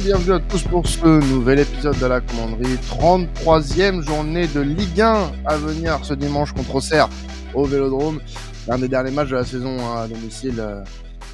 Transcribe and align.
et 0.00 0.04
bienvenue 0.04 0.32
à 0.34 0.40
tous 0.40 0.62
pour 0.64 0.86
ce 0.86 1.04
nouvel 1.32 1.60
épisode 1.60 1.98
de 1.98 2.06
la 2.06 2.20
commanderie. 2.20 2.74
33e 2.76 4.02
journée 4.02 4.46
de 4.46 4.60
Ligue 4.60 5.00
1 5.00 5.32
à 5.44 5.56
venir 5.56 6.04
ce 6.04 6.14
dimanche 6.14 6.52
contre 6.52 6.76
Auxerre 6.76 7.08
au 7.54 7.64
Vélodrome. 7.64 8.20
L'un 8.68 8.78
des 8.78 8.88
derniers 8.88 9.10
matchs 9.10 9.30
de 9.30 9.36
la 9.36 9.44
saison 9.44 9.78
à 9.94 10.06
domicile, 10.06 10.60
euh, 10.60 10.82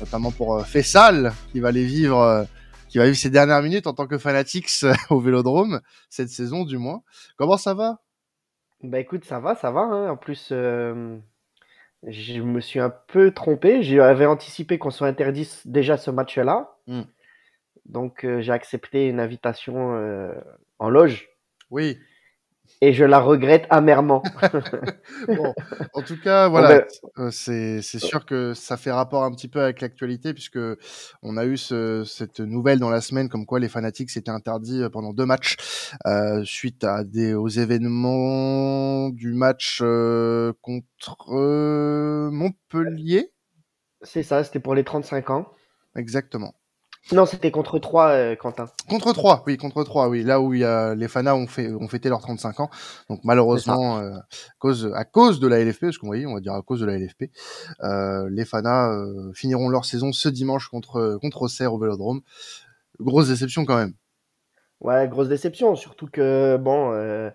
notamment 0.00 0.30
pour 0.30 0.56
euh, 0.56 0.62
Fessal 0.62 1.32
qui 1.52 1.60
va 1.60 1.70
les 1.72 1.84
vivre, 1.84 2.20
euh, 2.20 2.44
qui 2.88 2.98
va 2.98 3.04
vivre 3.04 3.16
ses 3.16 3.30
dernières 3.30 3.62
minutes 3.62 3.86
en 3.86 3.92
tant 3.94 4.06
que 4.06 4.18
Fanatics 4.18 4.84
au 5.10 5.20
Vélodrome 5.20 5.80
cette 6.08 6.28
saison 6.30 6.64
du 6.64 6.78
moins. 6.78 7.02
Comment 7.36 7.56
ça 7.56 7.74
va? 7.74 8.00
Bah 8.82 9.00
écoute, 9.00 9.24
ça 9.24 9.40
va, 9.40 9.54
ça 9.54 9.70
va. 9.70 9.80
hein. 9.80 10.10
En 10.10 10.16
plus, 10.16 10.48
euh, 10.52 11.16
je 12.06 12.40
me 12.40 12.60
suis 12.60 12.80
un 12.80 12.92
peu 13.08 13.32
trompé. 13.32 13.82
J'avais 13.82 14.26
anticipé 14.26 14.78
qu'on 14.78 14.90
soit 14.90 15.08
interdit 15.08 15.48
déjà 15.64 15.96
ce 15.96 16.10
match-là. 16.10 16.70
Hmm. 16.86 17.02
Donc 17.88 18.24
euh, 18.24 18.40
j'ai 18.40 18.52
accepté 18.52 19.08
une 19.08 19.20
invitation 19.20 19.94
euh, 19.96 20.32
en 20.78 20.88
loge 20.90 21.28
Oui. 21.70 21.98
et 22.80 22.92
je 22.92 23.04
la 23.04 23.20
regrette 23.20 23.66
amèrement. 23.70 24.22
Bon, 25.28 25.54
en 25.94 26.02
tout 26.02 26.20
cas, 26.20 26.48
voilà, 26.50 26.68
ben- 26.68 26.84
euh, 27.18 27.30
c'est 27.30 27.80
sûr 27.80 28.26
que 28.26 28.54
ça 28.54 28.76
fait 28.76 28.90
rapport 28.90 29.24
un 29.24 29.30
petit 29.30 29.48
peu 29.48 29.60
avec 29.60 29.80
l'actualité 29.80 30.34
puisque 30.34 30.58
on 31.22 31.36
a 31.36 31.44
eu 31.46 31.56
ce, 31.56 32.04
cette 32.04 32.40
nouvelle 32.40 32.78
dans 32.78 32.90
la 32.90 33.00
semaine 33.00 33.28
comme 33.28 33.46
quoi 33.46 33.60
les 33.60 33.68
fanatiques 33.68 34.10
s'étaient 34.10 34.30
interdits 34.30 34.82
pendant 34.92 35.12
deux 35.12 35.26
matchs 35.26 35.56
euh, 36.06 36.44
suite 36.44 36.84
à 36.84 37.04
des 37.04 37.34
aux 37.34 37.48
événements 37.48 39.08
du 39.10 39.32
match 39.32 39.78
contre 40.60 42.30
Montpellier. 42.30 43.32
C'est 44.02 44.22
ça, 44.22 44.44
c'était 44.44 44.60
pour 44.60 44.74
les 44.74 44.84
35 44.84 45.30
ans. 45.30 45.48
Exactement. 45.96 46.54
Non, 47.12 47.24
c'était 47.24 47.52
contre 47.52 47.78
3, 47.78 48.34
Quentin. 48.36 48.66
Contre 48.88 49.12
3, 49.12 49.44
oui, 49.46 49.56
contre 49.56 49.84
3, 49.84 50.08
oui. 50.08 50.24
Là 50.24 50.40
où 50.40 50.54
il 50.54 50.60
y 50.60 50.64
a, 50.64 50.94
les 50.94 51.06
fanas 51.06 51.34
ont, 51.34 51.46
fait, 51.46 51.72
ont 51.72 51.86
fêté 51.86 52.08
leurs 52.08 52.20
35 52.20 52.60
ans. 52.60 52.70
Donc 53.08 53.20
malheureusement, 53.22 53.98
euh, 53.98 54.16
à, 54.16 54.24
cause, 54.58 54.90
à 54.94 55.04
cause 55.04 55.38
de 55.38 55.46
la 55.46 55.62
LFP, 55.64 55.82
parce 55.82 55.98
qu'on 55.98 56.08
voyait, 56.08 56.26
on 56.26 56.34
va 56.34 56.40
dire 56.40 56.54
à 56.54 56.62
cause 56.62 56.80
de 56.80 56.86
la 56.86 56.98
LFP, 56.98 57.30
euh, 57.84 58.28
les 58.30 58.44
fanas 58.44 58.92
euh, 58.92 59.32
finiront 59.34 59.68
leur 59.68 59.84
saison 59.84 60.12
ce 60.12 60.28
dimanche 60.28 60.68
contre, 60.68 61.18
contre 61.20 61.42
Auxerre 61.42 61.72
au 61.72 61.78
Vélodrome. 61.78 62.22
Grosse 62.98 63.28
déception 63.28 63.64
quand 63.64 63.76
même. 63.76 63.94
Ouais, 64.80 65.08
grosse 65.08 65.28
déception, 65.28 65.74
surtout 65.74 66.06
que, 66.06 66.58
bon, 66.58 66.92
euh, 66.92 67.30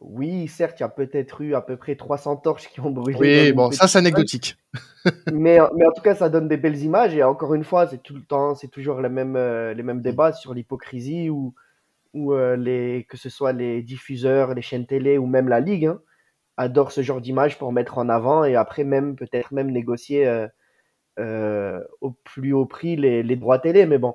oui, 0.00 0.46
certes, 0.48 0.78
il 0.78 0.82
y 0.82 0.86
a 0.86 0.88
peut-être 0.88 1.40
eu 1.40 1.54
à 1.54 1.60
peu 1.60 1.76
près 1.76 1.96
300 1.96 2.36
torches 2.36 2.68
qui 2.68 2.80
ont 2.80 2.90
brûlé. 2.90 3.18
Oui, 3.18 3.52
bon, 3.52 3.70
ça 3.70 3.88
c'est 3.88 3.98
anecdotique. 3.98 4.56
Mais, 5.32 5.58
mais 5.74 5.86
en 5.86 5.92
tout 5.92 6.02
cas, 6.02 6.14
ça 6.14 6.28
donne 6.28 6.48
des 6.48 6.58
belles 6.58 6.82
images. 6.82 7.14
Et 7.14 7.22
encore 7.22 7.54
une 7.54 7.64
fois, 7.64 7.86
c'est 7.86 8.02
tout 8.02 8.14
le 8.14 8.22
temps, 8.22 8.54
c'est 8.54 8.68
toujours 8.68 9.00
les 9.00 9.08
mêmes, 9.08 9.36
euh, 9.36 9.72
les 9.72 9.82
mêmes 9.82 10.02
débats 10.02 10.34
sur 10.34 10.52
l'hypocrisie 10.52 11.30
ou, 11.30 11.54
ou 12.12 12.34
euh, 12.34 12.56
les, 12.56 13.06
que 13.08 13.16
ce 13.16 13.30
soit 13.30 13.52
les 13.52 13.82
diffuseurs, 13.82 14.52
les 14.52 14.60
chaînes 14.60 14.86
télé 14.86 15.16
ou 15.16 15.26
même 15.26 15.48
la 15.48 15.60
ligue, 15.60 15.86
hein, 15.86 16.00
adorent 16.58 16.92
ce 16.92 17.00
genre 17.00 17.22
d'image 17.22 17.58
pour 17.58 17.72
mettre 17.72 17.96
en 17.96 18.10
avant 18.10 18.44
et 18.44 18.54
après 18.54 18.84
même 18.84 19.16
peut-être 19.16 19.52
même 19.52 19.70
négocier 19.70 20.46
euh, 21.18 21.80
au 22.02 22.10
plus 22.10 22.52
haut 22.52 22.66
prix 22.66 22.96
les, 22.96 23.22
les 23.22 23.36
droits 23.36 23.60
télé. 23.60 23.86
Mais 23.86 23.98
bon, 23.98 24.14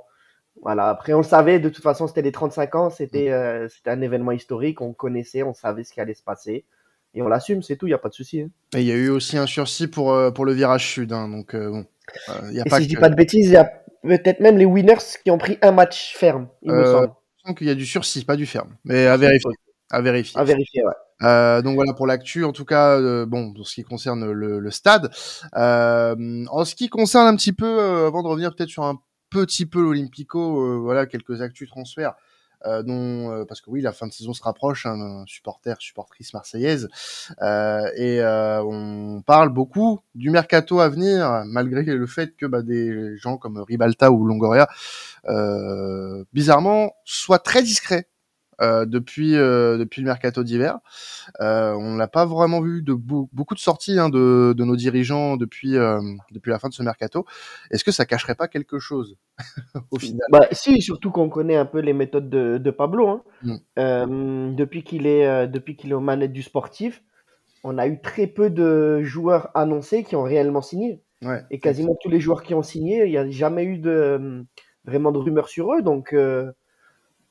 voilà. 0.63 0.89
Après, 0.89 1.13
on 1.13 1.17
le 1.17 1.23
savait. 1.23 1.59
De 1.59 1.69
toute 1.69 1.83
façon, 1.83 2.07
c'était 2.07 2.21
les 2.23 2.31
35 2.31 2.75
ans. 2.75 2.89
C'était, 2.89 3.29
euh, 3.31 3.69
c'était 3.69 3.91
un 3.91 4.01
événement 4.01 4.31
historique. 4.31 4.81
On 4.81 4.93
connaissait, 4.93 5.43
on 5.43 5.53
savait 5.53 5.83
ce 5.83 5.93
qui 5.93 6.01
allait 6.01 6.13
se 6.15 6.23
passer. 6.23 6.65
Et 7.13 7.21
on 7.21 7.27
l'assume, 7.27 7.61
c'est 7.61 7.75
tout. 7.75 7.85
Il 7.85 7.91
n'y 7.91 7.93
a 7.95 7.99
pas 7.99 8.09
de 8.09 8.13
souci. 8.15 8.41
hein. 8.41 8.49
Et 8.75 8.81
il 8.81 8.87
y 8.87 8.91
a 8.91 8.95
eu 8.95 9.09
aussi 9.09 9.37
un 9.37 9.45
sursis 9.45 9.87
pour, 9.87 10.13
euh, 10.13 10.31
pour 10.31 10.45
le 10.45 10.53
virage 10.53 10.87
sud. 10.93 11.13
Hein, 11.13 11.27
donc 11.29 11.53
euh, 11.53 11.69
bon, 11.69 11.85
euh, 12.29 12.51
y 12.51 12.59
a 12.59 12.63
Et 12.65 12.69
pas 12.69 12.77
si 12.77 12.83
je 12.85 12.89
que... 12.89 12.95
dis 12.95 12.99
pas 12.99 13.09
de 13.09 13.15
bêtises, 13.15 13.45
il 13.47 13.53
y 13.53 13.57
a 13.57 13.71
peut-être 14.03 14.39
même 14.39 14.57
les 14.57 14.65
winners 14.65 14.97
qui 15.23 15.29
ont 15.29 15.37
pris 15.37 15.59
un 15.61 15.71
match 15.71 16.15
ferme, 16.17 16.47
il 16.63 16.71
me 16.71 16.77
Euh, 16.79 16.91
semble. 16.91 17.13
Je 17.45 17.53
qu'il 17.53 17.67
y 17.67 17.69
a 17.69 17.75
du 17.75 17.85
sursis, 17.85 18.25
pas 18.25 18.35
du 18.35 18.45
ferme. 18.45 18.75
Mais 18.85 19.05
à 19.05 19.17
vérifier. 19.17 19.51
À 19.91 20.01
vérifier. 20.01 20.39
À 20.39 20.43
vérifier, 20.43 20.83
ouais. 20.83 20.93
Euh, 21.27 21.61
donc 21.61 21.75
voilà 21.75 21.93
pour 21.93 22.07
l'actu. 22.07 22.43
En 22.45 22.51
tout 22.51 22.65
cas, 22.65 22.97
euh, 22.99 23.25
bon, 23.25 23.53
pour 23.53 23.67
ce 23.67 23.75
qui 23.75 23.83
concerne 23.83 24.31
le, 24.31 24.59
le 24.59 24.71
stade. 24.71 25.11
Euh, 25.55 26.45
en 26.49 26.65
ce 26.65 26.73
qui 26.75 26.89
concerne 26.89 27.27
un 27.27 27.35
petit 27.35 27.53
peu, 27.53 27.79
euh, 27.79 28.07
avant 28.07 28.23
de 28.23 28.27
revenir 28.27 28.55
peut-être 28.55 28.69
sur 28.69 28.83
un 28.83 28.99
petit 29.33 29.65
peu 29.65 29.81
l'Olympico, 29.81 30.61
euh, 30.61 30.77
voilà 30.77 31.05
quelques 31.05 31.41
actus 31.41 31.69
transferts. 31.69 32.15
Euh, 32.65 32.83
euh, 32.87 33.45
parce 33.45 33.61
que 33.61 33.69
oui, 33.69 33.81
la 33.81 33.91
fin 33.91 34.07
de 34.07 34.13
saison 34.13 34.33
se 34.33 34.41
rapproche, 34.41 34.85
hein, 34.85 35.23
supporter, 35.27 35.75
supportrice 35.81 36.33
marseillaise, 36.33 36.89
euh, 37.41 37.85
et 37.97 38.21
on 38.23 39.21
parle 39.25 39.49
beaucoup 39.49 39.99
du 40.15 40.29
mercato 40.29 40.79
à 40.79 40.89
venir, 40.89 41.43
malgré 41.45 41.83
le 41.83 42.07
fait 42.07 42.35
que 42.35 42.45
bah, 42.45 42.61
des 42.61 43.17
gens 43.17 43.37
comme 43.37 43.59
Ribalta 43.59 44.11
ou 44.11 44.25
Longoria, 44.25 44.67
bizarrement, 46.33 46.93
soient 47.05 47.39
très 47.39 47.63
discrets 47.63 48.07
euh, 48.61 48.85
depuis 48.85 49.35
euh, 49.35 49.77
depuis 49.77 50.01
le 50.01 50.05
mercato 50.05 50.43
d'hiver. 50.43 50.79
Euh, 51.41 51.73
on 51.73 51.95
n'a 51.95 52.07
pas 52.07 52.25
vraiment 52.25 52.61
vu 52.61 52.81
de 52.81 52.93
beaucoup 52.93 53.55
de 53.55 53.59
sorties 53.59 53.99
hein, 53.99 54.09
de, 54.09 54.53
de 54.55 54.63
nos 54.63 54.75
dirigeants 54.75 55.37
depuis 55.37 55.75
depuis 56.31 56.51
la 56.51 56.59
fin 56.59 56.69
de 56.69 56.73
ce 56.73 56.83
mercato. 56.83 57.25
Est-ce 57.71 57.83
que 57.83 57.91
ça 57.91 58.05
cacherait 58.05 58.35
pas 58.35 58.47
quelque 58.47 58.79
chose 58.79 59.17
au 59.91 59.99
final? 59.99 60.27
Bah, 60.31 60.47
si, 60.51 60.81
surtout 60.81 61.11
qu'on 61.11 61.29
connaît 61.29 61.55
un 61.55 61.65
peu 61.65 61.79
les 61.79 61.93
méthodes 61.93 62.29
de, 62.29 62.57
de 62.57 62.71
Pablo. 62.71 63.07
Hein. 63.07 63.23
Mm. 63.77 64.55
Depuis 64.55 64.83
qu'il 64.83 65.07
est, 65.07 65.47
depuis 65.47 65.75
qu'il 65.75 65.91
est 65.91 65.95
aux 65.95 65.99
manettes 65.99 66.33
du 66.33 66.43
sportif, 66.43 67.03
on 67.63 67.77
a 67.77 67.87
eu 67.87 68.01
très 68.01 68.27
peu 68.27 68.49
de 68.49 69.01
joueurs 69.03 69.49
annoncés 69.55 70.03
qui 70.03 70.15
ont 70.15 70.23
réellement 70.23 70.61
signé. 70.61 71.01
Ouais. 71.23 71.41
Et 71.51 71.59
quasiment 71.59 71.95
tous 72.01 72.09
les 72.09 72.19
joueurs 72.19 72.43
qui 72.43 72.53
ont 72.53 72.63
signé, 72.63 73.05
il 73.05 73.11
n'y 73.11 73.17
a 73.17 73.29
jamais 73.29 73.63
eu 73.63 73.77
de, 73.77 74.45
vraiment 74.85 75.11
de 75.11 75.17
rumeurs 75.17 75.47
sur 75.47 75.73
eux. 75.73 75.81
Donc, 75.81 76.13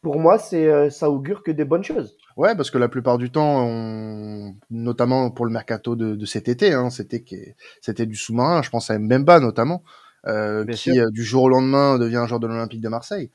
pour 0.03 0.19
moi, 0.21 0.39
c'est, 0.39 0.67
euh, 0.67 0.91
ça 0.91 1.11
augure 1.11 1.43
que 1.43 1.51
des 1.51 1.65
bonnes 1.65 1.85
choses. 1.85 2.17
Ouais, 2.37 2.55
parce 2.57 2.71
que 2.71 2.79
la 2.79 2.89
plupart 2.89 3.19
du 3.19 3.31
temps, 3.31 3.65
on... 3.67 4.55
notamment 4.71 5.31
pour 5.31 5.45
le 5.47 5.53
mercato 5.53 5.97
de, 5.97 6.17
de 6.17 6.27
cet 6.27 6.49
été, 6.49 6.73
hein, 6.73 6.89
c'était 6.91 8.07
du 8.07 8.17
sous-marin. 8.17 8.63
Je 8.63 8.71
pense 8.71 8.91
à 8.91 8.99
Mbemba 8.99 9.39
notamment, 9.41 9.83
euh, 10.27 10.65
qui 10.67 10.77
sûr. 10.77 10.95
euh, 10.99 11.11
du 11.11 11.23
jour 11.25 11.45
au 11.45 11.49
lendemain 11.49 11.99
devient 11.99 12.17
un 12.17 12.27
joueur 12.27 12.41
de 12.41 12.47
l'Olympique 12.47 12.81
de 12.81 12.89
Marseille. 12.89 13.31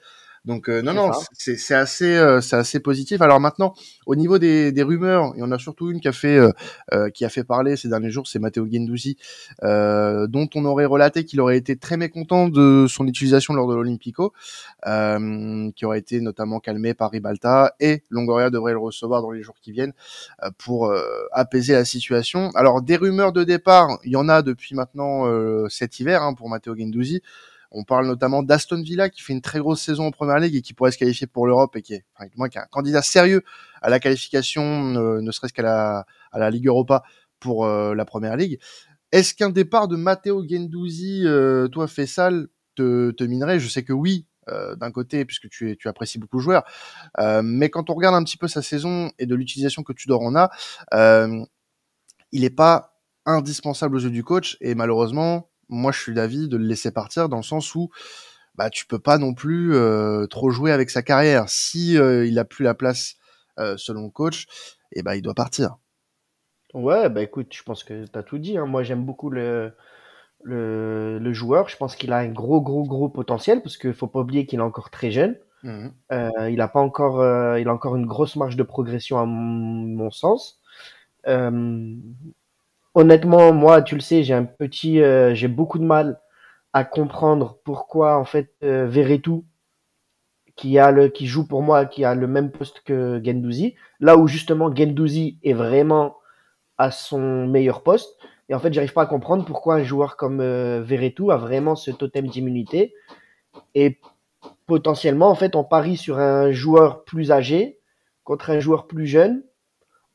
Donc 0.47 0.69
euh, 0.69 0.81
non, 0.81 0.93
C'est 0.93 1.51
non, 1.51 1.57
c'est 1.57 1.75
assez, 1.75 2.15
euh, 2.15 2.39
c'est 2.39 2.55
assez 2.55 2.79
positif. 2.79 3.21
Alors 3.21 3.41
maintenant, 3.41 3.73
au 4.05 4.15
niveau 4.15 4.39
des, 4.39 4.71
des 4.71 4.81
rumeurs, 4.81 5.33
il 5.35 5.41
y 5.41 5.43
en 5.43 5.51
a 5.51 5.59
surtout 5.59 5.91
une 5.91 5.99
qui 5.99 6.07
a 6.07 6.13
fait, 6.13 6.37
euh, 6.37 6.51
euh, 6.93 7.09
qui 7.09 7.25
a 7.25 7.29
fait 7.29 7.43
parler 7.43 7.75
ces 7.75 7.89
derniers 7.89 8.11
jours, 8.11 8.27
c'est 8.27 8.39
Matteo 8.39 8.65
Guendouzi, 8.65 9.17
euh, 9.63 10.25
dont 10.25 10.47
on 10.55 10.63
aurait 10.63 10.85
relaté 10.85 11.25
qu'il 11.25 11.41
aurait 11.41 11.57
été 11.57 11.75
très 11.75 11.97
mécontent 11.97 12.47
de 12.47 12.85
son 12.87 13.05
utilisation 13.07 13.53
lors 13.53 13.67
de 13.67 13.75
l'Olympico, 13.75 14.31
euh, 14.87 15.69
qui 15.75 15.85
aurait 15.85 15.99
été 15.99 16.21
notamment 16.21 16.61
calmé 16.61 16.93
par 16.93 17.11
Ribalta 17.11 17.75
et 17.81 18.03
Longoria 18.09 18.49
devrait 18.49 18.71
le 18.71 18.79
recevoir 18.79 19.21
dans 19.21 19.31
les 19.31 19.43
jours 19.43 19.57
qui 19.61 19.73
viennent 19.73 19.93
euh, 20.43 20.49
pour 20.57 20.87
euh, 20.87 21.01
apaiser 21.33 21.73
la 21.73 21.83
situation. 21.83 22.51
Alors 22.55 22.81
des 22.81 22.95
rumeurs 22.95 23.33
de 23.33 23.43
départ, 23.43 23.99
il 24.05 24.13
y 24.13 24.15
en 24.15 24.29
a 24.29 24.41
depuis 24.41 24.75
maintenant 24.75 25.27
euh, 25.27 25.67
cet 25.67 25.99
hiver 25.99 26.23
hein, 26.23 26.33
pour 26.33 26.47
Matteo 26.47 26.73
Guendouzi. 26.73 27.21
On 27.71 27.83
parle 27.83 28.07
notamment 28.07 28.43
d'Aston 28.43 28.81
Villa 28.81 29.09
qui 29.09 29.21
fait 29.21 29.33
une 29.33 29.41
très 29.41 29.59
grosse 29.59 29.81
saison 29.81 30.05
en 30.05 30.11
Première 30.11 30.39
Ligue 30.39 30.55
et 30.55 30.61
qui 30.61 30.73
pourrait 30.73 30.91
se 30.91 30.97
qualifier 30.97 31.27
pour 31.27 31.47
l'Europe 31.47 31.75
et 31.75 31.81
qui 31.81 31.95
est, 31.95 32.05
enfin, 32.15 32.29
moins, 32.35 32.49
qui 32.49 32.57
est 32.57 32.61
un 32.61 32.67
candidat 32.71 33.01
sérieux 33.01 33.43
à 33.81 33.89
la 33.89 33.99
qualification, 33.99 34.83
ne 35.21 35.31
serait-ce 35.31 35.53
qu'à 35.53 35.63
la, 35.63 36.05
à 36.31 36.39
la 36.39 36.49
Ligue 36.49 36.67
Europa 36.67 37.03
pour 37.39 37.65
euh, 37.65 37.93
la 37.93 38.05
Première 38.05 38.35
Ligue. 38.35 38.59
Est-ce 39.11 39.33
qu'un 39.33 39.49
départ 39.49 39.87
de 39.87 39.95
Matteo 39.95 40.43
Guendouzi, 40.43 41.23
euh, 41.25 41.67
toi, 41.67 41.87
Fessal, 41.87 42.47
te, 42.75 43.11
te 43.11 43.23
minerait? 43.23 43.59
Je 43.59 43.67
sais 43.69 43.83
que 43.83 43.93
oui, 43.93 44.27
euh, 44.49 44.75
d'un 44.75 44.91
côté, 44.91 45.23
puisque 45.25 45.49
tu, 45.49 45.71
es, 45.71 45.75
tu 45.75 45.87
apprécies 45.87 46.19
beaucoup 46.19 46.37
le 46.37 46.43
joueur. 46.43 46.63
Mais 47.43 47.69
quand 47.69 47.89
on 47.89 47.93
regarde 47.93 48.15
un 48.15 48.23
petit 48.23 48.37
peu 48.37 48.47
sa 48.47 48.61
saison 48.61 49.11
et 49.19 49.25
de 49.25 49.35
l'utilisation 49.35 49.83
que 49.83 49.93
Tudor 49.93 50.21
en 50.21 50.35
a, 50.35 50.49
il 52.31 52.41
n'est 52.41 52.49
pas 52.49 52.99
indispensable 53.25 53.95
aux 53.95 53.99
yeux 53.99 54.09
du 54.09 54.23
coach. 54.23 54.57
Et 54.61 54.75
malheureusement, 54.75 55.49
moi, 55.69 55.91
je 55.91 55.99
suis 55.99 56.13
d'avis 56.13 56.47
de 56.47 56.57
le 56.57 56.65
laisser 56.65 56.91
partir 56.91 57.29
dans 57.29 57.37
le 57.37 57.43
sens 57.43 57.75
où 57.75 57.89
bah, 58.55 58.69
tu 58.69 58.85
peux 58.87 58.99
pas 58.99 59.17
non 59.17 59.33
plus 59.33 59.75
euh, 59.75 60.25
trop 60.27 60.49
jouer 60.49 60.71
avec 60.71 60.89
sa 60.89 61.03
carrière. 61.03 61.49
Si 61.49 61.97
euh, 61.97 62.25
il 62.25 62.39
a 62.39 62.45
plus 62.45 62.63
la 62.63 62.73
place 62.73 63.15
euh, 63.59 63.77
selon 63.77 64.05
le 64.05 64.09
coach, 64.11 64.45
et 64.93 65.03
ben 65.03 65.15
il 65.15 65.21
doit 65.21 65.35
partir. 65.35 65.77
Ouais, 66.73 67.09
bah 67.09 67.21
écoute, 67.23 67.53
je 67.53 67.63
pense 67.63 67.83
que 67.83 68.05
tu 68.05 68.17
as 68.19 68.23
tout 68.23 68.37
dit. 68.37 68.57
hein. 68.57 68.65
Moi, 68.65 68.83
j'aime 68.83 69.05
beaucoup 69.05 69.29
le, 69.29 69.73
le, 70.43 71.19
le 71.19 71.33
joueur. 71.33 71.69
Je 71.69 71.77
pense 71.77 71.95
qu'il 71.95 72.11
a 72.13 72.17
un 72.17 72.29
gros, 72.29 72.61
gros, 72.61 72.83
gros 72.83 73.09
potentiel 73.09 73.61
parce 73.61 73.77
qu'il 73.77 73.93
faut 73.93 74.07
pas 74.07 74.19
oublier 74.21 74.45
qu'il 74.45 74.59
est 74.59 74.63
encore 74.63 74.89
très 74.89 75.11
jeune. 75.11 75.37
Mhm. 75.63 75.93
Euh, 76.11 76.49
il 76.51 76.61
a 76.61 76.67
pas 76.67 76.81
encore, 76.81 77.23
il 77.57 77.67
a 77.67 77.73
encore 77.73 77.95
une 77.95 78.05
grosse 78.05 78.35
marge 78.35 78.55
de 78.55 78.63
progression 78.63 79.19
à 79.19 79.25
mon, 79.25 79.33
mon 80.03 80.11
sens. 80.11 80.59
Euh, 81.27 81.95
honnêtement, 82.97 83.53
moi, 83.53 83.83
tu 83.83 83.93
le 83.93 84.01
sais, 84.01 84.23
j'ai 84.23 84.33
un 84.33 84.43
petit, 84.43 85.01
euh, 85.01 85.35
j'ai 85.35 85.47
beaucoup 85.47 85.77
de 85.77 85.83
mal 85.85 86.19
à 86.73 86.83
comprendre 86.83 87.59
pourquoi 87.63 88.17
en 88.17 88.25
fait 88.25 88.51
euh, 88.63 88.91
qui 90.55 90.79
a 90.79 90.91
le, 90.91 91.07
qui 91.07 91.27
joue 91.27 91.47
pour 91.47 91.61
moi, 91.61 91.85
qui 91.85 92.03
a 92.03 92.15
le 92.15 92.25
même 92.25 92.51
poste 92.51 92.81
que 92.81 93.21
Gendouzi, 93.23 93.75
là 93.99 94.17
où 94.17 94.27
justement 94.27 94.75
Gendouzi 94.75 95.37
est 95.43 95.53
vraiment 95.53 96.17
à 96.79 96.89
son 96.89 97.45
meilleur 97.45 97.83
poste. 97.83 98.17
Et 98.49 98.55
en 98.55 98.59
fait, 98.59 98.73
j'arrive 98.73 98.93
pas 98.93 99.03
à 99.03 99.05
comprendre 99.05 99.45
pourquoi 99.45 99.75
un 99.75 99.83
joueur 99.83 100.17
comme 100.17 100.39
euh, 100.41 100.83
a 100.83 101.37
vraiment 101.37 101.75
ce 101.75 101.91
totem 101.91 102.25
d'immunité. 102.25 102.95
Et 103.75 103.99
potentiellement, 104.65 105.29
en 105.29 105.35
fait, 105.35 105.55
on 105.55 105.63
parie 105.63 105.97
sur 105.97 106.17
un 106.17 106.51
joueur 106.51 107.03
plus 107.03 107.31
âgé 107.31 107.79
contre 108.23 108.49
un 108.49 108.59
joueur 108.59 108.87
plus 108.87 109.05
jeune. 109.05 109.43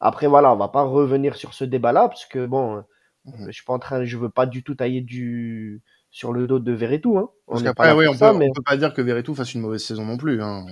Après, 0.05 0.27
voilà, 0.27 0.53
on 0.53 0.57
va 0.57 0.69
pas 0.69 0.83
revenir 0.83 1.37
sur 1.37 1.55
ce 1.55 1.65
débat-là, 1.65 2.09
parce 2.09 2.27
que 2.27 2.45
bon, 2.45 2.85
mhm. 3.25 3.47
je 3.47 3.53
suis 3.53 3.65
pas 3.65 3.73
en 3.73 3.79
train, 3.79 4.05
je 4.05 4.19
veux 4.19 4.29
pas 4.29 4.47
du 4.47 4.65
tout 4.65 4.75
tailler 4.75 5.01
du 5.01 5.81
sur 6.11 6.33
le 6.33 6.47
dos 6.49 6.59
de 6.59 6.73
Verretou. 6.73 7.19
Hein. 7.19 7.31
Parce 7.47 7.63
qu'après, 7.63 7.93
oui, 7.93 8.07
on, 8.09 8.19
peut, 8.19 8.37
mais... 8.37 8.49
peut 8.53 8.63
pas 8.63 8.77
dire 8.77 8.93
que 8.93 9.01
Verretou 9.01 9.35
fasse 9.35 9.55
une 9.55 9.61
mauvaise 9.61 9.83
saison 9.83 10.05
non 10.05 10.17
plus. 10.17 10.43
Hein. 10.43 10.67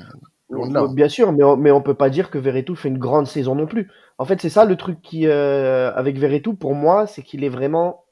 Bien 0.93 1.09
sûr, 1.09 1.33
mais 1.33 1.45
on, 1.45 1.57
mais 1.57 1.71
on 1.71 1.81
peut 1.81 1.95
pas 1.95 2.11
dire 2.11 2.29
que 2.29 2.39
Verretou 2.39 2.75
fait 2.75 2.89
une 2.89 2.99
grande 2.99 3.29
saison 3.29 3.55
non 3.55 3.67
plus. 3.67 3.89
En 4.19 4.25
fait, 4.25 4.41
c'est 4.41 4.51
ça 4.51 4.65
le 4.65 4.77
truc 4.77 5.01
qui, 5.01 5.29
euh, 5.29 5.93
avec 5.95 6.19
Verretou, 6.19 6.55
pour 6.55 6.75
moi, 6.75 7.07
c'est 7.07 7.23
qu'il 7.23 7.45
est 7.45 7.49
vraiment. 7.49 8.05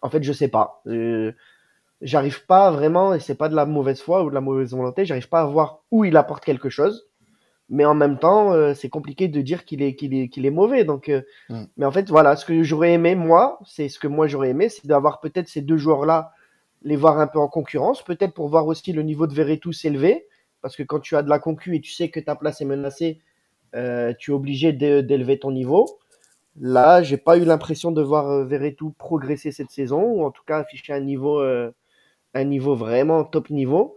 En 0.00 0.08
fait, 0.08 0.22
je 0.22 0.32
sais 0.32 0.48
pas. 0.48 0.80
Euh, 0.86 1.32
j'arrive 2.00 2.46
pas 2.46 2.70
vraiment, 2.70 3.12
et 3.12 3.20
c'est 3.20 3.34
pas 3.34 3.50
de 3.50 3.54
la 3.54 3.66
mauvaise 3.66 4.00
foi 4.00 4.24
ou 4.24 4.30
de 4.30 4.34
la 4.34 4.40
mauvaise 4.40 4.72
volonté, 4.72 5.04
j'arrive 5.04 5.28
pas 5.28 5.42
à 5.42 5.44
voir 5.44 5.82
où 5.90 6.06
il 6.06 6.16
apporte 6.16 6.44
quelque 6.44 6.70
chose. 6.70 7.09
Mais 7.70 7.84
en 7.84 7.94
même 7.94 8.18
temps, 8.18 8.52
euh, 8.52 8.74
c'est 8.74 8.88
compliqué 8.88 9.28
de 9.28 9.40
dire 9.40 9.64
qu'il 9.64 9.80
est, 9.80 9.94
qu'il 9.94 10.12
est, 10.12 10.28
qu'il 10.28 10.44
est 10.44 10.50
mauvais. 10.50 10.84
Donc, 10.84 11.08
euh, 11.08 11.22
mm. 11.48 11.64
Mais 11.76 11.86
en 11.86 11.92
fait, 11.92 12.10
voilà, 12.10 12.34
ce 12.34 12.44
que 12.44 12.64
j'aurais 12.64 12.92
aimé, 12.92 13.14
moi, 13.14 13.60
c'est 13.64 13.88
ce 13.88 14.00
que 14.00 14.08
moi 14.08 14.26
j'aurais 14.26 14.50
aimé, 14.50 14.68
c'est 14.68 14.86
d'avoir 14.86 15.20
peut-être 15.20 15.48
ces 15.48 15.62
deux 15.62 15.76
joueurs-là, 15.76 16.32
les 16.82 16.96
voir 16.96 17.20
un 17.20 17.28
peu 17.28 17.38
en 17.38 17.46
concurrence, 17.46 18.02
peut-être 18.02 18.34
pour 18.34 18.48
voir 18.48 18.66
aussi 18.66 18.92
le 18.92 19.02
niveau 19.02 19.28
de 19.28 19.34
Verretou 19.34 19.72
s'élever. 19.72 20.26
Parce 20.62 20.76
que 20.76 20.82
quand 20.82 20.98
tu 20.98 21.16
as 21.16 21.22
de 21.22 21.30
la 21.30 21.38
concu 21.38 21.76
et 21.76 21.80
tu 21.80 21.92
sais 21.92 22.10
que 22.10 22.18
ta 22.20 22.34
place 22.34 22.60
est 22.60 22.66
menacée, 22.66 23.20
euh, 23.76 24.12
tu 24.18 24.32
es 24.32 24.34
obligé 24.34 24.72
d'élever 24.72 25.38
ton 25.38 25.52
niveau. 25.52 25.86
Là, 26.60 27.02
j'ai 27.02 27.16
pas 27.16 27.38
eu 27.38 27.44
l'impression 27.44 27.92
de 27.92 28.02
voir 28.02 28.44
Verretou 28.44 28.90
progresser 28.98 29.52
cette 29.52 29.70
saison, 29.70 30.02
ou 30.02 30.24
en 30.24 30.32
tout 30.32 30.42
cas 30.44 30.58
afficher 30.58 30.92
un 30.92 31.00
niveau 31.00 31.40
un 31.40 32.44
niveau 32.44 32.74
vraiment 32.74 33.24
top 33.24 33.50
niveau. 33.50 33.96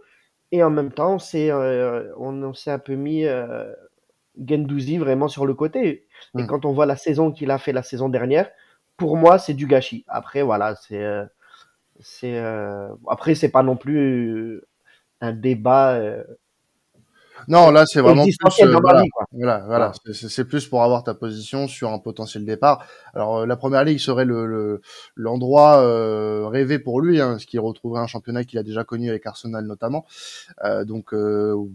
Et 0.54 0.62
en 0.62 0.70
même 0.70 0.92
temps, 0.92 1.18
c'est, 1.18 1.50
euh, 1.50 2.14
on, 2.16 2.54
s'est 2.54 2.70
un 2.70 2.78
peu 2.78 2.94
mis 2.94 3.24
euh, 3.24 3.72
Gendouzi 4.38 4.98
vraiment 4.98 5.26
sur 5.26 5.46
le 5.46 5.54
côté. 5.54 6.06
Et 6.38 6.42
mm. 6.42 6.46
quand 6.46 6.64
on 6.64 6.72
voit 6.72 6.86
la 6.86 6.94
saison 6.94 7.32
qu'il 7.32 7.50
a 7.50 7.58
fait 7.58 7.72
la 7.72 7.82
saison 7.82 8.08
dernière, 8.08 8.48
pour 8.96 9.16
moi, 9.16 9.40
c'est 9.40 9.54
du 9.54 9.66
gâchis. 9.66 10.04
Après, 10.06 10.42
voilà, 10.42 10.76
c'est. 10.76 11.02
Euh, 11.02 11.24
c'est 11.98 12.38
après, 13.08 13.34
c'est 13.34 13.48
pas 13.48 13.64
non 13.64 13.76
plus 13.76 14.62
un 15.20 15.32
débat 15.32 16.00
non, 17.48 17.70
là, 17.70 17.86
c'est 17.86 18.00
vraiment 18.00 18.24
plus, 18.24 18.36
euh, 18.62 18.78
voilà, 19.32 19.64
voilà, 19.66 19.92
c'est 20.12 20.44
plus 20.44 20.66
pour 20.66 20.82
avoir 20.82 21.04
ta 21.04 21.14
position 21.14 21.66
sur 21.68 21.90
un 21.90 21.98
potentiel 21.98 22.44
départ. 22.44 22.86
Alors, 23.14 23.38
euh, 23.38 23.46
la 23.46 23.56
première 23.56 23.84
ligue 23.84 23.98
serait 23.98 24.24
le 24.24 24.80
l'endroit 25.16 25.78
euh, 25.78 26.46
rêvé 26.48 26.78
pour 26.78 27.00
lui, 27.00 27.20
hein, 27.20 27.38
ce 27.38 27.46
qui 27.46 27.58
retrouverait 27.58 28.00
un 28.00 28.06
championnat 28.06 28.44
qu'il 28.44 28.58
a 28.58 28.62
déjà 28.62 28.84
connu 28.84 29.08
avec 29.08 29.26
Arsenal 29.26 29.64
notamment. 29.66 30.04
donc, 30.84 31.14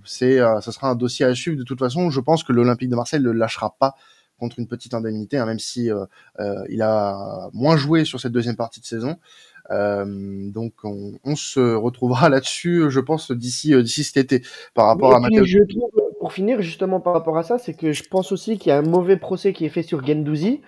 c'est, 0.05 0.37
ça 0.37 0.71
sera 0.71 0.89
un 0.89 0.95
dossier 0.95 1.25
à 1.25 1.35
suivre 1.35 1.57
de 1.57 1.63
toute 1.63 1.79
façon. 1.79 2.09
Je 2.09 2.19
pense 2.19 2.43
que 2.43 2.53
l'Olympique 2.53 2.89
de 2.89 2.95
Marseille 2.95 3.21
ne 3.21 3.31
lâchera 3.31 3.75
pas 3.79 3.95
contre 4.37 4.57
une 4.59 4.67
petite 4.67 4.93
indemnité, 4.93 5.37
hein, 5.37 5.45
même 5.45 5.59
si 5.59 5.89
il 6.69 6.81
a 6.81 7.49
moins 7.53 7.77
joué 7.77 8.05
sur 8.05 8.19
cette 8.19 8.31
deuxième 8.31 8.55
partie 8.55 8.79
de 8.79 8.85
saison. 8.85 9.17
Euh, 9.71 10.49
donc 10.51 10.73
on, 10.83 11.13
on, 11.23 11.35
se 11.35 11.75
retrouvera 11.75 12.29
là-dessus, 12.29 12.89
je 12.89 12.99
pense, 12.99 13.31
d'ici 13.31 13.73
euh, 13.73 13.83
d'ici 13.83 14.03
cet 14.03 14.17
été 14.17 14.45
par 14.73 14.87
rapport 14.87 15.13
à 15.13 15.19
Matteo. 15.19 15.43
Je 15.45 15.59
trouve, 15.59 15.91
pour 16.19 16.33
finir 16.33 16.61
justement 16.61 16.99
par 16.99 17.13
rapport 17.13 17.37
à 17.37 17.43
ça, 17.43 17.57
c'est 17.57 17.73
que 17.73 17.91
je 17.91 18.03
pense 18.09 18.31
aussi 18.31 18.57
qu'il 18.57 18.69
y 18.69 18.73
a 18.73 18.77
un 18.77 18.83
mauvais 18.83 19.17
procès 19.17 19.53
qui 19.53 19.65
est 19.65 19.69
fait 19.69 19.83
sur 19.83 20.05
Gendouzi 20.05 20.61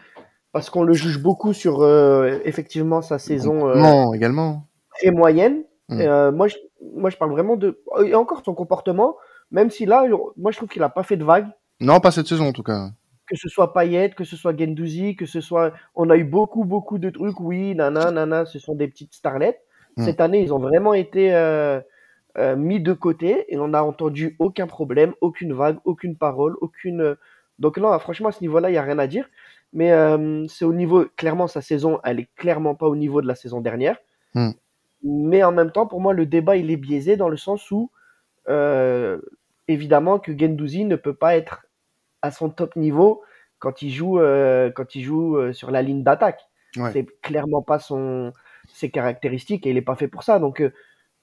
parce 0.51 0.69
qu'on 0.69 0.83
le 0.83 0.93
juge 0.93 1.19
beaucoup 1.19 1.53
sur 1.53 1.81
euh, 1.81 2.39
effectivement 2.45 3.01
sa 3.01 3.17
saison 3.17 3.69
euh, 3.69 4.13
également 4.13 4.67
très 4.99 5.11
moyenne. 5.11 5.63
Mm. 5.89 6.29
moi, 6.35 6.47
je, 6.47 6.55
moi, 6.95 7.09
je 7.09 7.17
parle 7.17 7.31
vraiment 7.31 7.55
de 7.57 7.81
et 8.03 8.15
encore 8.15 8.43
son 8.45 8.53
comportement, 8.53 9.15
même 9.49 9.69
si 9.69 9.85
là, 9.85 10.05
moi, 10.37 10.51
je 10.51 10.57
trouve 10.57 10.69
qu'il 10.69 10.83
a 10.83 10.89
pas 10.89 11.03
fait 11.03 11.17
de 11.17 11.25
vague. 11.25 11.47
Non, 11.79 11.99
pas 11.99 12.11
cette 12.11 12.27
saison 12.27 12.47
en 12.47 12.53
tout 12.53 12.63
cas 12.63 12.91
que 13.31 13.37
ce 13.37 13.47
soit 13.47 13.71
Payet, 13.71 14.09
que 14.09 14.25
ce 14.25 14.35
soit 14.35 14.57
Gendouzi, 14.59 15.15
que 15.15 15.25
ce 15.25 15.39
soit. 15.39 15.71
On 15.95 16.09
a 16.09 16.17
eu 16.17 16.25
beaucoup, 16.25 16.65
beaucoup 16.65 16.97
de 16.97 17.09
trucs. 17.09 17.39
Oui, 17.39 17.73
nana, 17.75 18.11
nana, 18.11 18.45
ce 18.45 18.59
sont 18.59 18.75
des 18.75 18.89
petites 18.89 19.13
starlettes. 19.13 19.61
Mm. 19.95 20.03
Cette 20.03 20.19
année, 20.19 20.41
ils 20.41 20.53
ont 20.53 20.59
vraiment 20.59 20.93
été 20.93 21.33
euh, 21.33 21.79
euh, 22.37 22.57
mis 22.57 22.81
de 22.81 22.91
côté 22.91 23.45
et 23.47 23.57
on 23.57 23.69
n'a 23.69 23.85
entendu 23.85 24.35
aucun 24.39 24.67
problème, 24.67 25.13
aucune 25.21 25.53
vague, 25.53 25.77
aucune 25.85 26.17
parole, 26.17 26.57
aucune. 26.59 27.15
Donc, 27.57 27.77
non, 27.77 27.97
franchement, 27.99 28.27
à 28.27 28.31
ce 28.33 28.41
niveau-là, 28.41 28.67
il 28.67 28.73
n'y 28.73 28.77
a 28.77 28.83
rien 28.83 28.99
à 28.99 29.07
dire. 29.07 29.29
Mais 29.71 29.93
euh, 29.93 30.45
c'est 30.49 30.65
au 30.65 30.73
niveau. 30.73 31.05
Clairement, 31.15 31.47
sa 31.47 31.61
saison, 31.61 32.01
elle 32.03 32.19
est 32.19 32.29
clairement 32.35 32.75
pas 32.75 32.87
au 32.87 32.97
niveau 32.97 33.21
de 33.21 33.27
la 33.27 33.35
saison 33.35 33.61
dernière. 33.61 33.95
Mm. 34.35 34.49
Mais 35.03 35.41
en 35.41 35.53
même 35.53 35.71
temps, 35.71 35.87
pour 35.87 36.01
moi, 36.01 36.11
le 36.11 36.25
débat, 36.25 36.57
il 36.57 36.69
est 36.69 36.75
biaisé 36.75 37.15
dans 37.15 37.29
le 37.29 37.37
sens 37.37 37.71
où, 37.71 37.91
évidemment, 39.69 40.19
que 40.19 40.37
Gendouzi 40.37 40.83
ne 40.83 40.97
peut 40.97 41.15
pas 41.15 41.37
être 41.37 41.61
à 42.21 42.31
son 42.31 42.49
top 42.49 42.75
niveau 42.75 43.21
quand 43.61 43.81
il 43.81 43.91
joue, 43.91 44.19
euh, 44.19 44.71
quand 44.71 44.95
il 44.95 45.03
joue 45.03 45.37
euh, 45.37 45.53
sur 45.53 45.71
la 45.71 45.81
ligne 45.81 46.03
d'attaque. 46.03 46.41
C'est 46.93 47.05
clairement 47.21 47.61
pas 47.61 47.79
son, 47.79 48.31
ses 48.73 48.89
caractéristiques 48.89 49.67
et 49.67 49.71
il 49.71 49.75
n'est 49.75 49.81
pas 49.81 49.95
fait 49.95 50.07
pour 50.07 50.23
ça. 50.23 50.39
Donc, 50.39 50.61
euh, 50.61 50.73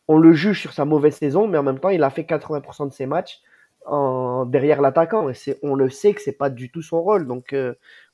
on 0.07 0.19
le 0.19 0.33
juge 0.35 0.61
sur 0.61 0.75
sa 0.75 0.85
mauvaise 0.85 1.15
saison, 1.15 1.49
mais 1.49 1.57
en 1.57 1.63
même 1.63 1.79
temps, 1.79 1.89
il 1.89 2.03
a 2.03 2.11
fait 2.11 2.23
80% 2.23 2.89
de 2.89 2.93
ses 2.93 3.07
matchs 3.07 3.41
en, 3.87 4.45
derrière 4.45 4.83
l'attaquant. 4.83 5.31
Et 5.31 5.35
c'est, 5.35 5.59
on 5.63 5.75
le 5.75 5.89
sait 5.89 6.13
que 6.13 6.21
c'est 6.21 6.37
pas 6.37 6.51
du 6.51 6.71
tout 6.71 6.83
son 6.83 7.01
rôle. 7.01 7.27
Donc, 7.27 7.57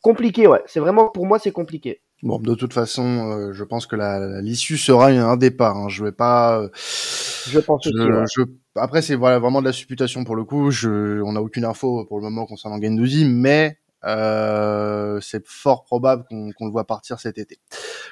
compliqué, 0.01 0.47
ouais. 0.47 0.63
C'est 0.67 0.79
vraiment, 0.79 1.09
pour 1.09 1.27
moi, 1.27 1.41
c'est 1.41 1.51
compliqué. 1.51 2.03
Bon, 2.23 2.39
de 2.39 2.55
toute 2.55 2.73
façon, 2.73 3.51
je 3.53 3.65
pense 3.65 3.87
que 3.87 3.97
la, 3.97 4.41
l'issue 4.41 4.79
sera 4.79 5.09
un 5.09 5.37
départ. 5.37 5.77
Hein. 5.77 5.89
Je 5.89 6.05
vais 6.05 6.13
pas. 6.13 6.69
je 6.75 7.59
pense 7.59 7.85
aussi. 7.87 8.45
Après, 8.77 9.03
c'est 9.03 9.15
voilà, 9.15 9.39
vraiment 9.39 9.61
de 9.61 9.67
la 9.67 9.73
supputation 9.73 10.25
pour 10.25 10.37
le 10.37 10.45
coup. 10.45 10.71
Je... 10.71 11.23
On 11.23 11.33
n'a 11.33 11.43
aucune 11.43 11.65
info 11.65 12.05
pour 12.07 12.19
le 12.19 12.25
moment 12.25 12.47
concernant 12.47 12.81
Gendouzi, 12.81 13.25
mais 13.25 13.79
euh, 14.05 15.21
c'est 15.21 15.47
fort 15.47 15.85
probable 15.85 16.25
qu'on 16.29 16.67
le 16.67 16.71
voit 16.71 16.87
partir 16.87 17.21
cet 17.21 17.39
été. 17.39 17.59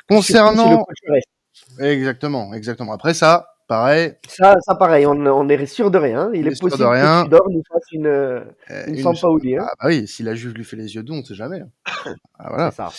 Concernant... 0.09 0.85
Exactement, 1.79 2.55
exactement. 2.55 2.93
Après 2.93 3.15
ça, 3.15 3.53
pareil. 3.69 4.15
Ça, 4.29 4.57
ça 4.61 4.75
pareil, 4.75 5.07
on, 5.07 5.13
on 5.13 5.49
est 5.49 5.67
sûr 5.67 5.91
de 5.91 5.99
rien. 5.99 6.31
Il, 6.35 6.47
est, 6.47 6.61
possible 6.61 6.71
que 6.71 7.23
Tudor 7.25 7.51
nous 7.51 7.63
fasse 7.71 7.93
une, 7.93 8.07
euh, 8.07 8.41
une, 8.87 8.97
une 8.97 9.07
hein. 9.07 9.67
Ah 9.67 9.73
bah 9.81 9.87
oui, 9.87 10.07
si 10.07 10.23
la 10.23 10.35
juge 10.35 10.55
lui 10.55 10.65
fait 10.65 10.77
les 10.77 10.95
yeux 10.95 11.03
doux, 11.03 11.15
on 11.15 11.19
ne 11.19 11.23
sait 11.23 11.35
jamais. 11.35 11.63
ah, 12.39 12.49
voilà. 12.49 12.71
Ça. 12.71 12.91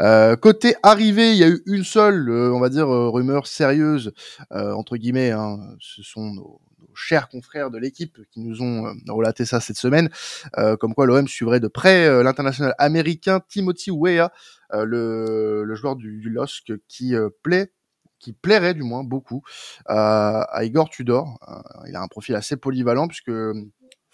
Euh, 0.00 0.36
côté 0.36 0.74
arrivée, 0.82 1.32
il 1.32 1.38
y 1.38 1.44
a 1.44 1.48
eu 1.48 1.62
une 1.66 1.84
seule, 1.84 2.28
euh, 2.28 2.52
on 2.52 2.60
va 2.60 2.68
dire, 2.68 2.88
euh, 2.88 3.08
rumeur 3.08 3.46
sérieuse, 3.46 4.12
entre 4.50 4.96
guillemets. 4.96 5.30
Hein, 5.30 5.58
ce 5.80 6.02
sont 6.02 6.32
nos, 6.32 6.60
chers 6.94 7.28
confrères 7.28 7.70
de 7.70 7.78
l'équipe 7.78 8.18
qui 8.30 8.40
nous 8.40 8.62
ont 8.62 8.86
euh, 8.86 8.92
relaté 9.08 9.44
ça 9.44 9.60
cette 9.60 9.76
semaine, 9.76 10.10
euh, 10.58 10.76
comme 10.76 10.94
quoi 10.94 11.06
l'OM 11.06 11.28
suivrait 11.28 11.60
de 11.60 11.68
près 11.68 12.06
euh, 12.06 12.22
l'international 12.22 12.74
américain 12.78 13.40
Timothy 13.48 13.90
Weah, 13.90 14.32
le, 14.72 15.74
joueur 15.74 15.94
du, 15.94 16.18
du 16.18 16.30
LOSC 16.30 16.72
qui 16.88 17.14
plaît 17.42 17.70
qui 18.18 18.32
plairait 18.32 18.74
du 18.74 18.82
moins 18.82 19.04
beaucoup 19.04 19.42
à 19.86 20.60
Igor 20.62 20.88
Tudor. 20.88 21.38
il 21.86 21.94
a 21.94 22.00
un 22.00 22.08
profil 22.08 22.34
assez 22.34 22.56
polyvalent 22.56 23.06
puisque 23.06 23.30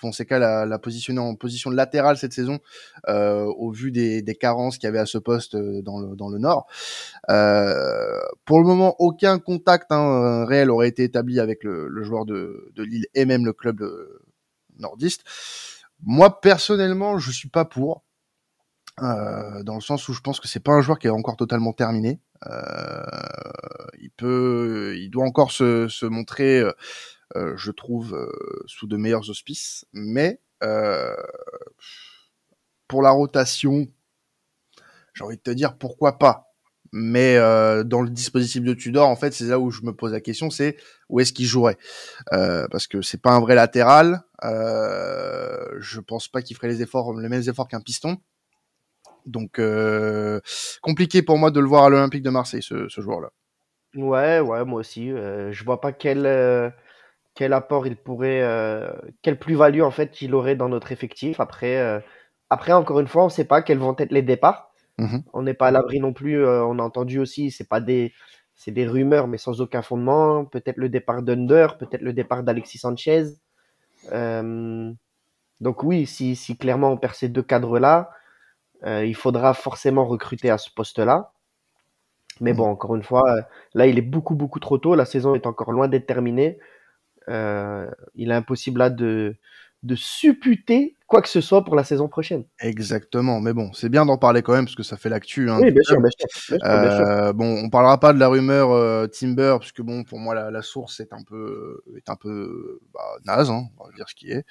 Fonseca 0.01 0.39
l'a, 0.39 0.79
positionné 0.79 1.21
en 1.21 1.35
position 1.35 1.71
latérale 1.71 2.17
cette 2.17 2.33
saison 2.33 2.59
euh, 3.09 3.45
au 3.45 3.71
vu 3.71 3.93
des, 3.93 4.23
des 4.23 4.35
carences 4.35 4.79
qu'il 4.79 4.87
y 4.87 4.89
avait 4.89 4.99
à 4.99 5.07
ce 5.07 5.19
poste 5.19 5.55
euh, 5.55 5.83
dans 5.83 6.01
le, 6.01 6.17
dans 6.17 6.29
le 6.29 6.39
Nord. 6.39 6.67
Euh, 7.29 8.19
pour 8.45 8.59
le 8.59 8.65
moment, 8.65 8.97
aucun 8.99 9.39
contact 9.39 9.93
hein, 9.93 10.45
réel 10.47 10.71
aurait 10.71 10.89
été 10.89 11.05
établi 11.05 11.39
avec 11.39 11.65
le, 11.65 11.89
le 11.89 12.03
joueur 12.03 12.25
de, 12.25 12.73
de, 12.75 12.83
Lille 12.83 13.07
et 13.15 13.27
même 13.27 13.45
le 13.45 13.53
club 13.53 13.83
euh, 13.83 14.23
nordiste. 14.79 15.23
Moi, 16.03 16.41
personnellement, 16.41 17.19
je 17.19 17.31
suis 17.31 17.51
pas 17.51 17.65
pour. 17.65 18.03
Euh, 19.03 19.63
dans 19.63 19.77
le 19.77 19.81
sens 19.81 20.09
où 20.09 20.13
je 20.13 20.21
pense 20.21 20.41
que 20.41 20.49
c'est 20.49 20.61
pas 20.61 20.73
un 20.73 20.83
joueur 20.83 20.99
qui 20.99 21.07
est 21.07 21.11
encore 21.11 21.37
totalement 21.37 21.73
terminé. 21.73 22.21
Euh, 22.47 23.03
il 23.99 24.11
peut, 24.11 24.95
il 24.99 25.11
doit 25.11 25.25
encore 25.25 25.53
se, 25.53 25.89
se 25.89 26.05
montrer 26.07 26.61
euh, 26.61 26.73
je 27.35 27.71
trouve, 27.71 28.15
euh, 28.15 28.63
sous 28.67 28.87
de 28.87 28.97
meilleurs 28.97 29.29
auspices. 29.31 29.85
Mais 29.93 30.41
euh, 30.63 31.15
pour 32.89 33.03
la 33.03 33.11
rotation, 33.11 33.87
j'ai 35.15 35.25
envie 35.25 35.37
de 35.37 35.43
te 35.43 35.51
dire 35.51 35.77
pourquoi 35.79 36.19
pas. 36.19 36.47
Mais 36.93 37.37
euh, 37.37 37.85
dans 37.85 38.03
le 38.03 38.11
dispositif 38.11 38.65
de 38.65 38.75
Tudor, 38.75 39.07
en 39.07 39.15
fait, 39.15 39.33
c'est 39.33 39.45
là 39.45 39.61
où 39.61 39.71
je 39.71 39.83
me 39.83 39.93
pose 39.93 40.13
la 40.13 40.21
question, 40.21 40.51
c'est 40.51 40.77
où 41.09 41.21
est-ce 41.21 41.33
qu'il 41.33 41.47
jouerait? 41.47 41.79
Euh, 42.33 42.67
Parce 42.71 42.89
que 42.89 43.01
c'est 43.01 43.23
pas 43.23 43.31
un 43.31 43.41
vrai 43.41 43.55
latéral. 43.55 44.23
Euh, 44.43 45.65
je 45.79 46.01
pense 46.01 46.27
pas 46.27 46.43
qu'il 46.43 46.57
ferait 46.57 46.69
les 46.69 47.29
mêmes 47.29 47.49
efforts 47.49 47.69
qu'un 47.69 47.81
piston. 47.81 48.17
Donc 49.27 49.61
compliqué 50.81 51.23
pour 51.23 51.39
moi 51.39 51.51
de 51.51 51.61
le 51.61 51.67
voir 51.69 51.85
à 51.85 51.91
l'Olympique 51.91 52.23
de 52.23 52.31
Marseille, 52.31 52.63
ce, 52.63 52.89
ce 52.89 53.01
joueur-là. 53.01 53.31
Ouais, 53.95 54.41
ouais, 54.41 54.65
moi 54.65 54.81
aussi. 54.81 55.11
je 55.11 55.65
vois 55.65 55.81
pas 55.81 55.93
quel 55.93 56.73
quel 57.41 57.55
apport 57.55 57.87
il 57.87 57.97
pourrait, 57.97 58.43
euh, 58.43 58.93
quelle 59.23 59.39
plus-value 59.39 59.81
en 59.81 59.91
fait 59.91 60.21
il 60.21 60.35
aurait 60.35 60.57
dans 60.57 60.69
notre 60.69 60.93
effectif. 60.93 61.41
Après, 61.41 61.79
euh, 61.79 61.99
après 62.51 62.73
encore 62.73 63.01
une 63.01 63.07
fois, 63.07 63.23
on 63.23 63.29
ne 63.29 63.31
sait 63.31 63.47
pas 63.47 63.63
quels 63.63 63.79
vont 63.79 63.97
être 63.97 64.13
les 64.13 64.21
départs. 64.21 64.73
Mmh 64.99 65.21
on 65.33 65.41
n'est 65.41 65.55
pas 65.55 65.69
à 65.69 65.71
l'abri 65.71 66.01
non 66.01 66.13
plus. 66.13 66.45
Euh, 66.45 66.63
on 66.67 66.79
a 66.79 66.83
entendu 66.83 67.19
aussi, 67.19 67.51
c'est 67.51 67.67
pas 67.67 67.81
des, 67.81 68.13
c'est 68.55 68.73
des 68.73 68.87
rumeurs, 68.87 69.27
mais 69.27 69.39
sans 69.39 69.63
aucun 69.63 69.81
fondement. 69.81 70.45
Peut-être 70.45 70.77
le 70.77 70.91
départ 70.91 71.23
d'Under, 71.23 71.69
peut-être 71.79 72.03
le 72.03 72.13
départ 72.13 72.43
d'Alexis 72.43 72.77
Sanchez. 72.77 73.25
Donc 75.63 75.83
oui, 75.83 76.05
si, 76.05 76.37
si, 76.37 76.59
clairement 76.59 76.93
on 76.93 76.99
perd 76.99 77.15
ces 77.15 77.31
deux 77.31 77.43
cadres-là, 77.43 78.11
il 78.85 79.17
faudra 79.17 79.55
forcément 79.55 80.05
recruter 80.05 80.51
à 80.51 80.59
ce 80.59 80.69
poste-là. 80.71 81.33
Mais 82.43 82.53
bon, 82.53 82.67
encore 82.67 82.97
une 82.97 83.03
fois, 83.03 83.25
là, 83.73 83.87
il 83.87 83.99
est 83.99 84.03
beaucoup, 84.03 84.35
beaucoup 84.35 84.61
trop 84.61 84.77
tôt. 84.77 84.95
La 84.95 85.07
saison 85.07 85.35
est 85.35 85.47
encore 85.47 85.73
loin 85.73 85.89
d'être 85.89 86.07
terminée. 86.07 86.59
Euh, 87.29 87.91
il 88.15 88.31
est 88.31 88.35
impossible 88.35 88.79
là 88.79 88.91
de, 88.91 89.37
de 89.83 89.95
supputer 89.95 90.97
quoi 91.11 91.21
que 91.21 91.29
ce 91.29 91.41
soit 91.41 91.65
pour 91.65 91.75
la 91.75 91.83
saison 91.83 92.07
prochaine. 92.07 92.45
Exactement, 92.61 93.41
mais 93.41 93.53
bon, 93.53 93.73
c'est 93.73 93.89
bien 93.89 94.07
d'en 94.07 94.17
parler 94.17 94.43
quand 94.43 94.53
même 94.53 94.65
parce 94.65 94.77
que 94.77 94.85
ça 94.85 94.97
fait 94.97 95.09
l'actu. 95.09 95.51
Hein, 95.51 95.59
oui, 95.61 95.73
bien 95.73 95.83
sûr, 95.83 96.01
bien 96.01 96.11
sûr, 96.11 96.57
euh, 96.65 97.33
Bon, 97.33 97.65
on 97.65 97.69
parlera 97.69 97.99
pas 97.99 98.13
de 98.13 98.19
la 98.21 98.29
rumeur 98.29 98.71
euh, 98.71 99.09
Timber 99.09 99.57
puisque 99.59 99.83
bon, 99.83 100.05
pour 100.05 100.21
moi 100.21 100.37
la, 100.37 100.53
la, 100.53 100.63
source 100.63 101.01
est 101.01 101.13
un 101.13 101.23
peu 101.25 101.83
est 101.97 102.09
un 102.09 102.15
peu 102.15 102.79
bah, 102.95 103.01
naze, 103.25 103.51
hein, 103.51 103.65
on 103.79 103.87
va 103.87 103.93
dire 103.93 104.09
ce 104.09 104.15
qui 104.15 104.31
est. 104.31 104.45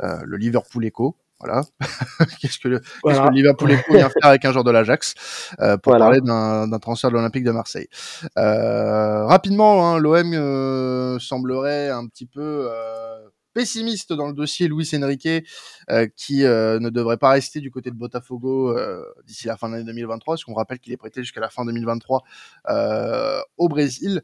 Euh, 0.00 0.18
le 0.24 0.36
Liverpool 0.36 0.84
Echo, 0.84 1.16
voilà. 1.40 1.62
qu'est-ce 2.40 2.58
que 2.58 2.68
le, 2.68 2.80
voilà. 3.02 3.20
qu 3.20 3.28
que 3.28 3.34
Liverpool 3.34 3.72
Echo 3.72 3.94
vient 3.94 4.08
faire 4.08 4.30
avec 4.30 4.44
un 4.44 4.52
joueur 4.52 4.64
de 4.64 4.70
l'Ajax 4.70 5.14
euh, 5.60 5.76
pour 5.76 5.92
voilà. 5.92 6.06
parler 6.06 6.20
d'un 6.20 6.78
transfert 6.78 7.10
de 7.10 7.16
l'Olympique 7.16 7.44
de 7.44 7.50
Marseille. 7.50 7.88
Euh, 8.38 9.26
rapidement, 9.26 9.94
hein, 9.94 9.98
l'OM 9.98 10.32
euh, 10.34 11.18
semblerait 11.18 11.90
un 11.90 12.06
petit 12.06 12.26
peu 12.26 12.68
pessimiste 13.54 14.12
dans 14.12 14.26
le 14.26 14.34
dossier 14.34 14.68
Luis 14.68 14.90
Enrique, 14.94 15.28
euh, 15.90 16.06
qui 16.14 16.44
euh, 16.44 16.78
ne 16.80 16.90
devrait 16.90 17.16
pas 17.16 17.30
rester 17.30 17.60
du 17.60 17.70
côté 17.70 17.90
de 17.90 17.96
Botafogo 17.96 18.76
euh, 18.76 19.02
d'ici 19.24 19.46
la 19.46 19.56
fin 19.56 19.68
de 19.68 19.74
l'année 19.74 19.86
2023, 19.86 20.34
parce 20.34 20.44
qu'on 20.44 20.54
rappelle 20.54 20.80
qu'il 20.80 20.92
est 20.92 20.98
prêté 20.98 21.22
jusqu'à 21.22 21.40
la 21.40 21.48
fin 21.48 21.64
2023 21.64 22.22
au 23.56 23.68
Brésil. 23.68 24.22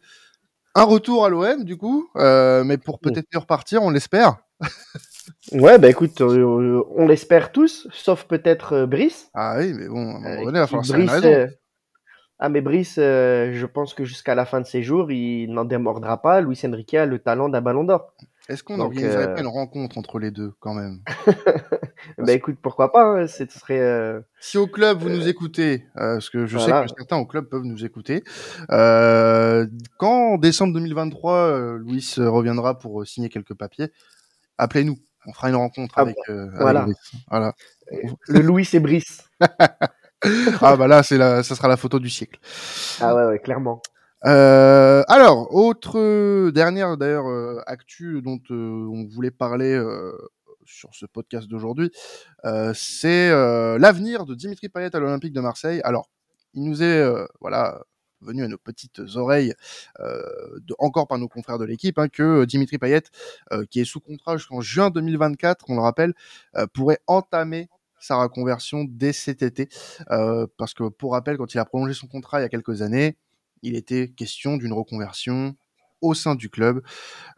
Un 0.75 0.85
retour 0.85 1.25
à 1.25 1.29
l'OM, 1.31 1.65
du 1.65 1.77
coup, 1.77 2.11
mais 2.17 2.77
pour 2.77 2.99
peut-être 3.01 3.35
repartir, 3.35 3.83
on 3.83 3.91
l'espère. 3.91 4.37
ouais, 5.53 5.79
bah 5.79 5.89
écoute, 5.89 6.21
on 6.21 7.07
l'espère 7.07 7.53
tous, 7.53 7.89
sauf 7.93 8.25
peut-être 8.25 8.87
Brice. 8.87 9.31
Ah 9.35 9.57
oui, 9.59 9.73
mais 9.75 9.89
bon, 9.89 10.15
à 10.15 10.17
un 10.17 10.21
moment 10.21 10.45
donné, 10.45 10.59
il 10.59 10.61
va 10.61 10.67
falloir 10.67 10.87
Brice. 10.87 11.57
Ah 12.43 12.49
mais 12.49 12.63
Brice, 12.63 12.95
je 12.97 13.67
pense 13.67 13.93
que 13.93 14.05
jusqu'à 14.05 14.35
la 14.35 14.47
fin 14.47 14.61
de 14.61 14.67
ses 14.67 14.83
jours, 14.83 15.13
il 15.13 15.53
n'en 15.53 15.67
démordra 15.67 16.23
pas. 16.23 16.41
Luis 16.41 16.59
Enrique 16.65 16.95
a 16.95 17.05
le 17.05 17.19
talent 17.19 17.51
d'un 17.51 17.61
ballon 17.61 17.85
d'or. 17.85 18.15
Est-ce 18.51 18.65
qu'on 18.65 18.81
organiserait 18.81 19.29
euh... 19.29 19.35
pas 19.35 19.41
une 19.41 19.47
rencontre 19.47 19.97
entre 19.97 20.19
les 20.19 20.33
deux 20.33 20.53
quand 20.59 20.75
même? 20.75 21.01
Bah 22.19 22.33
écoute, 22.33 22.57
pourquoi 22.63 22.93
pas 22.93 23.05
hein, 23.05 23.27
Ce 23.27 23.45
serait. 23.47 23.79
Euh... 23.79 24.21
Si 24.41 24.57
au 24.57 24.67
club 24.67 24.99
vous 24.99 25.11
nous 25.11 25.29
écoutez, 25.29 25.85
euh, 25.97 26.15
parce 26.15 26.31
que 26.31 26.47
je 26.47 26.57
voilà. 26.57 26.81
sais 26.81 26.87
que 26.87 26.95
certains 26.99 27.19
au 27.19 27.27
club 27.27 27.45
peuvent 27.51 27.65
nous 27.65 27.85
écouter, 27.85 28.25
euh, 28.71 29.67
quand 29.99 30.33
en 30.33 30.39
décembre 30.39 30.73
2023, 30.73 31.77
Louis 31.77 32.15
reviendra 32.17 32.79
pour 32.79 33.07
signer 33.07 33.29
quelques 33.29 33.53
papiers, 33.53 33.93
appelez-nous. 34.57 34.97
On 35.27 35.33
fera 35.33 35.51
une 35.51 35.57
rencontre 35.57 35.95
ah, 35.97 36.03
avec, 36.03 36.17
voilà. 36.59 36.83
avec 36.83 36.97
voilà. 37.29 37.55
Le 38.29 38.41
Louis 38.41 38.69
et 38.73 38.81
Brice. 38.81 39.23
ah 40.61 40.77
bah 40.77 40.87
là, 40.87 41.03
c'est 41.03 41.19
la, 41.19 41.43
ça 41.43 41.55
sera 41.55 41.69
la 41.69 41.77
photo 41.77 41.99
du 41.99 42.11
siècle. 42.11 42.39
Ah 43.01 43.15
ouais, 43.15 43.25
ouais 43.27 43.39
clairement. 43.39 43.83
Euh, 44.27 45.03
alors, 45.09 45.55
autre 45.55 45.99
euh, 45.99 46.53
dernière 46.53 46.97
d'ailleurs 46.99 47.27
euh, 47.27 47.61
actu 47.67 48.21
dont 48.21 48.41
euh, 48.51 48.87
on 48.93 49.07
voulait 49.07 49.31
parler 49.31 49.73
euh, 49.73 50.13
sur 50.67 50.95
ce 50.95 51.07
podcast 51.07 51.49
d'aujourd'hui, 51.49 51.91
c'est 52.75 53.31
l'avenir 53.31 54.25
de 54.25 54.35
Dimitri 54.35 54.69
Payet 54.69 54.95
à 54.95 55.01
l'Olympique 55.01 55.33
de 55.33 55.41
Marseille. 55.41 55.81
Alors, 55.83 56.09
il 56.55 56.63
nous 56.63 56.83
est 56.83 57.05
voilà 57.41 57.81
venu 58.21 58.45
à 58.45 58.49
nos 58.49 58.59
petites 58.59 59.01
oreilles, 59.15 59.55
de, 59.99 60.75
encore 60.79 61.09
par 61.09 61.19
nos 61.19 61.29
confrères 61.29 61.59
de 61.59 61.65
l'équipe, 61.65 61.99
hein, 61.99 62.09
que 62.09 62.45
Dimitri 62.45 62.79
Payet, 62.79 63.03
qui 63.71 63.81
est 63.81 63.85
sous 63.85 64.01
contrat 64.01 64.37
jusqu'en 64.37 64.61
juin 64.61 64.91
2024, 64.91 65.67
on 65.69 65.77
le 65.77 65.83
rappelle, 65.83 66.15
pourrait 66.73 67.01
entamer 67.07 67.69
sa 67.99 68.17
reconversion 68.17 68.85
dès 68.89 69.13
cet 69.13 69.43
été, 69.43 69.69
parce 70.57 70.75
que 70.75 70.89
pour 70.89 71.13
rappel, 71.13 71.37
quand 71.37 71.53
il 71.55 71.59
a 71.59 71.65
prolongé 71.65 71.95
son 71.95 72.07
contrat 72.07 72.41
il 72.41 72.43
y 72.43 72.47
a 72.47 72.49
quelques 72.49 72.83
années, 72.83 73.17
il 73.63 73.77
était 73.77 74.09
question 74.09 74.57
d'une 74.57 74.73
reconversion 74.73 75.57
au 76.01 76.15
sein 76.15 76.35
du 76.35 76.51
club. 76.51 76.83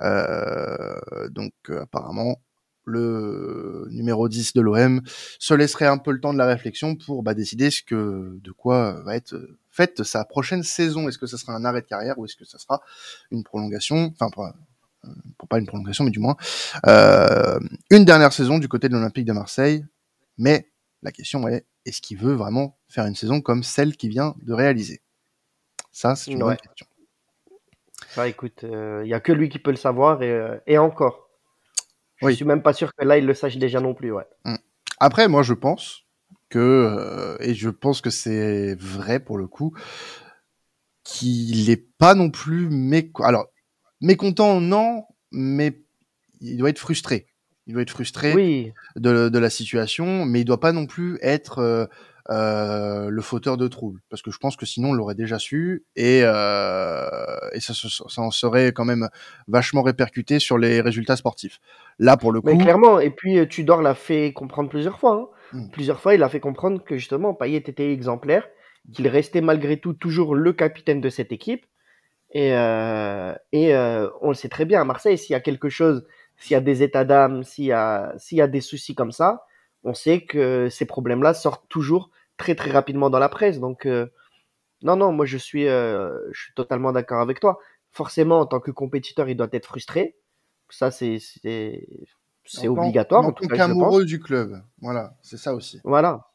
Euh, 0.00 1.28
donc 1.30 1.52
euh, 1.70 1.82
apparemment, 1.82 2.40
le 2.84 3.86
numéro 3.90 4.28
10 4.28 4.54
de 4.54 4.60
l'OM 4.60 5.02
se 5.38 5.54
laisserait 5.54 5.86
un 5.86 5.98
peu 5.98 6.10
le 6.10 6.20
temps 6.20 6.32
de 6.32 6.38
la 6.38 6.46
réflexion 6.46 6.96
pour 6.96 7.22
bah, 7.22 7.34
décider 7.34 7.68
de 7.90 8.52
quoi 8.56 9.02
va 9.02 9.16
être 9.16 9.36
faite 9.72 10.04
sa 10.04 10.24
prochaine 10.24 10.62
saison. 10.62 11.08
Est-ce 11.08 11.18
que 11.18 11.26
ce 11.26 11.36
sera 11.36 11.54
un 11.54 11.64
arrêt 11.64 11.80
de 11.80 11.86
carrière 11.86 12.18
ou 12.18 12.26
est-ce 12.26 12.36
que 12.36 12.44
ce 12.44 12.58
sera 12.58 12.80
une 13.30 13.42
prolongation? 13.42 14.12
Enfin, 14.12 14.30
pour, 14.30 14.48
pour, 15.38 15.48
pas 15.48 15.58
une 15.58 15.66
prolongation, 15.66 16.04
mais 16.04 16.10
du 16.10 16.20
moins 16.20 16.36
euh, 16.86 17.58
une 17.90 18.04
dernière 18.04 18.32
saison 18.32 18.58
du 18.58 18.68
côté 18.68 18.88
de 18.88 18.94
l'Olympique 18.94 19.24
de 19.24 19.32
Marseille. 19.32 19.84
Mais 20.38 20.68
la 21.02 21.10
question 21.10 21.48
est, 21.48 21.66
est-ce 21.84 22.00
qu'il 22.00 22.18
veut 22.18 22.34
vraiment 22.34 22.78
faire 22.88 23.06
une 23.06 23.16
saison 23.16 23.40
comme 23.40 23.62
celle 23.62 23.96
qu'il 23.96 24.10
vient 24.10 24.34
de 24.42 24.52
réaliser? 24.52 25.02
Ça, 25.90 26.14
c'est 26.14 26.30
une 26.30 26.42
ouais. 26.42 26.50
bonne 26.50 26.56
question. 26.56 26.86
Bah 28.16 28.28
écoute, 28.28 28.60
il 28.62 28.74
euh, 28.74 29.04
n'y 29.04 29.14
a 29.14 29.20
que 29.20 29.32
lui 29.32 29.48
qui 29.48 29.58
peut 29.58 29.70
le 29.70 29.76
savoir 29.76 30.22
et, 30.22 30.30
euh, 30.30 30.58
et 30.66 30.78
encore. 30.78 31.30
Je 32.16 32.26
oui. 32.26 32.36
suis 32.36 32.44
même 32.44 32.62
pas 32.62 32.72
sûr 32.72 32.94
que 32.94 33.04
là, 33.04 33.18
il 33.18 33.26
le 33.26 33.34
sache 33.34 33.56
déjà 33.56 33.80
non 33.80 33.94
plus. 33.94 34.12
Ouais. 34.12 34.26
Mmh. 34.44 34.56
Après, 35.00 35.28
moi, 35.28 35.42
je 35.42 35.54
pense 35.54 36.04
que, 36.52 36.58
euh, 36.58 37.36
et 37.40 37.54
je 37.54 37.70
pense 37.70 38.02
que 38.02 38.10
c'est 38.10 38.74
vrai 38.74 39.20
pour 39.20 39.38
le 39.38 39.46
coup, 39.46 39.72
qu'il 41.02 41.68
n'est 41.68 41.82
pas 41.98 42.14
non 42.14 42.30
plus 42.30 42.68
mécontent. 42.68 43.26
Alors, 43.26 43.46
mécontent, 44.02 44.60
non, 44.60 45.04
mais 45.30 45.80
il 46.42 46.58
doit 46.58 46.68
être 46.68 46.78
frustré. 46.78 47.26
Il 47.66 47.72
doit 47.72 47.82
être 47.82 47.90
frustré 47.90 48.34
oui. 48.34 48.72
de, 48.96 49.30
de, 49.30 49.38
la 49.38 49.48
situation, 49.48 50.26
mais 50.26 50.40
il 50.40 50.44
doit 50.44 50.60
pas 50.60 50.72
non 50.72 50.86
plus 50.86 51.18
être 51.22 51.60
euh, 51.60 51.86
euh, 52.30 53.08
le 53.08 53.20
fauteur 53.20 53.56
de 53.56 53.66
troubles, 53.66 54.00
parce 54.08 54.22
que 54.22 54.30
je 54.30 54.38
pense 54.38 54.54
que 54.54 54.64
sinon 54.64 54.90
on 54.90 54.92
l'aurait 54.92 55.16
déjà 55.16 55.40
su 55.40 55.84
et, 55.96 56.20
euh, 56.22 57.04
et 57.52 57.58
ça, 57.58 57.74
ça, 57.74 57.88
ça, 57.88 58.22
en 58.22 58.30
serait 58.30 58.70
quand 58.72 58.84
même 58.84 59.08
vachement 59.48 59.82
répercuté 59.82 60.38
sur 60.38 60.56
les 60.56 60.80
résultats 60.80 61.16
sportifs. 61.16 61.58
Là, 61.98 62.16
pour 62.16 62.30
le 62.30 62.40
coup, 62.40 62.46
Mais 62.46 62.58
clairement. 62.58 63.00
Et 63.00 63.10
puis 63.10 63.40
euh, 63.40 63.46
Tudor 63.46 63.82
l'a 63.82 63.96
fait 63.96 64.32
comprendre 64.32 64.68
plusieurs 64.68 65.00
fois. 65.00 65.14
Hein. 65.14 65.26
Mmh. 65.52 65.68
Plusieurs 65.70 66.00
fois, 66.00 66.14
il 66.14 66.22
a 66.22 66.28
fait 66.28 66.40
comprendre 66.40 66.82
que 66.82 66.96
justement 66.96 67.34
Payet 67.34 67.58
était 67.58 67.92
exemplaire, 67.92 68.48
qu'il 68.92 69.08
restait 69.08 69.40
malgré 69.40 69.78
tout 69.78 69.92
toujours 69.92 70.34
le 70.34 70.52
capitaine 70.52 71.00
de 71.00 71.08
cette 71.08 71.32
équipe. 71.32 71.66
Et, 72.30 72.54
euh, 72.54 73.34
et 73.52 73.74
euh, 73.74 74.08
on 74.22 74.28
le 74.28 74.34
sait 74.34 74.48
très 74.48 74.64
bien 74.64 74.80
à 74.80 74.84
Marseille, 74.84 75.18
s'il 75.18 75.32
y 75.34 75.36
a 75.36 75.40
quelque 75.40 75.68
chose, 75.68 76.06
s'il 76.38 76.52
y 76.52 76.56
a 76.56 76.60
des 76.60 76.82
états 76.82 77.04
d'âme, 77.04 77.44
s'il 77.44 77.66
y 77.66 77.72
a, 77.72 78.14
s'il 78.16 78.38
y 78.38 78.40
a 78.40 78.46
des 78.46 78.62
soucis 78.62 78.94
comme 78.94 79.12
ça, 79.12 79.44
on 79.84 79.94
sait 79.94 80.22
que 80.22 80.68
ces 80.70 80.86
problèmes-là 80.86 81.34
sortent 81.34 81.68
toujours 81.68 82.10
très 82.38 82.54
très 82.54 82.70
rapidement 82.70 83.10
dans 83.10 83.18
la 83.18 83.28
presse. 83.28 83.60
Donc 83.60 83.86
euh, 83.86 84.06
non, 84.82 84.96
non, 84.96 85.12
moi 85.12 85.26
je 85.26 85.38
suis, 85.38 85.68
euh, 85.68 86.10
je 86.32 86.42
suis 86.44 86.54
totalement 86.54 86.92
d'accord 86.92 87.20
avec 87.20 87.40
toi. 87.40 87.58
Forcément, 87.92 88.40
en 88.40 88.46
tant 88.46 88.60
que 88.60 88.70
compétiteur, 88.70 89.28
il 89.28 89.36
doit 89.36 89.48
être 89.52 89.66
frustré. 89.66 90.16
Ça, 90.70 90.90
c'est 90.90 91.18
c'est 91.20 91.86
obligatoire. 92.64 93.24
En, 93.24 93.32
tant 93.32 93.46
qu'amoureux 93.46 94.04
du 94.04 94.20
club, 94.20 94.62
voilà, 94.80 95.14
c'est 95.22 95.36
ça 95.36 95.54
aussi. 95.54 95.80
Voilà, 95.84 96.28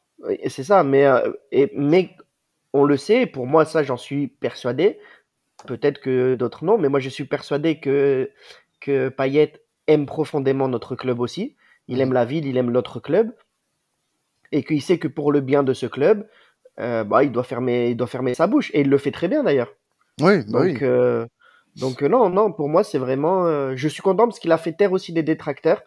c'est 0.48 0.64
ça. 0.64 0.82
Mais 0.84 1.06
euh, 1.06 1.32
et, 1.52 1.70
mais 1.76 2.16
on 2.72 2.84
le 2.84 2.96
sait. 2.96 3.26
Pour 3.26 3.46
moi, 3.46 3.64
ça, 3.64 3.82
j'en 3.82 3.96
suis 3.96 4.28
persuadé. 4.28 4.98
Peut-être 5.66 6.00
que 6.00 6.34
d'autres 6.34 6.64
non, 6.64 6.78
mais 6.78 6.88
moi, 6.88 7.00
je 7.00 7.08
suis 7.08 7.24
persuadé 7.24 7.80
que 7.80 8.30
que 8.80 9.08
Payet 9.08 9.60
aime 9.86 10.06
profondément 10.06 10.68
notre 10.68 10.94
club 10.94 11.20
aussi. 11.20 11.56
Il 11.88 12.00
aime 12.00 12.12
la 12.12 12.24
ville, 12.24 12.46
il 12.46 12.56
aime 12.56 12.70
l'autre 12.70 13.00
club. 13.00 13.32
Et 14.52 14.62
qu'il 14.62 14.82
sait 14.82 14.98
que 14.98 15.08
pour 15.08 15.32
le 15.32 15.40
bien 15.40 15.62
de 15.62 15.74
ce 15.74 15.86
club, 15.86 16.26
euh, 16.80 17.04
bah, 17.04 17.22
il, 17.22 17.32
doit 17.32 17.44
fermer, 17.44 17.90
il 17.90 17.96
doit 17.96 18.06
fermer 18.06 18.34
sa 18.34 18.46
bouche. 18.46 18.70
Et 18.72 18.80
il 18.80 18.88
le 18.88 18.98
fait 18.98 19.10
très 19.10 19.28
bien 19.28 19.42
d'ailleurs. 19.42 19.72
Oui, 20.20 20.38
bah 20.48 20.60
donc, 20.60 20.62
oui. 20.62 20.78
Euh, 20.82 21.26
donc 21.76 22.02
non, 22.02 22.30
non, 22.30 22.52
pour 22.52 22.68
moi, 22.68 22.82
c'est 22.82 22.98
vraiment. 22.98 23.74
Je 23.76 23.88
suis 23.88 24.02
content 24.02 24.26
parce 24.26 24.38
qu'il 24.38 24.52
a 24.52 24.58
fait 24.58 24.72
taire 24.72 24.92
aussi 24.92 25.12
des 25.12 25.22
détracteurs 25.22 25.82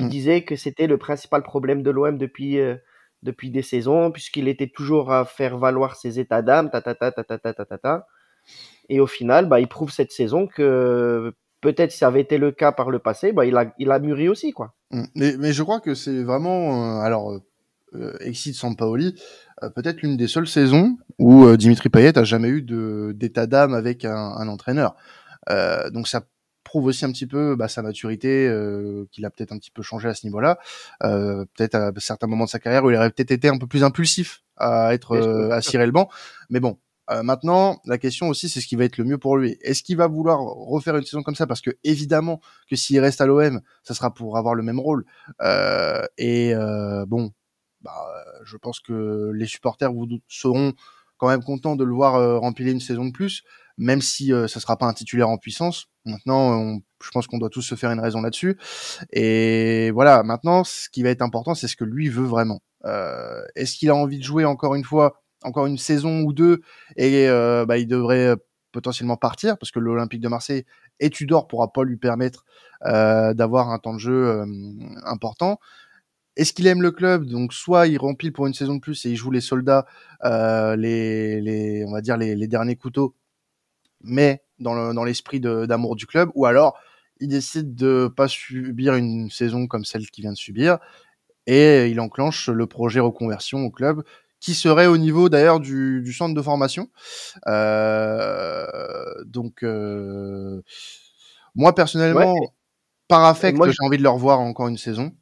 qui 0.00 0.06
mm. 0.06 0.08
disaient 0.08 0.42
que 0.44 0.56
c'était 0.56 0.86
le 0.86 0.98
principal 0.98 1.42
problème 1.42 1.82
de 1.82 1.90
l'OM 1.90 2.18
depuis, 2.18 2.58
euh, 2.58 2.76
depuis 3.22 3.50
des 3.50 3.62
saisons, 3.62 4.10
puisqu'il 4.10 4.48
était 4.48 4.68
toujours 4.68 5.12
à 5.12 5.24
faire 5.24 5.58
valoir 5.58 5.96
ses 5.96 6.18
états 6.18 6.42
d'âme, 6.42 6.70
ta, 6.70 6.80
ta, 6.80 6.94
ta, 6.94 7.12
ta, 7.12 7.24
ta, 7.24 7.38
ta, 7.38 7.52
ta, 7.54 7.64
ta, 7.64 7.78
ta. 7.78 8.06
Et 8.88 9.00
au 9.00 9.06
final, 9.06 9.48
bah, 9.48 9.60
il 9.60 9.68
prouve 9.68 9.90
cette 9.90 10.12
saison 10.12 10.46
que 10.46 11.32
peut-être 11.60 11.92
si 11.92 11.98
ça 11.98 12.08
avait 12.08 12.22
été 12.22 12.38
le 12.38 12.50
cas 12.50 12.72
par 12.72 12.90
le 12.90 12.98
passé, 12.98 13.32
bah, 13.32 13.44
il, 13.44 13.56
a, 13.56 13.72
il 13.78 13.90
a 13.90 13.98
mûri 13.98 14.28
aussi. 14.28 14.52
quoi. 14.52 14.74
Mm. 14.90 15.04
Mais, 15.14 15.36
mais 15.38 15.52
je 15.52 15.62
crois 15.62 15.80
que 15.80 15.94
c'est 15.94 16.22
vraiment. 16.22 16.98
Euh, 16.98 17.00
alors, 17.02 17.40
euh, 17.94 18.16
Exit 18.20 18.54
Sampaoli, 18.54 19.16
euh, 19.62 19.70
peut-être 19.70 20.02
l'une 20.02 20.16
des 20.16 20.28
seules 20.28 20.46
saisons 20.46 20.96
où 21.18 21.44
euh, 21.44 21.56
Dimitri 21.56 21.88
Payet 21.88 22.16
a 22.16 22.24
jamais 22.24 22.48
eu 22.48 22.62
d'état 23.12 23.46
d'âme 23.46 23.74
avec 23.74 24.04
un, 24.04 24.14
un 24.14 24.48
entraîneur. 24.48 24.94
Donc 25.92 26.06
ça 26.06 26.22
prouve 26.64 26.86
aussi 26.86 27.04
un 27.04 27.12
petit 27.12 27.26
peu 27.26 27.56
bah, 27.56 27.68
sa 27.68 27.82
maturité, 27.82 28.46
euh, 28.48 29.06
qu'il 29.12 29.24
a 29.24 29.30
peut-être 29.30 29.52
un 29.52 29.58
petit 29.58 29.70
peu 29.70 29.82
changé 29.82 30.08
à 30.08 30.14
ce 30.14 30.26
niveau-là. 30.26 30.58
Euh, 31.02 31.44
peut-être 31.56 31.74
à 31.74 31.92
certains 31.98 32.26
moments 32.26 32.44
de 32.44 32.50
sa 32.50 32.58
carrière 32.58 32.84
où 32.84 32.90
il 32.90 32.96
aurait 32.96 33.10
peut-être 33.10 33.30
été 33.30 33.48
un 33.48 33.58
peu 33.58 33.66
plus 33.66 33.84
impulsif 33.84 34.42
à 34.56 34.94
être 34.94 35.16
à 35.52 35.60
cirer 35.62 35.86
le 35.86 35.92
banc. 35.92 36.08
Mais 36.50 36.60
bon, 36.60 36.78
Euh, 37.10 37.22
maintenant, 37.24 37.80
la 37.86 37.98
question 37.98 38.28
aussi, 38.28 38.48
c'est 38.48 38.60
ce 38.60 38.66
qui 38.68 38.76
va 38.76 38.84
être 38.84 38.96
le 38.96 39.04
mieux 39.04 39.18
pour 39.18 39.36
lui. 39.36 39.56
Est-ce 39.62 39.82
qu'il 39.82 39.96
va 39.96 40.06
vouloir 40.06 40.38
refaire 40.40 40.96
une 40.96 41.02
saison 41.02 41.22
comme 41.22 41.34
ça? 41.34 41.46
Parce 41.46 41.60
que 41.60 41.70
évidemment 41.82 42.40
que 42.68 42.76
s'il 42.76 43.00
reste 43.00 43.20
à 43.20 43.26
l'OM, 43.26 43.60
ça 43.82 43.94
sera 43.94 44.14
pour 44.14 44.38
avoir 44.38 44.54
le 44.54 44.62
même 44.62 44.78
rôle. 44.78 45.04
Euh, 45.40 46.04
et 46.18 46.54
euh, 46.54 47.04
bon, 47.06 47.32
bah, 47.80 47.92
je 48.44 48.56
pense 48.56 48.78
que 48.80 49.32
les 49.34 49.46
supporters 49.46 49.92
vous 49.92 50.06
seront 50.28 50.72
quand 51.16 51.28
même 51.28 51.42
contents 51.42 51.74
de 51.76 51.84
le 51.84 51.92
voir 51.92 52.14
euh, 52.14 52.38
remplir 52.38 52.68
une 52.68 52.80
saison 52.80 53.06
de 53.06 53.12
plus, 53.12 53.42
même 53.78 54.00
si 54.00 54.32
euh, 54.32 54.48
ça 54.48 54.60
sera 54.60 54.76
pas 54.76 54.86
un 54.86 54.92
titulaire 54.92 55.28
en 55.28 55.38
puissance. 55.38 55.86
Maintenant, 56.04 56.58
on, 56.58 56.80
je 57.02 57.10
pense 57.10 57.26
qu'on 57.26 57.38
doit 57.38 57.50
tous 57.50 57.62
se 57.62 57.74
faire 57.74 57.90
une 57.90 58.00
raison 58.00 58.20
là-dessus. 58.20 58.58
Et 59.12 59.90
voilà, 59.92 60.22
maintenant, 60.22 60.64
ce 60.64 60.88
qui 60.90 61.02
va 61.02 61.10
être 61.10 61.22
important, 61.22 61.54
c'est 61.54 61.68
ce 61.68 61.76
que 61.76 61.84
lui 61.84 62.08
veut 62.08 62.26
vraiment. 62.26 62.60
Euh, 62.84 63.42
Est-ce 63.54 63.76
qu'il 63.76 63.90
a 63.90 63.94
envie 63.94 64.18
de 64.18 64.24
jouer 64.24 64.44
encore 64.44 64.74
une 64.74 64.84
fois, 64.84 65.22
encore 65.42 65.66
une 65.66 65.78
saison 65.78 66.20
ou 66.20 66.32
deux, 66.32 66.60
et 66.96 67.28
euh, 67.28 67.64
bah, 67.66 67.78
il 67.78 67.86
devrait 67.86 68.28
euh, 68.28 68.36
potentiellement 68.72 69.16
partir 69.16 69.58
parce 69.58 69.70
que 69.70 69.78
l'Olympique 69.78 70.20
de 70.20 70.28
Marseille 70.28 70.64
et 71.00 71.10
Tudor 71.10 71.48
pourra 71.48 71.72
pas 71.72 71.82
lui 71.82 71.96
permettre 71.96 72.44
euh, 72.86 73.34
d'avoir 73.34 73.70
un 73.70 73.78
temps 73.78 73.94
de 73.94 73.98
jeu 73.98 74.28
euh, 74.28 74.46
important. 75.04 75.58
Est-ce 76.36 76.52
qu'il 76.52 76.66
aime 76.66 76.80
le 76.80 76.90
club? 76.90 77.26
Donc 77.26 77.52
soit 77.52 77.86
il 77.86 77.98
remplit 77.98 78.30
pour 78.30 78.46
une 78.46 78.54
saison 78.54 78.76
de 78.76 78.80
plus 78.80 79.04
et 79.04 79.10
il 79.10 79.16
joue 79.16 79.30
les 79.30 79.40
soldats, 79.40 79.86
les, 80.22 81.40
les, 81.40 81.84
on 81.86 81.92
va 81.92 82.00
dire 82.00 82.16
les, 82.16 82.36
les 82.36 82.46
derniers 82.46 82.76
couteaux, 82.76 83.14
mais 84.02 84.42
dans 84.58 85.04
l'esprit 85.04 85.40
le, 85.40 85.66
d'amour 85.66 85.96
du 85.96 86.06
club, 86.06 86.30
ou 86.34 86.46
alors 86.46 86.78
il 87.20 87.28
décide 87.28 87.74
de 87.74 88.12
pas 88.14 88.28
subir 88.28 88.94
une 88.94 89.30
saison 89.30 89.66
comme 89.66 89.84
celle 89.84 90.06
qu'il 90.10 90.22
vient 90.22 90.32
de 90.32 90.36
subir 90.36 90.78
et 91.46 91.86
il 91.88 92.00
enclenche 92.00 92.48
le 92.48 92.66
projet 92.66 93.00
reconversion 93.00 93.64
au 93.64 93.70
club 93.70 94.02
qui 94.40 94.54
serait 94.54 94.86
au 94.86 94.96
niveau 94.96 95.28
d'ailleurs 95.28 95.60
du, 95.60 96.00
du, 96.02 96.12
centre 96.12 96.34
de 96.34 96.42
formation. 96.42 96.88
Euh, 97.46 98.66
donc 99.24 99.62
euh, 99.62 100.62
moi 101.54 101.74
personnellement, 101.74 102.34
ouais. 102.34 102.48
par 103.06 103.24
affect, 103.24 103.62
j'ai 103.62 103.72
je... 103.72 103.84
envie 103.84 103.98
de 103.98 104.02
le 104.02 104.08
revoir 104.08 104.40
encore 104.40 104.68
une 104.68 104.78
saison. 104.78 105.12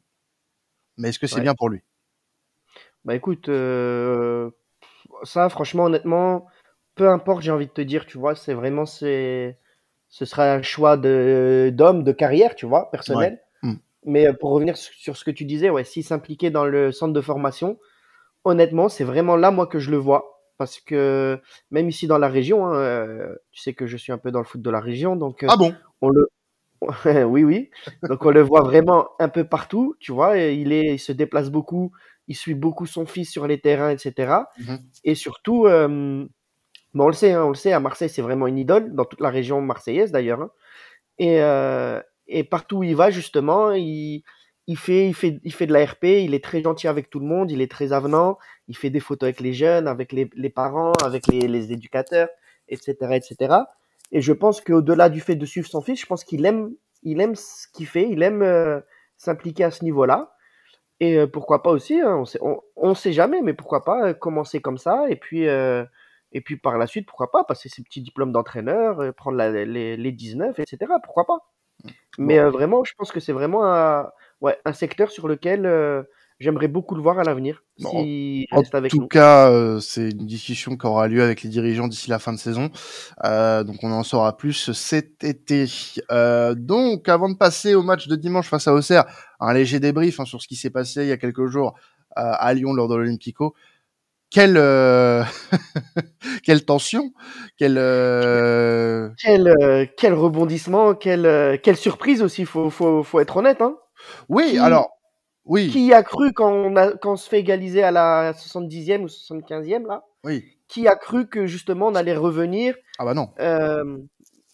Mais 0.97 1.09
est-ce 1.09 1.19
que 1.19 1.27
c'est 1.27 1.35
ouais. 1.35 1.41
bien 1.41 1.55
pour 1.55 1.69
lui? 1.69 1.81
Bah 3.05 3.15
écoute, 3.15 3.49
euh, 3.49 4.51
ça 5.23 5.49
franchement 5.49 5.85
honnêtement, 5.85 6.47
peu 6.99 7.07
importe, 7.07 7.41
j'ai 7.43 7.51
envie 7.51 7.67
de 7.67 7.71
te 7.71 7.79
dire, 7.79 8.05
tu 8.05 8.17
vois, 8.17 8.35
c'est 8.35 8.53
vraiment 8.53 8.85
c'est 8.85 9.57
ce 10.09 10.25
sera 10.25 10.53
un 10.53 10.61
choix 10.61 10.97
de 10.97 11.71
d'homme, 11.73 12.03
de 12.03 12.11
carrière, 12.11 12.55
tu 12.55 12.65
vois, 12.65 12.91
personnel. 12.91 13.41
Ouais. 13.63 13.69
Mm. 13.69 13.75
Mais 14.03 14.27
euh, 14.27 14.33
pour 14.33 14.49
revenir 14.51 14.75
sur 14.75 15.15
ce 15.15 15.23
que 15.23 15.31
tu 15.31 15.45
disais, 15.45 15.69
ouais, 15.69 15.85
s'il 15.85 16.03
s'impliquait 16.03 16.51
dans 16.51 16.65
le 16.65 16.91
centre 16.91 17.13
de 17.13 17.21
formation, 17.21 17.79
honnêtement, 18.43 18.89
c'est 18.89 19.05
vraiment 19.05 19.37
là 19.37 19.49
moi 19.49 19.65
que 19.65 19.79
je 19.79 19.91
le 19.91 19.97
vois 19.97 20.43
parce 20.57 20.81
que 20.81 21.39
même 21.71 21.87
ici 21.87 22.05
dans 22.05 22.17
la 22.17 22.27
région, 22.27 22.65
hein, 22.65 22.75
euh, 22.75 23.33
tu 23.53 23.61
sais 23.61 23.73
que 23.73 23.87
je 23.87 23.95
suis 23.95 24.11
un 24.11 24.17
peu 24.17 24.29
dans 24.29 24.39
le 24.39 24.45
foot 24.45 24.61
de 24.61 24.69
la 24.69 24.81
région, 24.81 25.15
donc 25.15 25.43
euh, 25.43 25.47
ah 25.49 25.55
bon? 25.55 25.73
on 26.01 26.09
le 26.09 26.27
oui 27.25 27.45
oui, 27.45 27.69
donc 28.03 28.25
on 28.25 28.31
le 28.31 28.41
voit 28.41 28.63
vraiment 28.63 29.07
un 29.19 29.29
peu 29.29 29.45
partout, 29.45 29.95
tu 30.01 30.11
vois, 30.11 30.37
il 30.37 30.73
est, 30.73 30.95
il 30.95 30.99
se 30.99 31.13
déplace 31.13 31.49
beaucoup, 31.49 31.93
il 32.27 32.35
suit 32.35 32.55
beaucoup 32.55 32.85
son 32.87 33.05
fils 33.05 33.31
sur 33.31 33.47
les 33.47 33.61
terrains, 33.61 33.91
etc. 33.91 34.33
Mm 34.57 34.63
-hmm. 34.63 34.79
Et 35.05 35.15
surtout, 35.15 35.65
euh, 35.65 36.27
bon, 36.93 37.05
on 37.05 37.07
le 37.07 37.13
sait, 37.13 37.33
hein, 37.33 37.43
on 37.45 37.49
le 37.49 37.55
sait, 37.55 37.73
à 37.73 37.79
Marseille 37.79 38.09
c'est 38.09 38.21
vraiment 38.21 38.47
une 38.47 38.57
idole 38.57 38.93
dans 38.95 39.05
toute 39.05 39.21
la 39.21 39.29
région 39.29 39.61
marseillaise 39.61 40.11
d'ailleurs, 40.11 40.41
hein. 40.41 40.51
et 41.17 41.41
euh, 41.41 42.01
et 42.27 42.43
partout 42.43 42.77
où 42.77 42.83
il 42.83 42.95
va 42.95 43.09
justement, 43.11 43.71
il 43.71 44.23
il 44.67 44.77
fait, 44.77 45.07
il, 45.07 45.15
fait, 45.15 45.39
il 45.43 45.51
fait 45.51 45.65
de 45.65 45.73
la 45.73 45.83
RP, 45.83 46.03
il 46.03 46.35
est 46.35 46.43
très 46.43 46.61
gentil 46.61 46.87
avec 46.87 47.09
tout 47.09 47.19
le 47.19 47.25
monde, 47.25 47.49
il 47.49 47.59
est 47.59 47.71
très 47.71 47.91
avenant, 47.91 48.37
il 48.67 48.77
fait 48.77 48.91
des 48.91 48.99
photos 48.99 49.25
avec 49.29 49.39
les 49.39 49.51
jeunes, 49.51 49.87
avec 49.87 50.11
les, 50.13 50.29
les 50.35 50.51
parents, 50.51 50.93
avec 51.03 51.25
les, 51.25 51.47
les, 51.47 51.71
éducateurs, 51.73 52.29
etc., 52.67 52.93
etc. 53.13 53.55
Et 54.11 54.21
je 54.21 54.31
pense 54.31 54.61
qu'au-delà 54.61 55.09
du 55.09 55.21
fait 55.21 55.35
de 55.35 55.45
suivre 55.47 55.67
son 55.67 55.81
fils, 55.81 55.99
je 55.99 56.05
pense 56.05 56.23
qu'il 56.23 56.45
aime, 56.45 56.71
il 57.01 57.19
aime 57.19 57.33
ce 57.33 57.65
qu'il 57.73 57.87
fait, 57.87 58.09
il 58.11 58.21
aime 58.21 58.43
euh, 58.43 58.79
s'impliquer 59.17 59.63
à 59.63 59.71
ce 59.71 59.83
niveau-là. 59.83 60.35
Et 60.99 61.17
euh, 61.17 61.25
pourquoi 61.27 61.63
pas 61.63 61.71
aussi, 61.71 61.99
hein, 61.99 62.23
on 62.41 62.61
on, 62.75 62.93
sait 62.93 63.13
jamais, 63.13 63.41
mais 63.41 63.53
pourquoi 63.53 63.83
pas 63.83 64.09
euh, 64.09 64.13
commencer 64.13 64.61
comme 64.61 64.77
ça 64.77 65.05
et 65.09 65.15
puis 65.15 65.47
euh, 65.47 65.83
et 66.31 66.41
puis 66.41 66.57
par 66.57 66.77
la 66.77 66.87
suite, 66.87 67.07
pourquoi 67.07 67.31
pas 67.31 67.43
passer 67.43 67.69
ses 67.69 67.83
petits 67.83 68.01
diplômes 68.01 68.31
d'entraîneur, 68.31 68.99
euh, 69.01 69.11
prendre 69.11 69.37
la, 69.37 69.51
les, 69.65 69.97
les 69.97 70.11
19, 70.11 70.59
etc. 70.59 70.91
Pourquoi 71.03 71.25
pas 71.25 71.39
Mais 72.17 72.39
vraiment, 72.39 72.83
je 72.83 72.93
pense 72.97 73.11
que 73.11 73.19
c'est 73.19 73.33
vraiment 73.33 73.65
un 73.65 74.09
ouais, 74.41 74.57
un 74.65 74.73
secteur 74.73 75.11
sur 75.11 75.27
lequel 75.27 75.65
euh, 75.65 76.03
j'aimerais 76.39 76.67
beaucoup 76.67 76.95
le 76.95 77.01
voir 77.01 77.19
à 77.19 77.23
l'avenir. 77.23 77.63
Si 77.77 78.47
en 78.51 78.63
tout 78.63 79.01
nous. 79.01 79.07
cas, 79.07 79.51
euh, 79.51 79.79
c'est 79.79 80.09
une 80.09 80.25
discussion 80.25 80.77
qui 80.77 80.85
aura 80.85 81.07
lieu 81.07 81.21
avec 81.21 81.43
les 81.43 81.49
dirigeants 81.49 81.87
d'ici 81.87 82.09
la 82.09 82.19
fin 82.19 82.33
de 82.33 82.37
saison. 82.37 82.69
Euh, 83.25 83.63
donc 83.63 83.77
on 83.83 83.91
en 83.91 84.03
saura 84.03 84.35
plus 84.37 84.71
cet 84.71 85.23
été. 85.23 85.65
Euh, 86.11 86.55
donc 86.55 87.09
avant 87.09 87.29
de 87.29 87.37
passer 87.37 87.75
au 87.75 87.83
match 87.83 88.07
de 88.07 88.15
dimanche 88.15 88.47
face 88.47 88.67
à 88.67 88.73
Auxerre, 88.73 89.05
un 89.39 89.53
léger 89.53 89.79
débrief 89.79 90.19
hein, 90.19 90.25
sur 90.25 90.41
ce 90.41 90.47
qui 90.47 90.55
s'est 90.55 90.69
passé 90.69 91.03
il 91.03 91.09
y 91.09 91.13
a 91.13 91.17
quelques 91.17 91.47
jours 91.47 91.75
à 92.15 92.53
Lyon 92.53 92.73
lors 92.73 92.87
de 92.89 92.95
l'Olympico. 92.95 93.55
Quelle 94.31 94.57
euh, 94.57 95.23
quelle 96.43 96.63
tension, 96.63 97.11
euh, 97.61 99.09
quel 99.17 99.89
quel 99.97 100.13
rebondissement, 100.13 100.93
quelle 100.93 101.59
quelle 101.63 101.77
surprise 101.77 102.21
aussi. 102.21 102.45
Faut 102.45 102.69
faut 102.69 103.03
faut 103.03 103.19
être 103.19 103.37
honnête 103.37 103.61
hein. 103.61 103.77
Oui, 104.29 104.51
qui, 104.51 104.57
alors, 104.59 104.89
oui. 105.45 105.69
Qui 105.69 105.93
a 105.93 106.03
cru 106.03 106.31
quand 106.31 106.51
on, 106.51 106.75
a, 106.75 106.91
quand 106.91 107.13
on 107.13 107.15
se 107.15 107.27
fait 107.27 107.39
égaliser 107.39 107.81
à 107.81 107.89
la 107.91 108.33
70e 108.33 109.01
ou 109.01 109.07
75e, 109.07 109.87
là? 109.87 110.03
Oui. 110.23 110.45
Qui 110.67 110.87
a 110.87 110.95
cru 110.95 111.27
que 111.27 111.47
justement 111.47 111.87
on 111.87 111.95
allait 111.95 112.15
revenir 112.15 112.75
Ah 112.99 113.05
bah 113.05 113.15
non. 113.15 113.29
Euh, 113.39 113.97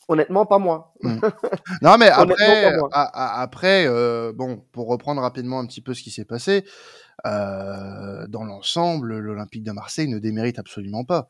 honnêtement, 0.08 0.46
pas 0.46 0.58
moi. 0.60 0.94
Mmh. 1.02 1.20
Non, 1.82 1.98
mais 1.98 2.10
après, 2.10 2.74
à, 2.92 3.42
après 3.42 3.86
euh, 3.88 4.32
bon, 4.34 4.64
pour 4.72 4.88
reprendre 4.88 5.22
rapidement 5.22 5.60
un 5.60 5.66
petit 5.66 5.82
peu 5.82 5.94
ce 5.94 6.02
qui 6.04 6.12
s'est 6.12 6.26
passé, 6.26 6.66
euh, 7.26 8.28
dans 8.28 8.44
l'ensemble, 8.44 9.18
l'Olympique 9.18 9.64
de 9.64 9.72
Marseille 9.72 10.08
ne 10.08 10.20
démérite 10.20 10.60
absolument 10.60 11.04
pas 11.06 11.30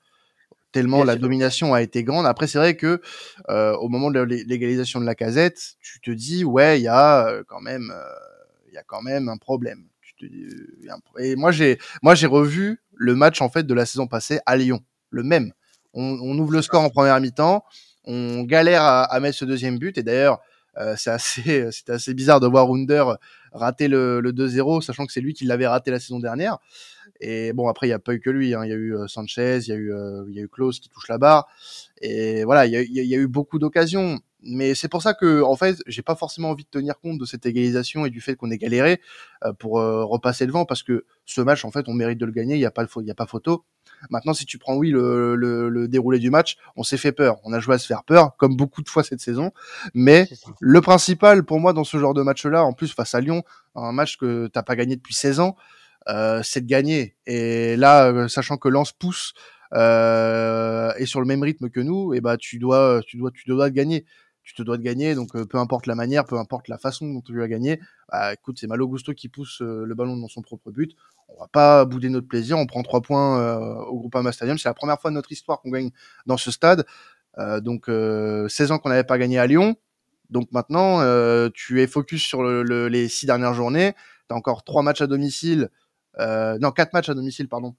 tellement 0.72 0.98
Bien 0.98 1.06
la 1.06 1.14
sûr. 1.14 1.22
domination 1.22 1.74
a 1.74 1.82
été 1.82 2.04
grande. 2.04 2.26
Après, 2.26 2.48
c'est 2.48 2.58
vrai 2.58 2.76
que 2.76 3.02
euh, 3.50 3.74
au 3.78 3.88
moment 3.88 4.12
de 4.12 4.20
l'égalisation 4.20 5.00
de 5.00 5.06
la 5.06 5.16
casette, 5.16 5.76
tu 5.80 6.02
te 6.02 6.12
dis 6.12 6.44
ouais, 6.44 6.80
il 6.82 6.84
y 6.84 6.90
a 6.90 7.44
quand 7.48 7.62
même, 7.62 7.94
il 8.68 8.74
y 8.74 8.78
a 8.78 8.84
quand 8.84 9.02
même 9.02 9.30
un 9.30 9.38
problème. 9.38 9.86
Te, 10.20 10.26
et 11.20 11.36
moi 11.36 11.52
j'ai, 11.52 11.78
moi 12.02 12.16
j'ai 12.16 12.28
revu 12.28 12.82
le 12.94 13.16
match 13.16 13.42
en 13.42 13.50
fait 13.50 13.64
de 13.64 13.74
la 13.74 13.86
saison 13.86 14.08
passée 14.08 14.40
à 14.46 14.56
Lyon, 14.58 14.80
le 15.10 15.24
même. 15.24 15.52
On, 15.94 16.18
on 16.22 16.38
ouvre 16.40 16.52
le 16.52 16.62
score 16.62 16.82
en 16.82 16.90
première 16.90 17.20
mi-temps, 17.22 17.64
on 18.06 18.44
galère 18.44 18.82
à, 18.82 19.04
à, 19.04 19.20
mettre 19.20 19.38
ce 19.38 19.46
deuxième 19.46 19.78
but 19.78 19.98
et 19.98 20.04
d'ailleurs. 20.04 20.40
Euh, 20.78 20.96
c'est 20.98 21.10
assez, 21.10 21.68
c'était 21.72 21.94
assez 21.94 22.14
bizarre 22.14 22.42
de 22.42 22.48
voir 22.48 22.70
Wunder 22.70 23.06
rater 23.54 23.88
le, 23.88 24.20
le 24.20 24.34
2-0, 24.34 24.82
sachant 24.82 25.06
que 25.06 25.14
c'est 25.14 25.22
lui 25.22 25.34
qui 25.34 25.46
l'avait 25.46 25.68
raté 25.68 25.92
la 25.92 26.00
saison 26.00 26.20
dernière. 26.20 26.58
Et 27.22 27.54
bon, 27.54 27.68
après, 27.68 27.88
il 27.88 27.90
n'y 27.92 27.94
a 27.94 28.00
pas 28.00 28.14
eu 28.14 28.20
que 28.20 28.30
lui. 28.30 28.54
Hein. 28.54 28.66
Il 28.66 28.70
y 28.70 28.74
a 28.74 28.76
eu 28.76 28.96
euh, 28.96 29.08
Sanchez, 29.08 29.60
il 29.60 29.70
y 29.70 29.72
a 29.72 29.76
eu, 29.76 29.94
euh, 29.94 30.26
il 30.28 30.36
y 30.36 30.40
a 30.40 30.42
eu 30.42 30.50
Klaus 30.50 30.80
qui 30.80 30.90
touche 30.90 31.08
la 31.08 31.18
barre. 31.18 31.48
Et 32.02 32.44
voilà, 32.44 32.66
il 32.66 32.72
y 32.72 33.16
a 33.16 33.18
eu 33.18 33.28
beaucoup 33.28 33.60
d'occasions. 33.60 34.20
Mais 34.46 34.76
c'est 34.76 34.88
pour 34.88 35.02
ça 35.02 35.14
que, 35.14 35.42
en 35.42 35.56
fait, 35.56 35.78
j'ai 35.88 36.02
pas 36.02 36.16
forcément 36.16 36.50
envie 36.52 36.64
de 36.64 36.70
tenir 36.70 37.00
compte 37.00 37.18
de 37.18 37.26
cette 37.26 37.46
égalisation 37.46 38.06
et 38.06 38.10
du 38.10 38.22
fait 38.22 38.36
qu'on 38.36 38.52
ait 38.52 38.58
galéré 38.58 39.02
euh, 39.44 39.54
pour 39.54 39.80
euh, 39.80 40.06
repasser 40.06 40.46
devant, 40.46 40.66
parce 40.66 40.84
que 40.84 41.06
ce 41.26 41.42
match, 41.42 41.66
en 41.66 41.72
fait, 41.72 41.88
on 41.88 41.94
mérite 41.94 42.20
de 42.20 42.26
le 42.26 42.32
gagner. 42.32 42.56
Il 42.56 42.60
n'y 42.60 42.66
a 42.66 42.72
pas, 42.72 42.86
il 42.98 43.06
y 43.08 43.12
a 43.12 43.16
pas 43.16 43.26
photo. 43.26 43.66
Maintenant, 44.10 44.34
si 44.34 44.46
tu 44.46 44.58
prends, 44.58 44.76
oui, 44.76 44.92
le, 44.92 45.36
le, 45.36 45.70
le 45.70 45.88
déroulé 45.88 46.20
du 46.20 46.30
match, 46.30 46.58
on 46.76 46.84
s'est 46.84 46.98
fait 46.98 47.12
peur. 47.12 47.38
On 47.44 47.54
a 47.54 47.60
joué 47.60 47.76
à 47.76 47.78
se 47.78 47.88
faire 47.88 48.04
peur, 48.04 48.36
comme 48.38 48.56
beaucoup 48.56 48.82
de 48.82 48.90
fois 48.90 49.04
cette 49.04 49.20
saison. 49.20 49.52
Mais 49.94 50.28
le 50.60 50.82
principal 50.82 51.44
pour 51.44 51.60
moi 51.60 51.74
dans 51.74 51.84
ce 51.84 51.98
genre 51.98 52.14
de 52.14 52.22
match-là, 52.22 52.64
en 52.64 52.74
plus 52.74 52.94
face 52.94 53.16
à 53.16 53.22
Lyon, 53.22 53.44
un 53.76 53.92
match 53.92 54.18
que 54.18 54.48
t'as 54.48 54.64
pas 54.64 54.76
gagné 54.76 54.96
depuis 54.96 55.14
16 55.14 55.40
ans, 55.40 55.56
euh, 56.08 56.42
c'est 56.44 56.62
de 56.62 56.68
gagner. 56.68 57.16
Et 57.26 57.76
là, 57.78 58.12
euh, 58.12 58.28
sachant 58.28 58.58
que 58.58 58.70
Lance 58.70 58.92
pousse 58.92 59.34
euh, 59.74 60.92
et 60.98 61.06
sur 61.06 61.20
le 61.20 61.26
même 61.26 61.42
rythme 61.42 61.70
que 61.70 61.80
nous, 61.80 62.14
et 62.14 62.22
bah 62.22 62.38
tu 62.38 62.60
dois, 62.60 63.02
tu 63.08 63.18
dois, 63.18 63.32
tu 63.32 63.48
dois 63.48 63.70
gagner. 63.70 64.06
Tu 64.46 64.54
te 64.54 64.62
dois 64.62 64.78
de 64.78 64.84
gagner, 64.84 65.16
donc 65.16 65.36
peu 65.46 65.58
importe 65.58 65.88
la 65.88 65.96
manière, 65.96 66.24
peu 66.24 66.38
importe 66.38 66.70
la 66.70 66.78
façon 66.78 67.12
dont 67.12 67.20
tu 67.20 67.38
vas 67.38 67.48
gagner. 67.48 67.82
Bah, 68.10 68.34
écoute, 68.34 68.58
c'est 68.60 68.68
Malo 68.68 68.88
Gusto 68.88 69.14
qui 69.14 69.28
pousse 69.28 69.62
le 69.62 69.94
ballon 69.96 70.16
dans 70.16 70.28
son 70.28 70.42
propre 70.42 70.72
but. 70.72 70.96
On 71.28 71.42
va 71.42 71.48
pas 71.48 71.84
bouder 71.84 72.10
notre 72.10 72.28
plaisir. 72.28 72.58
On 72.58 72.68
prend 72.68 72.84
trois 72.84 73.02
points 73.02 73.58
au 73.88 73.98
Groupama 73.98 74.32
Stadium. 74.32 74.58
C'est 74.58 74.70
la 74.70 74.76
première 74.76 75.02
fois 75.02 75.10
de 75.10 75.16
notre 75.16 75.32
histoire 75.32 75.60
qu'on 75.62 75.72
gagne 75.72 75.90
dans 76.28 76.38
ce 76.38 76.52
stade. 76.52 76.86
donc 77.62 77.88
16 77.88 78.72
ans 78.72 78.78
qu'on 78.78 78.90
n'avait 78.90 79.04
pas 79.04 79.18
gagné 79.18 79.40
à 79.40 79.48
Lyon. 79.48 79.76
Donc 80.30 80.52
maintenant, 80.52 81.00
tu 81.50 81.82
es 81.82 81.88
focus 81.88 82.24
sur 82.24 82.44
le, 82.44 82.62
le, 82.62 82.88
les 82.88 83.08
six 83.10 83.26
dernières 83.26 83.56
journées. 83.56 83.94
Tu 84.30 84.36
as 84.36 84.38
encore 84.38 84.64
trois 84.64 84.84
matchs 84.84 85.02
à 85.02 85.08
domicile 85.08 85.70
non, 86.20 86.72
quatre 86.72 86.94
matchs 86.94 87.10
à 87.10 87.14
domicile, 87.14 87.50
pardon. 87.50 87.76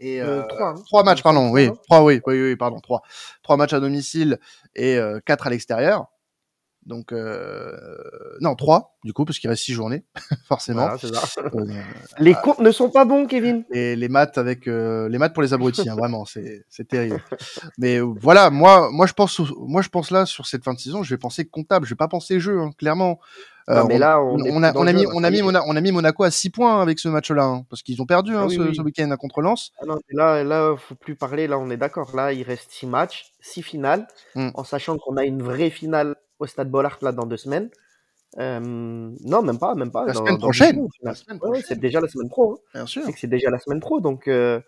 Et 0.00 0.20
euh, 0.20 0.42
euh, 0.42 0.42
trois, 0.46 0.68
hein. 0.68 0.74
trois 0.86 1.04
matchs, 1.04 1.22
pardon, 1.22 1.50
oui, 1.50 1.70
trois, 1.84 2.02
oui, 2.04 2.20
oui, 2.26 2.40
oui, 2.40 2.56
pardon, 2.56 2.78
trois, 2.80 3.02
trois 3.42 3.56
matchs 3.56 3.72
à 3.72 3.80
domicile 3.80 4.38
et 4.74 4.96
euh, 4.96 5.20
quatre 5.24 5.46
à 5.46 5.50
l'extérieur. 5.50 6.06
Donc, 6.88 7.12
euh, 7.12 7.76
non, 8.40 8.54
3, 8.54 8.98
du 9.04 9.12
coup, 9.12 9.26
parce 9.26 9.38
qu'il 9.38 9.50
reste 9.50 9.62
6 9.64 9.74
journées, 9.74 10.04
forcément. 10.48 10.88
Voilà. 10.88 11.52
Euh, 11.54 11.82
Les 12.18 12.32
comptes 12.32 12.60
ne 12.60 12.70
sont 12.70 12.88
pas 12.88 13.04
bons, 13.04 13.26
Kevin. 13.26 13.64
et 13.70 13.94
les 13.94 14.08
maths 14.08 14.38
avec 14.38 14.66
euh, 14.66 15.06
les 15.10 15.18
maths 15.18 15.34
pour 15.34 15.42
les 15.42 15.52
abrutis, 15.52 15.86
hein, 15.88 15.96
vraiment, 15.96 16.24
c'est 16.24 16.64
c'est 16.70 16.88
terrible. 16.88 17.22
Mais 17.76 18.00
euh, 18.00 18.14
voilà, 18.22 18.48
moi, 18.48 18.90
moi 18.90 19.06
je 19.06 19.12
pense, 19.12 19.38
moi 19.58 19.82
je 19.82 19.90
pense 19.90 20.10
là 20.10 20.24
sur 20.24 20.46
cette 20.46 20.64
fin 20.64 20.72
de 20.72 20.78
saison, 20.78 21.02
je 21.02 21.10
vais 21.10 21.18
penser 21.18 21.44
comptable, 21.44 21.84
je 21.84 21.90
vais 21.90 21.96
pas 21.96 22.08
penser 22.08 22.40
jeu, 22.40 22.58
hein, 22.58 22.70
clairement. 22.78 23.20
Euh, 23.68 23.74
Non, 23.74 23.86
mais 23.86 23.96
on- 23.96 23.98
là, 23.98 24.22
on, 24.22 24.34
on, 24.34 24.38
est 24.44 24.50
on 24.50 24.62
a, 24.62 24.72
on 24.74 24.84
mis, 24.84 25.02
là, 25.04 25.08
on 25.14 25.20
ça 25.20 25.26
a 25.26 25.30
y 25.30 25.32
mis, 25.32 25.38
est. 25.38 25.42
Mona- 25.42 25.62
on 25.66 25.76
a 25.76 25.80
mis 25.80 25.92
Monaco 25.92 26.24
à 26.24 26.30
6 26.30 26.50
points 26.50 26.80
avec 26.80 26.98
ce 26.98 27.08
match-là, 27.08 27.44
hein, 27.44 27.66
parce 27.68 27.82
qu'ils 27.82 28.00
ont 28.00 28.06
perdu 28.06 28.34
Ah 28.34 28.40
hein, 28.42 28.46
oui, 28.48 28.56
ce, 28.56 28.60
oui. 28.62 28.74
ce 28.74 28.80
week-end 28.82 29.14
contre 29.18 29.42
Lens. 29.42 29.72
Ah 29.80 29.84
non, 29.86 29.98
là, 30.10 30.42
là, 30.44 30.74
faut 30.78 30.94
plus 30.94 31.16
parler. 31.16 31.46
Là, 31.46 31.58
on 31.58 31.68
est 31.70 31.76
d'accord. 31.76 32.16
Là, 32.16 32.32
il 32.32 32.42
reste 32.44 32.70
six 32.70 32.86
matchs, 32.86 33.32
six 33.40 33.62
finales, 33.62 34.06
Mm. 34.34 34.50
en 34.54 34.64
sachant 34.64 34.96
qu'on 34.96 35.16
a 35.18 35.24
une 35.24 35.42
vraie 35.42 35.70
finale 35.70 36.16
au 36.38 36.46
Stade 36.46 36.70
Bollard 36.70 36.98
là 37.02 37.12
dans 37.12 37.26
deux 37.26 37.36
semaines. 37.36 37.68
Euh, 38.38 38.60
non, 38.60 39.42
même 39.42 39.58
pas, 39.58 39.74
même 39.74 39.90
pas. 39.90 40.04
La 40.06 40.12
dans, 40.12 40.18
semaine 40.20 40.34
dans 40.34 40.38
prochaine. 40.40 40.86
Ouais, 41.42 41.62
c'est 41.66 41.78
déjà 41.80 42.00
la 42.00 42.08
semaine 42.08 42.28
pro. 42.28 42.52
hein. 42.54 42.58
Bien 42.74 42.86
sûr. 42.86 43.02
C'est 43.16 43.26
déjà 43.26 43.50
la 43.50 43.58
semaine 43.58 43.80
pro. 43.80 44.00
Donc, 44.00 44.28
euh, 44.28 44.60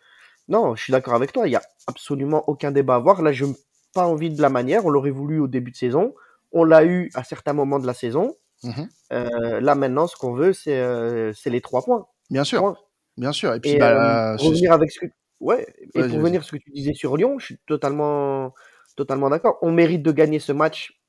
non, 0.49 0.75
je 0.75 0.83
suis 0.83 0.93
d'accord 0.93 1.15
avec 1.15 1.33
toi. 1.33 1.47
Il 1.47 1.53
y 1.53 1.57
a 1.57 1.63
absolument 1.87 2.43
aucun 2.49 2.71
débat 2.71 2.95
à 2.95 2.97
avoir. 2.97 3.23
Là, 3.23 3.33
je 3.33 3.45
n'ai 3.45 3.55
pas 3.95 4.07
envie 4.07 4.31
de 4.31 4.41
la 4.43 4.49
manière. 4.49 4.85
On 4.87 4.91
l'aurait 4.91 5.11
voulu 5.11 5.41
au 5.41 5.47
début 5.47 5.71
de 5.71 5.77
saison. 5.77 6.15
On 6.53 6.65
l'a 6.65 6.85
eu 6.85 7.11
à 7.15 7.23
certains 7.23 7.53
moments 7.53 7.79
de 7.79 7.87
la 7.87 7.95
saison. 7.95 8.35
Mhm. 8.63 8.89
Euh, 9.13 9.61
là, 9.61 9.75
maintenant, 9.75 10.07
ce 10.07 10.17
qu'on 10.17 10.33
veut, 10.33 10.53
c'est 10.53 10.79
euh, 10.79 11.33
les 11.47 11.61
trois 11.61 11.83
points. 11.83 12.07
Bien 12.31 12.45
sûr, 12.45 12.77
bien 13.17 13.33
sûr. 13.33 13.55
Et 13.55 13.61
puis, 13.61 13.71
Et 13.71 13.79
bah, 13.79 14.33
euh, 14.33 14.37
pour 14.37 14.47
revenir 14.47 14.73
avec 14.73 14.91
ce 14.91 15.01
que 15.01 15.07
ouais, 15.41 15.67
et 15.95 16.03
pour 16.09 16.45
ce 16.45 16.53
que 16.53 16.57
tu 16.59 16.71
disais 16.71 16.93
sur 16.95 17.17
Lyon, 17.17 17.39
je 17.39 17.47
suis 17.47 17.59
totalement 17.67 18.55
totalement 18.97 19.31
d'accord. 19.31 19.59
On 19.63 19.73
mérite 19.73 20.03
de 20.03 20.13
gagner 20.13 20.39
ce 20.39 20.53
match 20.53 21.01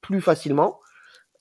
plus 0.00 0.20
facilement. 0.20 0.80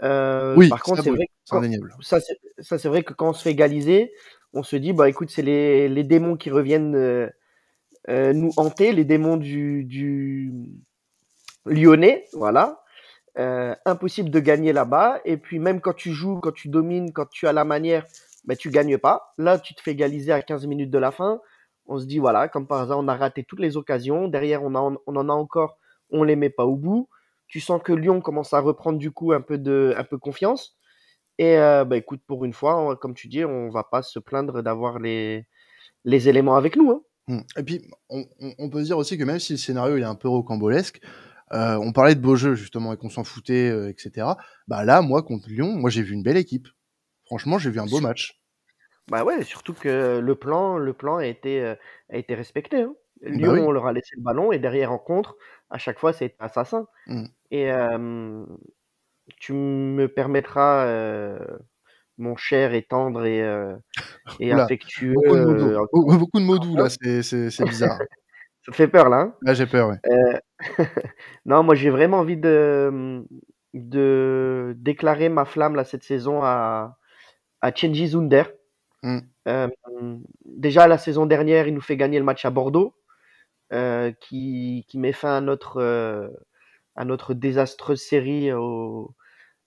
Euh, 0.04 0.56
oui, 0.58 0.68
par 0.70 0.84
contre, 0.84 1.04
c'est 1.04 1.10
vrai 1.10 1.28
quand- 1.50 1.62
ça 2.02 2.78
c'est 2.78 2.88
vrai 2.89 3.04
que 3.04 3.13
quand 3.13 3.30
on 3.30 3.34
se 3.34 3.44
fait 3.44 3.52
égaliser, 3.52 4.12
on 4.54 4.63
se 4.63 4.76
dit 4.76 4.94
bah 4.94 5.08
écoute, 5.10 5.30
c'est 5.30 5.41
les, 5.41 5.88
les 5.88 6.04
démons 6.04 6.36
qui 6.36 6.50
reviennent 6.50 6.96
euh, 6.96 7.30
euh, 8.10 8.34
nous 8.34 8.52
hanter, 8.58 8.91
les 8.91 9.06
démons 9.06 9.38
du 9.38 9.86
du 9.86 10.52
lyonnais, 11.65 12.26
voilà. 12.34 12.84
Euh, 13.38 13.76
impossible 13.86 14.30
de 14.30 14.39
gagner 14.39 14.71
là-bas. 14.71 15.19
Et 15.26 15.36
puis 15.38 15.60
même 15.60 15.82
quand 15.82 15.93
tu 15.93 16.13
joues, 16.13 16.39
quand 16.39 16.54
tu 16.54 16.69
domines, 16.69 17.12
quand 17.12 17.30
tu 17.30 17.48
as 17.48 17.54
la 17.54 17.65
manière, 17.65 18.06
ben, 18.45 18.56
tu 18.56 18.69
gagnes 18.69 18.98
pas. 18.98 19.34
Là, 19.38 19.60
tu 19.60 19.76
te 19.76 19.82
fais 19.82 19.91
égaliser 19.91 20.32
à 20.32 20.41
15 20.41 20.65
minutes 20.67 20.91
de 20.91 20.98
la 20.98 21.12
fin. 21.12 21.41
On 21.88 22.00
se 22.00 22.06
dit, 22.06 22.19
voilà, 22.19 22.48
comme 22.48 22.65
par 22.65 22.82
hasard, 22.82 22.98
on 22.98 23.08
a 23.08 23.15
raté 23.15 23.43
toutes 23.43 23.60
les 23.60 23.76
occasions. 23.78 24.28
Derrière, 24.28 24.63
on, 24.63 24.74
a, 24.76 24.80
on 24.80 25.15
en 25.15 25.30
a 25.30 25.34
encore, 25.34 25.78
on 26.12 26.24
les 26.24 26.36
met 26.36 26.50
pas 26.50 26.65
au 26.65 26.76
bout. 26.78 27.10
Tu 27.48 27.60
sens 27.60 27.82
que 27.84 27.93
Lyon 27.93 28.21
commence 28.21 28.54
à 28.54 28.60
reprendre 28.60 28.98
du 28.98 29.12
coup 29.12 29.34
un 29.34 29.41
peu 29.41 29.58
de 29.58 29.93
un 29.98 30.04
peu 30.04 30.17
confiance. 30.17 30.78
Et 31.38 31.58
euh, 31.58 31.84
bah, 31.84 31.98
écoute, 31.98 32.21
pour 32.26 32.45
une 32.45 32.54
fois, 32.54 32.95
comme 32.95 33.13
tu 33.13 33.28
dis, 33.28 33.43
on 33.43 33.69
va 33.69 33.84
pas 33.84 34.02
se 34.02 34.19
plaindre 34.19 34.63
d'avoir 34.63 35.00
les, 35.00 35.45
les 36.06 36.30
éléments 36.30 36.56
avec 36.56 36.78
nous. 36.78 36.91
Hein. 36.91 37.02
Mm. 37.28 37.39
Et 37.60 37.63
puis, 37.63 37.91
on, 38.10 38.26
on- 38.60 38.69
peut 38.69 38.82
dire 38.84 38.98
aussi 38.98 39.17
que 39.17 39.24
même 39.24 39.39
si 39.39 39.54
le 39.54 39.58
scénario 39.58 39.98
est 39.98 40.04
un 40.04 40.15
peu 40.15 40.30
rocambolesque, 40.30 41.02
euh, 41.54 41.76
on 41.78 41.92
parlait 41.92 42.16
de 42.16 42.22
beaux 42.22 42.36
jeux 42.36 42.56
justement 42.56 42.94
et 42.94 42.98
qu'on 42.98 43.10
s'en 43.10 43.24
foutait, 43.24 43.70
euh, 43.70 43.90
etc. 43.90 44.38
Bah 44.68 44.84
là, 44.84 45.02
moi 45.02 45.24
contre 45.24 45.48
Lyon, 45.50 45.76
moi 45.76 45.90
j'ai 45.90 46.02
vu 46.02 46.14
une 46.14 46.24
belle 46.24 46.38
équipe. 46.38 46.68
Franchement, 47.26 47.58
j'ai 47.58 47.70
vu 47.72 47.80
un 47.80 47.86
beau 47.86 48.00
match. 48.02 48.42
Bah 49.08 49.24
ouais, 49.24 49.44
surtout 49.44 49.74
que 49.74 50.20
le 50.20 50.36
plan, 50.36 50.78
le 50.78 50.94
plan 50.94 51.18
a 51.18 51.26
été, 51.26 51.62
euh, 51.62 51.76
a 52.10 52.18
été 52.18 52.34
respecté. 52.36 52.82
hein. 52.82 52.96
Lyon, 53.22 53.48
Bah 53.48 53.54
oui. 53.54 53.60
on 53.62 53.72
leur 53.72 53.86
a 53.88 53.94
laissé 53.94 54.16
le 54.18 54.24
ballon 54.24 54.52
et 54.52 54.60
derrière 54.60 54.92
en 54.92 54.98
contre, 54.98 55.38
à 55.70 55.78
chaque 55.78 56.00
fois, 56.00 56.12
c'est 56.14 56.36
assassin. 56.40 56.88
Mm. 57.08 57.26
Et 57.52 57.70
tu 59.40 59.54
me 59.54 60.08
permettras, 60.08 60.86
mon 62.18 62.36
cher 62.36 62.74
et 62.74 62.84
tendre 62.84 63.26
et, 63.26 63.40
et 64.40 64.54
Oula, 64.54 64.64
affectueux. 64.64 65.14
Beaucoup 65.14 65.36
de 65.36 65.44
mots 65.46 65.54
doux, 65.54 65.70
Be- 65.70 66.18
beaucoup 66.20 66.40
de 66.40 66.46
mots 66.46 66.60
doux 66.60 66.76
là, 66.76 66.90
c'est 66.90 67.64
bizarre. 67.66 68.00
Ça 68.65 68.71
te 68.71 68.75
fait 68.75 68.88
peur 68.88 69.10
là. 69.10 69.17
hein 69.17 69.36
Là, 69.41 69.54
j'ai 69.54 69.67
peur, 69.67 69.89
ouais. 69.89 69.97
Euh, 70.08 70.39
non, 71.45 71.63
moi 71.63 71.75
j'ai 71.75 71.89
vraiment 71.89 72.17
envie 72.19 72.38
de, 72.38 73.23
de 73.73 74.73
déclarer 74.78 75.30
ma 75.30 75.45
flamme 75.45 75.75
là, 75.75 75.84
cette 75.84 76.04
saison 76.04 76.41
à, 76.43 76.97
à 77.62 77.73
Chenji 77.73 78.08
Zunder. 78.08 78.43
Mm. 79.04 79.19
Euh, 79.47 79.67
déjà 80.45 80.88
la 80.88 80.97
saison 80.97 81.25
dernière, 81.28 81.67
il 81.67 81.75
nous 81.75 81.82
fait 81.82 81.97
gagner 81.97 82.17
le 82.17 82.25
match 82.25 82.43
à 82.45 82.49
Bordeaux, 82.49 82.95
euh, 83.71 84.12
qui, 84.19 84.86
qui 84.88 84.97
met 84.97 85.13
fin 85.13 85.38
à 85.38 85.41
notre, 85.41 86.34
à 86.95 87.06
notre 87.06 87.36
désastreuse 87.36 88.01
série 88.01 88.51
au, 88.51 89.13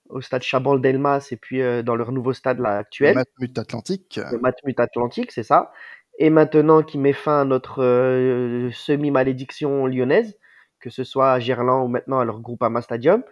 au 0.08 0.20
stade 0.20 0.42
Chabal 0.42 0.80
Delmas 0.80 1.28
et 1.30 1.37
puis 1.37 1.62
euh, 1.62 1.82
dans 1.82 1.94
leur 1.94 2.12
nouveau 2.12 2.32
stade 2.32 2.58
là, 2.58 2.72
Le 2.72 2.78
actuel, 2.78 3.14
Matmut 3.14 3.58
Atlantique. 3.58 4.18
le 4.32 4.38
Matmut 4.38 4.80
Atlantique, 4.80 5.32
c'est 5.32 5.42
ça. 5.42 5.70
Et 6.18 6.31
maintenant 6.31 6.83
qui 6.83 6.98
met 6.98 7.12
fin 7.12 7.42
à 7.42 7.44
notre 7.44 7.83
euh, 7.83 8.70
semi-malédiction 8.72 9.87
lyonnaise, 9.87 10.37
que 10.81 10.90
ce 10.90 11.04
soit 11.04 11.33
à 11.33 11.40
Gerland 11.40 11.85
ou 11.85 11.88
maintenant 11.88 12.18
à 12.18 12.24
leur 12.24 12.40
groupe 12.40 12.62
Ama 12.62 12.83
Stadium. 12.83 13.22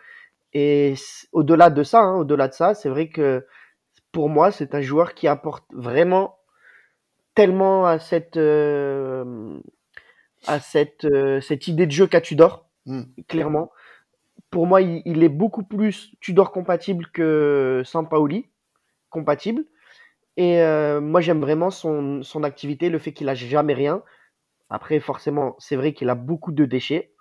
Et 0.53 0.94
au-delà 1.33 1.70
de 1.70 1.83
ça, 1.83 2.01
hein, 2.01 2.16
au-delà 2.16 2.49
de 2.49 2.55
ça, 2.55 2.75
c'est 2.75 2.88
vrai 2.88 3.09
que 3.09 3.44
pour 4.12 4.29
moi, 4.29 4.51
c'est 4.53 4.75
un 4.75 4.81
joueur 4.81 5.14
qui 5.14 5.29
apporte 5.29 5.64
vraiment 5.72 6.38
tellement 7.35 7.87
à 7.87 7.99
cette, 7.99 8.37
euh, 8.37 9.59
à 10.46 10.61
cette, 10.61 11.05
euh, 11.05 11.40
cette 11.40 11.68
idée 11.68 11.87
de 11.87 11.92
jeu 11.92 12.07
qu'a 12.07 12.20
Tudor, 12.20 12.66
Mm. 12.87 13.03
clairement. 13.29 13.70
Pour 14.51 14.66
moi, 14.66 14.81
il, 14.81 15.03
il 15.05 15.22
est 15.25 15.29
beaucoup 15.29 15.64
plus 15.64 16.12
Tudor 16.20 16.53
compatible 16.53 17.09
que 17.12 17.83
Sampaoli 17.85 18.46
compatible. 19.11 19.64
Et 20.37 20.61
euh, 20.61 21.01
moi, 21.01 21.20
j'aime 21.20 21.40
vraiment 21.40 21.70
son, 21.70 22.22
son 22.22 22.42
activité, 22.44 22.90
le 22.90 22.99
fait 22.99 23.12
qu'il 23.12 23.29
a 23.29 23.35
jamais 23.35 23.75
rien. 23.75 24.03
Après, 24.70 25.01
forcément, 25.01 25.57
c'est 25.59 25.77
vrai 25.77 25.92
qu'il 25.94 26.11
a 26.11 26.14
beaucoup 26.14 26.53
de 26.53 26.64
déchets. 26.64 27.12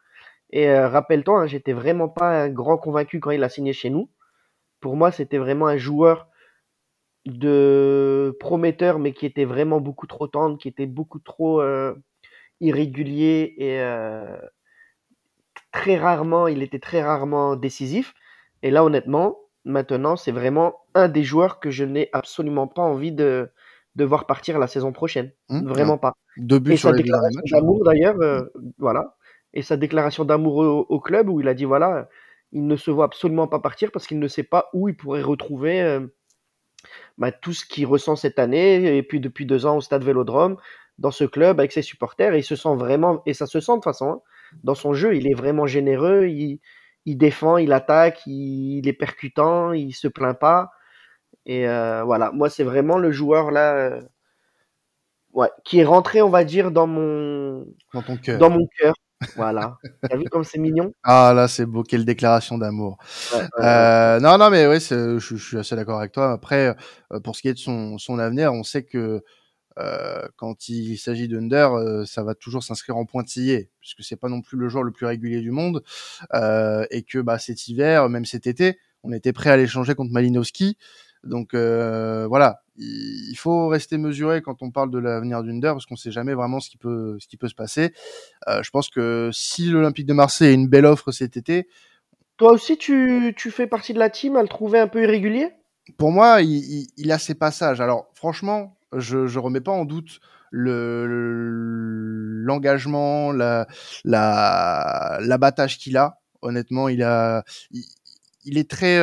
Et 0.52 0.70
euh, 0.70 0.90
rappelle-toi, 0.90 1.42
hein, 1.42 1.48
j'étais 1.48 1.74
vraiment 1.74 2.10
pas 2.10 2.44
un 2.44 2.50
grand 2.50 2.78
convaincu 2.78 3.20
quand 3.20 3.32
il 3.32 3.44
a 3.44 3.50
signé 3.50 3.74
chez 3.74 3.90
nous. 3.90 4.10
Pour 4.82 4.96
moi, 4.98 5.12
c'était 5.12 5.38
vraiment 5.40 5.68
un 5.68 5.78
joueur 5.78 6.28
de 7.26 8.38
prometteur, 8.40 9.00
mais 9.00 9.14
qui 9.14 9.26
était 9.26 9.46
vraiment 9.46 9.82
beaucoup 9.82 10.08
trop 10.08 10.28
tendre, 10.28 10.58
qui 10.58 10.68
était 10.68 10.86
beaucoup 10.86 11.20
trop 11.20 11.62
euh, 11.62 11.96
irrégulier 12.62 13.56
et 13.58 13.82
très 15.72 15.98
rarement, 15.98 16.48
il 16.48 16.64
était 16.64 16.80
très 16.80 17.04
rarement 17.04 17.56
décisif. 17.56 18.14
Et 18.64 18.72
là, 18.72 18.84
honnêtement, 18.84 19.38
maintenant, 19.66 20.16
c'est 20.16 20.32
vraiment 20.32 20.86
un 20.94 21.08
des 21.08 21.24
joueurs 21.24 21.60
que 21.60 21.72
je 21.72 21.84
n'ai 21.84 22.10
absolument 22.14 22.68
pas 22.68 22.84
envie 22.84 23.12
de, 23.12 23.50
de 23.96 24.04
voir 24.06 24.26
partir 24.28 24.60
la 24.60 24.68
saison 24.68 24.94
prochaine. 24.94 25.32
Mm. 25.50 25.68
Vraiment 25.68 25.98
pas. 25.98 26.14
Deux 26.38 26.60
buts 26.60 26.74
Et 26.74 26.78
sur 26.78 26.90
sa 26.90 26.96
les 26.96 27.04
déclaration 27.04 27.42
d'amour 27.52 27.84
d'ailleurs, 27.84 28.16
euh, 28.22 28.42
voilà. 28.78 29.16
Et 29.54 29.62
sa 29.62 29.78
déclaration 29.78 30.26
d'amour 30.26 30.58
au, 30.58 30.86
au 30.88 31.00
club 31.00 31.30
où 31.30 31.42
il 31.42 31.48
a 31.48 31.54
dit 31.54 31.66
voilà, 31.66 32.08
il 32.52 32.68
ne 32.68 32.76
se 32.76 32.92
voit 32.92 33.06
absolument 33.06 33.48
pas 33.48 33.60
partir 33.60 33.92
parce 33.92 34.08
qu'il 34.08 34.20
ne 34.20 34.28
sait 34.28 34.44
pas 34.44 34.70
où 34.74 34.88
il 34.88 34.96
pourrait 34.96 35.22
retrouver 35.22 35.82
euh, 35.82 36.08
bah, 37.18 37.32
tout 37.32 37.54
ce 37.54 37.66
qu'il 37.66 37.86
ressent 37.86 38.16
cette 38.16 38.40
année 38.40 38.98
et 38.98 39.04
puis 39.04 39.20
depuis 39.20 39.46
deux 39.46 39.66
ans 39.66 39.78
au 39.78 39.82
stade 39.82 40.04
Vélodrome 40.04 40.58
dans 40.98 41.12
ce 41.12 41.26
club 41.26 41.60
avec 41.60 41.72
ses 41.72 41.82
supporters 41.82 42.34
et 42.34 42.40
il 42.40 42.44
se 42.44 42.56
sent 42.56 42.76
vraiment 42.76 43.22
et 43.26 43.34
ça 43.34 43.46
se 43.46 43.60
sent 43.60 43.74
de 43.74 43.76
toute 43.78 43.84
façon 43.86 44.10
hein, 44.10 44.22
dans 44.64 44.76
son 44.76 44.94
jeu 44.94 45.16
il 45.16 45.28
est 45.28 45.34
vraiment 45.34 45.68
généreux 45.68 46.28
il, 46.28 46.60
il 47.06 47.18
défend 47.18 47.58
il 47.58 47.72
attaque 47.74 48.22
il, 48.28 48.80
il 48.80 48.88
est 48.88 48.94
percutant 48.94 49.74
il 49.74 49.94
se 49.94 50.08
plaint 50.08 50.38
pas 50.38 50.72
et 51.46 51.68
euh, 51.68 52.04
voilà 52.04 52.32
moi 52.32 52.50
c'est 52.50 52.64
vraiment 52.64 52.98
le 52.98 53.12
joueur 53.12 53.52
là 53.52 53.76
euh, 53.76 54.02
ouais 55.34 55.50
qui 55.64 55.80
est 55.80 55.86
rentré 55.86 56.22
on 56.22 56.30
va 56.30 56.44
dire 56.44 56.72
dans 56.72 56.88
mon 56.88 57.66
Dans 57.94 58.02
ton 58.02 58.18
cœur. 58.18 58.40
dans 58.40 58.50
mon 58.50 58.66
cœur 58.80 58.94
voilà 59.36 59.78
t'as 60.10 60.18
vu 60.18 60.26
comme 60.26 60.44
c'est 60.44 60.60
mignon? 60.60 60.92
Ah 61.04 61.34
là, 61.34 61.48
c'est 61.48 61.66
beau, 61.66 61.84
quelle 61.84 62.04
déclaration 62.06 62.58
d'amour. 62.58 62.98
Ouais, 63.34 63.40
ouais, 63.40 63.44
ouais. 63.60 63.66
Euh, 63.66 64.20
non, 64.20 64.38
non, 64.38 64.50
mais 64.50 64.68
oui, 64.68 64.80
je, 64.80 65.18
je 65.20 65.36
suis 65.38 65.58
assez 65.58 65.76
d'accord 65.76 66.00
avec 66.00 66.12
toi. 66.12 66.34
Après, 66.34 66.76
pour 67.24 67.36
ce 67.36 67.42
qui 67.42 67.48
est 67.48 67.54
de 67.54 67.58
son, 67.58 67.98
son 67.98 68.20
avenir, 68.20 68.52
on 68.54 68.64
sait 68.64 68.84
que 68.84 69.24
euh, 69.78 70.28
quand 70.38 70.70
il 70.70 70.98
s'agit 70.98 71.28
d'Under, 71.28 71.68
euh, 71.74 72.06
ça 72.06 72.24
va 72.24 72.36
toujours 72.36 72.64
s'inscrire 72.64 72.98
en 72.98 73.06
pointillé, 73.06 73.70
puisque 73.82 74.04
c'est 74.04 74.16
pas 74.16 74.30
non 74.30 74.42
plus 74.42 74.58
le 74.58 74.70
joueur 74.70 74.84
le 74.84 74.92
plus 74.92 75.06
régulier 75.06 75.42
du 75.42 75.52
monde, 75.52 75.84
euh, 76.34 76.86
et 76.92 77.04
que 77.04 77.20
bah, 77.20 77.40
cet 77.40 77.68
hiver, 77.68 78.10
même 78.10 78.26
cet 78.26 78.48
été, 78.48 78.80
on 79.04 79.12
était 79.12 79.34
prêt 79.34 79.50
à 79.50 79.58
l'échanger 79.58 79.96
contre 79.96 80.12
Malinowski. 80.12 80.78
Donc 81.24 81.56
voilà, 81.56 82.62
il, 82.78 83.36
faut 83.36 83.68
rester 83.68 83.98
mesuré 83.98 84.44
quand 84.44 84.62
on 84.62 84.70
parle 84.70 84.92
de 84.92 85.00
l'avenir 85.00 85.44
d'Under, 85.44 85.72
parce 85.72 85.88
qu'on 85.88 85.96
sait 85.96 86.12
jamais 86.12 86.36
vraiment 86.36 86.60
ce 86.60 86.70
qui 86.70 86.78
peut, 86.78 87.18
ce 87.20 87.28
qui 87.28 87.36
peut 87.36 87.48
se 87.48 87.56
passer. 87.56 87.94
Je 88.48 88.70
pense 88.70 88.90
que 88.90 89.32
si 89.34 89.66
l'Olympique 89.66 90.06
de 90.06 90.14
Marseille 90.14 90.50
a 90.50 90.52
une 90.52 90.68
belle 90.68 90.86
offre 90.86 91.12
cet 91.12 91.36
été, 91.36 91.68
toi 92.38 92.52
aussi 92.52 92.78
tu, 92.78 93.34
tu 93.36 93.50
fais 93.50 93.66
partie 93.66 93.94
de 93.94 94.00
la 94.00 94.12
team 94.12 94.36
à 94.36 94.44
le 94.44 94.48
trouver 94.48 94.78
un 94.80 94.88
peu 94.88 95.02
irrégulier? 95.02 95.50
Pour 95.98 96.12
moi, 96.12 96.42
il, 96.42 96.50
il, 96.50 96.88
il 96.98 97.12
a 97.12 97.18
ses 97.18 97.34
passages. 97.34 97.82
Alors, 97.82 98.08
franchement, 98.14 98.76
je 99.00 99.28
je 99.28 99.40
remets 99.40 99.62
pas 99.62 99.72
en 99.72 99.86
doute 99.86 100.20
le 100.52 101.06
le- 101.08 102.44
l'engagement, 102.46 103.32
la 103.32 103.68
la 104.04 105.18
l'abattage 105.22 105.78
qu'il 105.80 105.98
a. 105.98 106.20
Honnêtement, 106.42 106.90
il 106.90 107.02
a 107.04 107.44
il, 108.44 108.58
est 108.58 108.70
très 108.70 109.00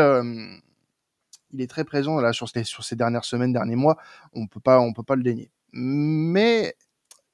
il 1.52 1.61
est 1.61 1.66
très 1.70 1.85
présent 1.85 2.20
là 2.20 2.33
sur 2.33 2.48
ces, 2.48 2.64
sur 2.64 2.85
ces 2.85 2.96
dernières 2.96 3.24
semaines, 3.24 3.52
derniers 3.52 3.76
mois. 3.76 3.96
On 4.33 4.46
peut 4.46 4.61
pas, 4.61 4.81
on 4.81 4.92
peut 4.92 5.02
pas 5.02 5.16
le 5.16 5.22
dénier. 5.22 5.50
Mais 5.72 6.76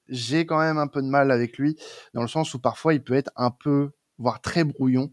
j'ai 0.09 0.47
quand 0.47 0.59
même 0.61 0.79
un 0.79 0.89
peu 0.89 1.03
de 1.03 1.09
mal 1.09 1.31
avec 1.31 1.59
lui 1.59 1.77
dans 2.15 2.23
le 2.23 2.29
sens 2.29 2.55
où 2.55 2.61
parfois 2.61 2.95
il 2.95 3.03
peut 3.05 3.15
être 3.15 3.31
un 3.37 3.51
peu 3.51 3.91
voire 4.19 4.41
très 4.41 4.65
brouillon. 4.65 5.11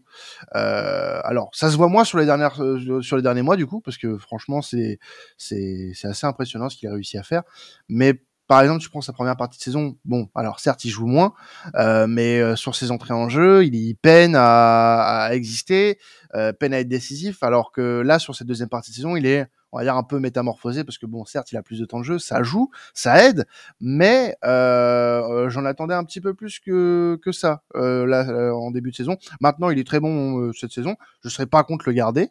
Euh, 0.54 1.20
alors, 1.24 1.50
ça 1.52 1.70
se 1.70 1.76
voit 1.76 1.88
moins 1.88 2.04
sur 2.04 2.18
les 2.18 2.26
dernières, 2.26 2.62
euh, 2.62 3.00
sur 3.02 3.16
les 3.16 3.22
derniers 3.22 3.42
mois 3.42 3.56
du 3.56 3.66
coup, 3.66 3.80
parce 3.80 3.98
que 3.98 4.18
franchement, 4.18 4.62
c'est 4.62 4.98
c'est 5.36 5.92
c'est 5.94 6.08
assez 6.08 6.26
impressionnant 6.26 6.68
ce 6.68 6.76
qu'il 6.76 6.88
a 6.88 6.92
réussi 6.92 7.18
à 7.18 7.22
faire. 7.22 7.42
Mais 7.88 8.20
par 8.46 8.60
exemple, 8.60 8.80
tu 8.80 8.90
prends 8.90 9.00
sa 9.00 9.12
première 9.12 9.36
partie 9.36 9.58
de 9.58 9.62
saison, 9.62 9.96
bon, 10.04 10.28
alors 10.34 10.60
certes, 10.60 10.84
il 10.84 10.90
joue 10.90 11.06
moins, 11.06 11.34
euh, 11.74 12.06
mais 12.06 12.40
euh, 12.40 12.54
sur 12.54 12.76
ses 12.76 12.90
entrées 12.90 13.14
en 13.14 13.28
jeu, 13.28 13.64
il, 13.64 13.94
peine 13.96 14.34
à, 14.36 15.30
exister, 15.32 15.98
euh, 16.34 16.52
peine 16.52 16.72
à 16.72 16.80
être 16.80 16.88
décisif, 16.88 17.42
alors 17.42 17.72
que 17.72 18.00
là, 18.00 18.18
sur 18.18 18.34
cette 18.36 18.46
deuxième 18.46 18.68
partie 18.68 18.92
de 18.92 18.96
saison, 18.96 19.16
il 19.16 19.26
est, 19.26 19.46
on 19.72 19.78
va 19.78 19.84
dire, 19.84 19.96
un 19.96 20.04
peu 20.04 20.20
métamorphosé, 20.20 20.84
parce 20.84 20.96
que 20.96 21.06
bon, 21.06 21.24
certes, 21.24 21.50
il 21.50 21.56
a 21.56 21.62
plus 21.62 21.80
de 21.80 21.84
temps 21.86 21.98
de 21.98 22.04
jeu, 22.04 22.18
ça 22.20 22.44
joue, 22.44 22.70
ça 22.94 23.26
aide, 23.26 23.46
mais 23.80 24.36
j'en 24.42 25.64
attendais 25.64 25.94
un 25.94 26.04
petit 26.04 26.20
peu 26.20 26.32
plus 26.32 26.60
que, 26.60 27.18
que 27.22 27.32
ça, 27.32 27.62
là, 27.74 28.52
en 28.54 28.70
début 28.70 28.92
de 28.92 28.96
saison. 28.96 29.16
Maintenant, 29.40 29.70
il 29.70 29.78
est 29.80 29.86
très 29.86 29.98
bon 29.98 30.52
cette 30.52 30.72
saison, 30.72 30.94
je 31.24 31.28
serais 31.28 31.46
pas 31.46 31.64
contre 31.64 31.88
le 31.88 31.94
garder, 31.94 32.30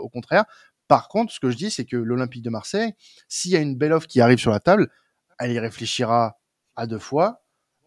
au 0.00 0.08
contraire, 0.08 0.44
par 0.88 1.08
contre, 1.08 1.32
ce 1.32 1.40
que 1.40 1.50
je 1.50 1.56
dis, 1.56 1.70
c'est 1.70 1.84
que 1.84 1.96
l'Olympique 1.96 2.42
de 2.42 2.50
Marseille, 2.50 2.94
s'il 3.28 3.52
y 3.52 3.56
a 3.56 3.60
une 3.60 3.76
belle 3.76 3.92
offre 3.92 4.06
qui 4.06 4.20
arrive 4.20 4.38
sur 4.38 4.50
la 4.50 4.60
table, 4.60 4.90
elle 5.38 5.52
y 5.52 5.58
réfléchira 5.58 6.38
à 6.76 6.86
deux 6.86 6.98
fois 6.98 7.42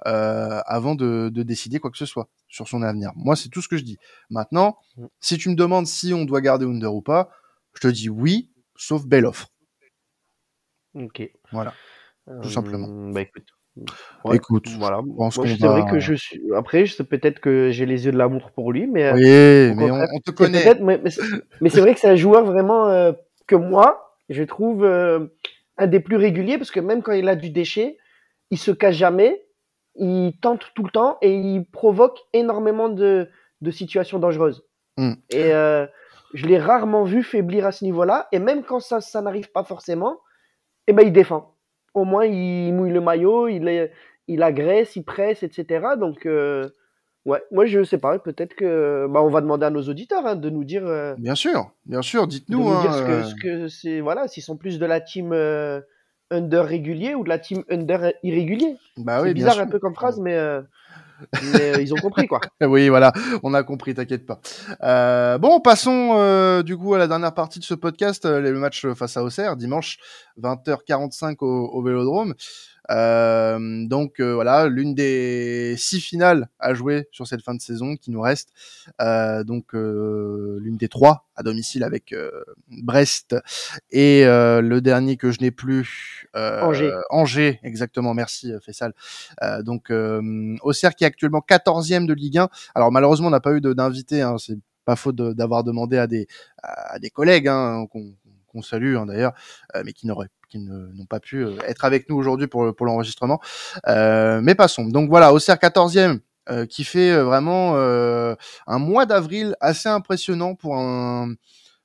euh, 0.05 0.61
avant 0.65 0.95
de, 0.95 1.29
décider 1.29 1.79
quoi 1.79 1.91
que 1.91 1.97
ce 1.97 2.05
soit 2.05 2.29
sur 2.47 2.67
son 2.67 2.81
avenir. 2.81 3.11
Moi, 3.15 3.35
c'est 3.35 3.49
tout 3.49 3.61
ce 3.61 3.67
que 3.67 3.77
je 3.77 3.83
dis. 3.83 3.97
Maintenant, 4.29 4.77
mm. 4.95 5.05
si 5.19 5.37
tu 5.37 5.49
me 5.49 5.55
demandes 5.55 5.87
si 5.87 6.13
on 6.13 6.25
doit 6.25 6.41
garder 6.41 6.65
Under 6.65 6.93
ou 6.93 7.01
pas, 7.01 7.29
je 7.73 7.81
te 7.81 7.87
dis 7.87 8.09
oui, 8.09 8.51
sauf 8.75 9.05
belle 9.05 9.25
offre. 9.25 9.49
Ok. 10.95 11.29
Voilà. 11.51 11.73
Tout 12.41 12.49
simplement. 12.49 12.87
Euh, 12.89 13.13
bah 13.13 13.21
écoute, 13.21 13.47
Écoute, 14.33 14.67
voilà. 14.77 15.01
c'est 15.31 15.59
vrai 15.59 15.85
que 15.89 15.99
je 15.99 16.13
suis. 16.13 16.41
Après, 16.55 16.83
peut-être 17.09 17.39
que 17.39 17.69
j'ai 17.71 17.85
les 17.85 18.05
yeux 18.05 18.11
de 18.11 18.17
l'amour 18.17 18.51
pour 18.51 18.71
lui, 18.71 18.87
mais. 18.87 19.05
Euh, 19.05 19.13
oui, 19.13 19.75
mais 19.75 19.91
on, 19.91 20.19
te 20.19 20.31
connaît. 20.31 20.75
Mais, 20.81 21.01
mais 21.61 21.69
c'est 21.69 21.81
vrai 21.81 21.93
que 21.93 21.99
c'est 21.99 22.09
un 22.09 22.15
joueur 22.15 22.45
vraiment 22.45 22.87
euh, 22.87 23.13
que 23.47 23.55
moi, 23.55 24.15
je 24.29 24.43
trouve 24.43 24.83
euh, 24.83 25.27
un 25.77 25.87
des 25.87 25.99
plus 25.99 26.17
réguliers 26.17 26.57
parce 26.57 26.71
que 26.71 26.79
même 26.79 27.01
quand 27.01 27.13
il 27.13 27.29
a 27.29 27.35
du 27.35 27.49
déchet, 27.49 27.97
il 28.51 28.57
se 28.57 28.71
cache 28.71 28.95
jamais, 28.95 29.45
il 29.95 30.33
tente 30.41 30.71
tout 30.75 30.83
le 30.83 30.91
temps 30.91 31.17
et 31.21 31.33
il 31.33 31.65
provoque 31.65 32.19
énormément 32.33 32.89
de, 32.89 33.29
de 33.61 33.71
situations 33.71 34.19
dangereuses. 34.19 34.65
Hmm. 34.97 35.13
Et 35.31 35.51
je 36.33 36.45
l'ai 36.45 36.59
rarement 36.59 37.03
vu 37.03 37.23
faiblir 37.23 37.65
à 37.65 37.71
ce 37.71 37.85
niveau-là. 37.85 38.27
Et 38.31 38.39
même 38.39 38.63
quand 38.63 38.79
ça, 38.79 38.99
ça 38.99 39.21
n'arrive 39.21 39.51
pas 39.51 39.63
forcément, 39.63 40.19
eh 40.87 40.93
ben, 40.93 41.05
il 41.05 41.13
défend 41.13 41.56
au 41.97 42.05
moins 42.05 42.25
il 42.25 42.73
mouille 42.73 42.91
le 42.91 43.01
maillot, 43.01 43.47
il, 43.47 43.89
il 44.27 44.43
agresse, 44.43 44.95
il 44.95 45.03
presse, 45.03 45.43
etc. 45.43 45.85
Donc, 45.99 46.25
euh, 46.25 46.69
ouais, 47.25 47.41
moi 47.51 47.65
je 47.65 47.83
sais 47.83 47.97
pas, 47.97 48.19
peut-être 48.19 48.53
que. 48.53 49.07
Bah, 49.09 49.21
on 49.23 49.29
va 49.29 49.41
demander 49.41 49.65
à 49.65 49.69
nos 49.69 49.81
auditeurs 49.83 50.25
hein, 50.25 50.35
de 50.35 50.49
nous 50.49 50.63
dire. 50.63 50.85
Euh, 50.85 51.15
bien 51.17 51.35
sûr, 51.35 51.71
bien 51.85 52.01
sûr, 52.01 52.27
dites-nous. 52.27 52.69
Hein, 52.69 52.91
ce 52.91 53.03
que, 53.03 53.11
euh. 53.11 53.23
ce 53.23 53.35
que 53.35 53.67
c'est. 53.67 53.99
Voilà, 53.99 54.27
s'ils 54.27 54.43
sont 54.43 54.57
plus 54.57 54.77
de 54.79 54.85
la 54.85 55.01
team 55.01 55.33
under 56.29 56.65
régulier 56.65 57.15
ou 57.15 57.23
de 57.23 57.29
la 57.29 57.39
team 57.39 57.63
under 57.69 58.13
irrégulier. 58.21 58.77
Bah 58.97 59.21
oui, 59.21 59.29
c'est 59.29 59.33
bizarre 59.33 59.59
un 59.59 59.67
peu 59.67 59.79
comme 59.79 59.95
phrase, 59.95 60.19
mais. 60.19 60.37
Mais 61.53 61.81
ils 61.81 61.93
ont 61.93 61.97
compris 61.97 62.27
quoi. 62.27 62.41
oui, 62.61 62.89
voilà, 62.89 63.11
on 63.43 63.53
a 63.53 63.63
compris, 63.63 63.93
t'inquiète 63.93 64.25
pas. 64.25 64.39
Euh, 64.83 65.37
bon, 65.37 65.59
passons 65.59 66.13
euh, 66.15 66.63
du 66.63 66.77
coup 66.77 66.93
à 66.93 66.97
la 66.97 67.07
dernière 67.07 67.33
partie 67.33 67.59
de 67.59 67.63
ce 67.63 67.73
podcast, 67.73 68.25
euh, 68.25 68.39
le 68.39 68.53
match 68.53 68.85
face 68.93 69.17
à 69.17 69.23
Auxerre, 69.23 69.55
dimanche 69.55 69.97
20h45 70.41 71.37
au, 71.41 71.45
au 71.45 71.81
Vélodrome. 71.83 72.33
Euh, 72.89 73.85
donc 73.85 74.19
euh, 74.19 74.33
voilà, 74.33 74.67
l'une 74.67 74.95
des 74.95 75.75
six 75.77 75.99
finales 75.99 76.49
à 76.59 76.73
jouer 76.73 77.07
sur 77.11 77.27
cette 77.27 77.41
fin 77.41 77.53
de 77.53 77.61
saison 77.61 77.95
qui 77.95 78.11
nous 78.11 78.21
reste. 78.21 78.49
Euh, 79.01 79.43
donc 79.43 79.73
l'une 79.73 80.77
des 80.77 80.87
trois 80.87 81.25
à 81.35 81.43
domicile 81.43 81.83
avec 81.83 82.15
Brest 82.69 83.35
et 83.91 84.23
le 84.25 84.79
dernier 84.79 85.17
que 85.17 85.31
je 85.31 85.41
n'ai 85.41 85.51
plus. 85.51 86.27
Angers. 86.33 86.91
Angers, 87.09 87.59
exactement. 87.63 88.13
Merci 88.13 88.53
Fessal. 88.65 88.93
donc 89.61 89.91
Auxerre 90.61 90.95
qui 90.95 91.03
est 91.03 91.07
actuellement 91.07 91.43
14e 91.47 92.05
de 92.05 92.13
Ligue 92.13 92.39
1. 92.39 92.49
Alors 92.75 92.91
malheureusement 92.91 93.27
on 93.27 93.31
n'a 93.31 93.39
pas 93.39 93.53
eu 93.53 93.61
d'invité. 93.61 94.21
Hein, 94.21 94.37
c'est 94.39 94.57
pas 94.85 94.95
faute 94.95 95.15
d'avoir 95.15 95.63
demandé 95.63 95.97
à 95.97 96.07
des 96.07 96.27
à 96.63 96.97
des 96.99 97.09
collègues 97.09 97.49
hein, 97.49 97.85
qu'on 97.91 98.13
salue 98.61 98.97
hein, 98.97 99.05
d'ailleurs, 99.05 99.33
mais 99.83 99.93
qui 99.93 100.07
n'auraient 100.07 100.29
qui 100.49 100.59
n'ont 100.59 101.05
pas 101.05 101.19
pu 101.19 101.43
euh, 101.43 101.57
être 101.67 101.85
avec 101.85 102.09
nous 102.09 102.15
aujourd'hui 102.15 102.47
pour, 102.47 102.75
pour 102.75 102.85
l'enregistrement. 102.85 103.39
Euh, 103.87 104.39
mais 104.41 104.55
passons. 104.55 104.85
Donc 104.85 105.09
voilà, 105.09 105.33
Auxerre 105.33 105.57
14e, 105.57 106.19
euh, 106.49 106.65
qui 106.65 106.83
fait 106.83 107.11
euh, 107.11 107.23
vraiment 107.23 107.75
un 107.75 108.79
mois 108.79 109.05
d'avril 109.05 109.55
assez 109.59 109.89
impressionnant 109.89 110.55
pour 110.55 110.77
un 110.77 111.33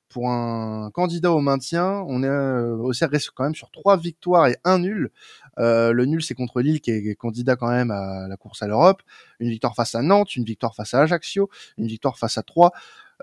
pour 0.09 0.29
un 0.29 0.91
candidat 0.93 1.31
au 1.31 1.41
maintien. 1.41 2.03
On 2.07 2.23
est 2.23 2.29
Auxerre 2.29 3.09
reste 3.09 3.31
quand 3.33 3.45
même 3.45 3.55
sur 3.55 3.71
trois 3.71 3.97
victoires 3.97 4.47
et 4.47 4.57
un 4.63 4.77
nul. 4.77 5.09
le 5.57 6.05
nul 6.05 6.21
c'est 6.21 6.35
contre 6.35 6.61
Lille 6.61 6.81
qui 6.81 6.91
est 6.91 7.15
candidat 7.15 7.55
quand 7.55 7.69
même 7.69 7.89
à 7.89 8.27
la 8.27 8.37
course 8.37 8.61
à 8.61 8.67
l'Europe. 8.67 9.01
Une 9.39 9.49
victoire 9.49 9.75
face 9.75 9.95
à 9.95 10.03
Nantes, 10.03 10.35
une 10.35 10.45
victoire 10.45 10.75
face 10.75 10.93
à 10.93 11.01
Ajaccio, 11.01 11.49
une 11.79 11.87
victoire 11.87 12.19
face 12.19 12.37
à 12.37 12.43
Troyes. 12.43 12.71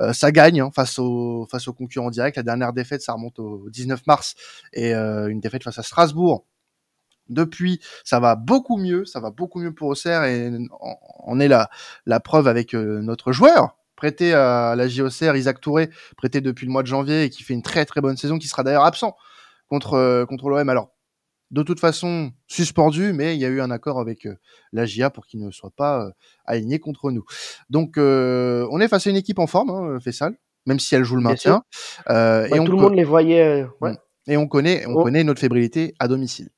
Euh, 0.00 0.12
ça 0.12 0.32
gagne 0.32 0.60
hein, 0.60 0.70
face 0.74 0.98
aux 0.98 1.46
face 1.50 1.68
aux 1.68 1.72
concurrents 1.72 2.10
directs. 2.10 2.36
La 2.36 2.42
dernière 2.42 2.72
défaite, 2.72 3.02
ça 3.02 3.12
remonte 3.12 3.38
au 3.38 3.68
19 3.70 4.06
mars 4.06 4.34
et 4.72 4.94
euh, 4.94 5.28
une 5.28 5.40
défaite 5.40 5.62
face 5.62 5.78
à 5.78 5.82
Strasbourg. 5.82 6.46
Depuis, 7.28 7.80
ça 8.04 8.18
va 8.18 8.34
beaucoup 8.34 8.76
mieux, 8.76 9.04
ça 9.04 9.20
va 9.20 9.30
beaucoup 9.30 9.60
mieux 9.60 9.72
pour 9.72 9.88
Auxerre 9.88 10.24
et 10.24 10.50
on 11.24 11.38
est 11.38 11.46
la, 11.46 11.70
la 12.04 12.18
preuve 12.18 12.48
avec 12.48 12.74
euh, 12.74 13.00
notre 13.02 13.32
joueur 13.32 13.76
prêté 13.94 14.32
à 14.32 14.74
la 14.76 14.88
JOCR, 14.88 15.36
Isaac 15.36 15.60
Touré, 15.60 15.90
prêté 16.16 16.40
depuis 16.40 16.64
le 16.64 16.72
mois 16.72 16.82
de 16.82 16.86
janvier 16.88 17.24
et 17.24 17.30
qui 17.30 17.42
fait 17.42 17.52
une 17.52 17.62
très 17.62 17.84
très 17.84 18.00
bonne 18.00 18.16
saison, 18.16 18.38
qui 18.38 18.48
sera 18.48 18.62
d'ailleurs 18.62 18.84
absent 18.84 19.14
contre 19.68 20.24
contre 20.24 20.48
l'OM. 20.48 20.68
Alors 20.68 20.90
de 21.50 21.62
toute 21.62 21.80
façon 21.80 22.32
suspendu, 22.46 23.12
mais 23.12 23.34
il 23.34 23.40
y 23.40 23.44
a 23.44 23.48
eu 23.48 23.60
un 23.60 23.70
accord 23.70 23.98
avec 23.98 24.26
euh, 24.26 24.36
la 24.72 24.86
GIA 24.86 25.10
pour 25.10 25.26
qu'il 25.26 25.40
ne 25.44 25.50
soit 25.50 25.72
pas 25.74 26.04
euh, 26.04 26.10
aligné 26.44 26.78
contre 26.78 27.10
nous. 27.10 27.24
Donc 27.70 27.98
euh, 27.98 28.66
on 28.70 28.80
est 28.80 28.88
face 28.88 29.06
à 29.06 29.10
une 29.10 29.16
équipe 29.16 29.38
en 29.38 29.46
forme, 29.46 29.70
hein, 29.70 29.98
Fessal, 30.00 30.36
même 30.66 30.78
si 30.78 30.94
elle 30.94 31.04
joue 31.04 31.16
le 31.16 31.22
maintien. 31.22 31.62
et 32.08 32.60
on 32.60 32.64
tout 32.64 32.72
le 32.72 32.78
monde 32.78 32.94
les 32.94 33.04
voyait. 33.04 33.66
Ouais. 33.80 33.94
Et 34.26 34.36
on 34.36 34.46
connaît, 34.46 34.86
on 34.86 34.94
oh. 34.94 35.02
connaît 35.02 35.24
notre 35.24 35.40
fébrilité 35.40 35.94
à 35.98 36.06
domicile. 36.06 36.50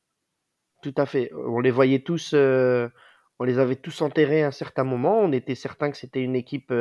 Tout 0.83 0.95
à 0.97 1.07
fait. 1.07 1.31
On 1.35 1.61
les 1.61 1.71
voyait 1.71 2.01
tous, 2.01 2.35
on 2.35 3.45
les 3.45 3.59
avait 3.59 3.77
tous 3.77 4.03
enterrés 4.03 4.43
à 4.43 4.49
un 4.49 4.53
certain 4.53 4.85
moment. 4.85 5.21
On 5.21 5.33
était 5.33 5.55
certain 5.55 5.91
que 5.91 5.97
c'était 5.97 6.21
une 6.21 6.37
équipe 6.37 6.75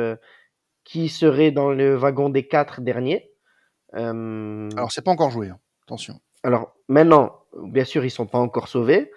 qui 0.84 1.08
serait 1.08 1.52
dans 1.52 1.70
le 1.70 1.94
wagon 1.94 2.28
des 2.28 2.46
quatre 2.46 2.80
derniers. 2.80 3.30
Alors 3.94 4.90
c'est 4.90 5.02
pas 5.02 5.12
encore 5.12 5.30
joué, 5.30 5.48
hein. 5.48 5.58
attention. 5.86 6.20
Alors 6.42 6.74
maintenant, 6.92 7.40
bien 7.62 7.84
sûr, 7.84 8.04
ils 8.04 8.10
sont 8.10 8.26
pas 8.26 8.38
encore 8.38 8.68
sauvés, 8.68 9.10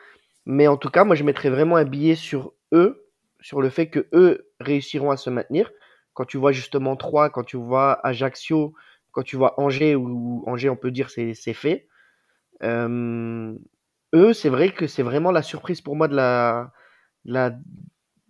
mais 0.45 0.67
en 0.67 0.77
tout 0.77 0.89
cas, 0.89 1.03
moi, 1.03 1.15
je 1.15 1.23
mettrais 1.23 1.49
vraiment 1.49 1.75
un 1.75 1.85
billet 1.85 2.15
sur 2.15 2.53
eux, 2.73 3.07
sur 3.41 3.61
le 3.61 3.69
fait 3.69 3.89
que 3.89 4.07
eux 4.13 4.49
réussiront 4.59 5.11
à 5.11 5.17
se 5.17 5.29
maintenir. 5.29 5.71
Quand 6.13 6.25
tu 6.25 6.37
vois 6.37 6.51
justement 6.51 6.95
Troyes, 6.95 7.29
quand 7.29 7.43
tu 7.43 7.57
vois 7.57 7.99
Ajaccio, 8.05 8.73
quand 9.11 9.23
tu 9.23 9.35
vois 9.35 9.59
Angers, 9.59 9.95
ou 9.95 10.43
Angers, 10.47 10.69
on 10.69 10.75
peut 10.75 10.91
dire 10.91 11.09
c'est 11.09 11.35
fait. 11.53 11.87
Euh, 12.63 13.53
eux, 14.13 14.33
c'est 14.33 14.49
vrai 14.49 14.69
que 14.69 14.87
c'est 14.87 15.03
vraiment 15.03 15.31
la 15.31 15.41
surprise 15.41 15.81
pour 15.81 15.95
moi 15.95 16.07
de 16.07 16.15
la, 16.15 16.71
la 17.25 17.53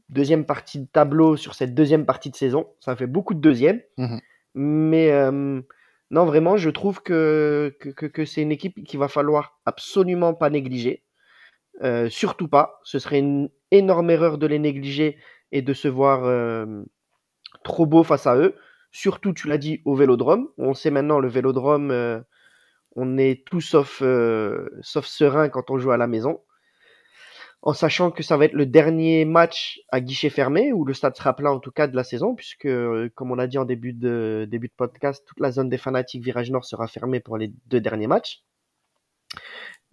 deuxième 0.09 0.45
partie 0.45 0.79
de 0.79 0.87
tableau 0.87 1.37
sur 1.37 1.53
cette 1.53 1.75
deuxième 1.75 2.05
partie 2.05 2.31
de 2.31 2.35
saison. 2.35 2.67
Ça 2.79 2.95
fait 2.95 3.07
beaucoup 3.07 3.35
de 3.35 3.41
deuxième. 3.41 3.81
Mmh 3.97 4.17
mais 4.55 5.11
euh, 5.11 5.61
non, 6.15 6.23
vraiment, 6.23 6.55
je 6.55 6.69
trouve 6.69 7.01
que, 7.01 7.75
c'est 8.25 8.41
une 8.41 8.53
équipe 8.53 8.81
qu'il 8.85 8.97
va 8.99 9.09
falloir 9.09 9.59
absolument 9.65 10.33
pas 10.33 10.49
négliger. 10.49 11.03
Euh, 11.83 12.09
surtout 12.09 12.47
pas. 12.47 12.79
Ce 12.85 12.99
serait 12.99 13.19
une 13.19 13.49
énorme 13.71 14.09
erreur 14.09 14.37
de 14.37 14.47
les 14.47 14.57
négliger 14.57 15.17
et 15.51 15.61
de 15.61 15.73
se 15.73 15.89
voir 15.89 16.23
euh, 16.23 16.83
trop 17.65 17.85
beau 17.85 18.03
face 18.03 18.27
à 18.27 18.37
eux. 18.37 18.55
Surtout, 18.93 19.33
tu 19.33 19.49
l'as 19.49 19.57
dit, 19.57 19.81
au 19.83 19.93
vélodrome. 19.93 20.47
On 20.57 20.73
sait 20.73 20.89
maintenant, 20.89 21.19
le 21.19 21.27
vélodrome, 21.27 21.91
euh, 21.91 22.21
on 22.95 23.17
est 23.17 23.45
tout 23.45 23.59
sauf, 23.59 24.01
sauf 24.83 25.05
serein 25.05 25.49
quand 25.49 25.69
on 25.69 25.79
joue 25.79 25.91
à 25.91 25.97
la 25.97 26.07
maison 26.07 26.39
en 27.65 27.73
sachant 27.73 28.11
que 28.11 28.23
ça 28.23 28.37
va 28.37 28.45
être 28.45 28.53
le 28.53 28.65
dernier 28.65 29.25
match 29.25 29.81
à 29.91 29.99
guichet 29.99 30.29
fermé, 30.29 30.71
où 30.71 30.85
le 30.85 30.93
stade 30.93 31.15
sera 31.15 31.35
plein 31.35 31.51
en 31.51 31.59
tout 31.59 31.71
cas 31.71 31.87
de 31.87 31.95
la 31.95 32.03
saison, 32.03 32.35
puisque 32.35 32.65
euh, 32.65 33.09
comme 33.15 33.31
on 33.31 33.39
a 33.39 33.47
dit 33.47 33.57
en 33.57 33.65
début 33.65 33.91
de, 33.91 34.47
début 34.49 34.67
de 34.67 34.73
podcast, 34.77 35.25
toute 35.27 35.39
la 35.39 35.51
zone 35.51 35.69
des 35.69 35.77
fanatiques 35.77 36.23
Virage 36.23 36.51
Nord 36.51 36.65
sera 36.65 36.87
fermée 36.87 37.19
pour 37.19 37.37
les 37.37 37.51
deux 37.65 37.81
derniers 37.81 38.07
matchs. 38.07 38.43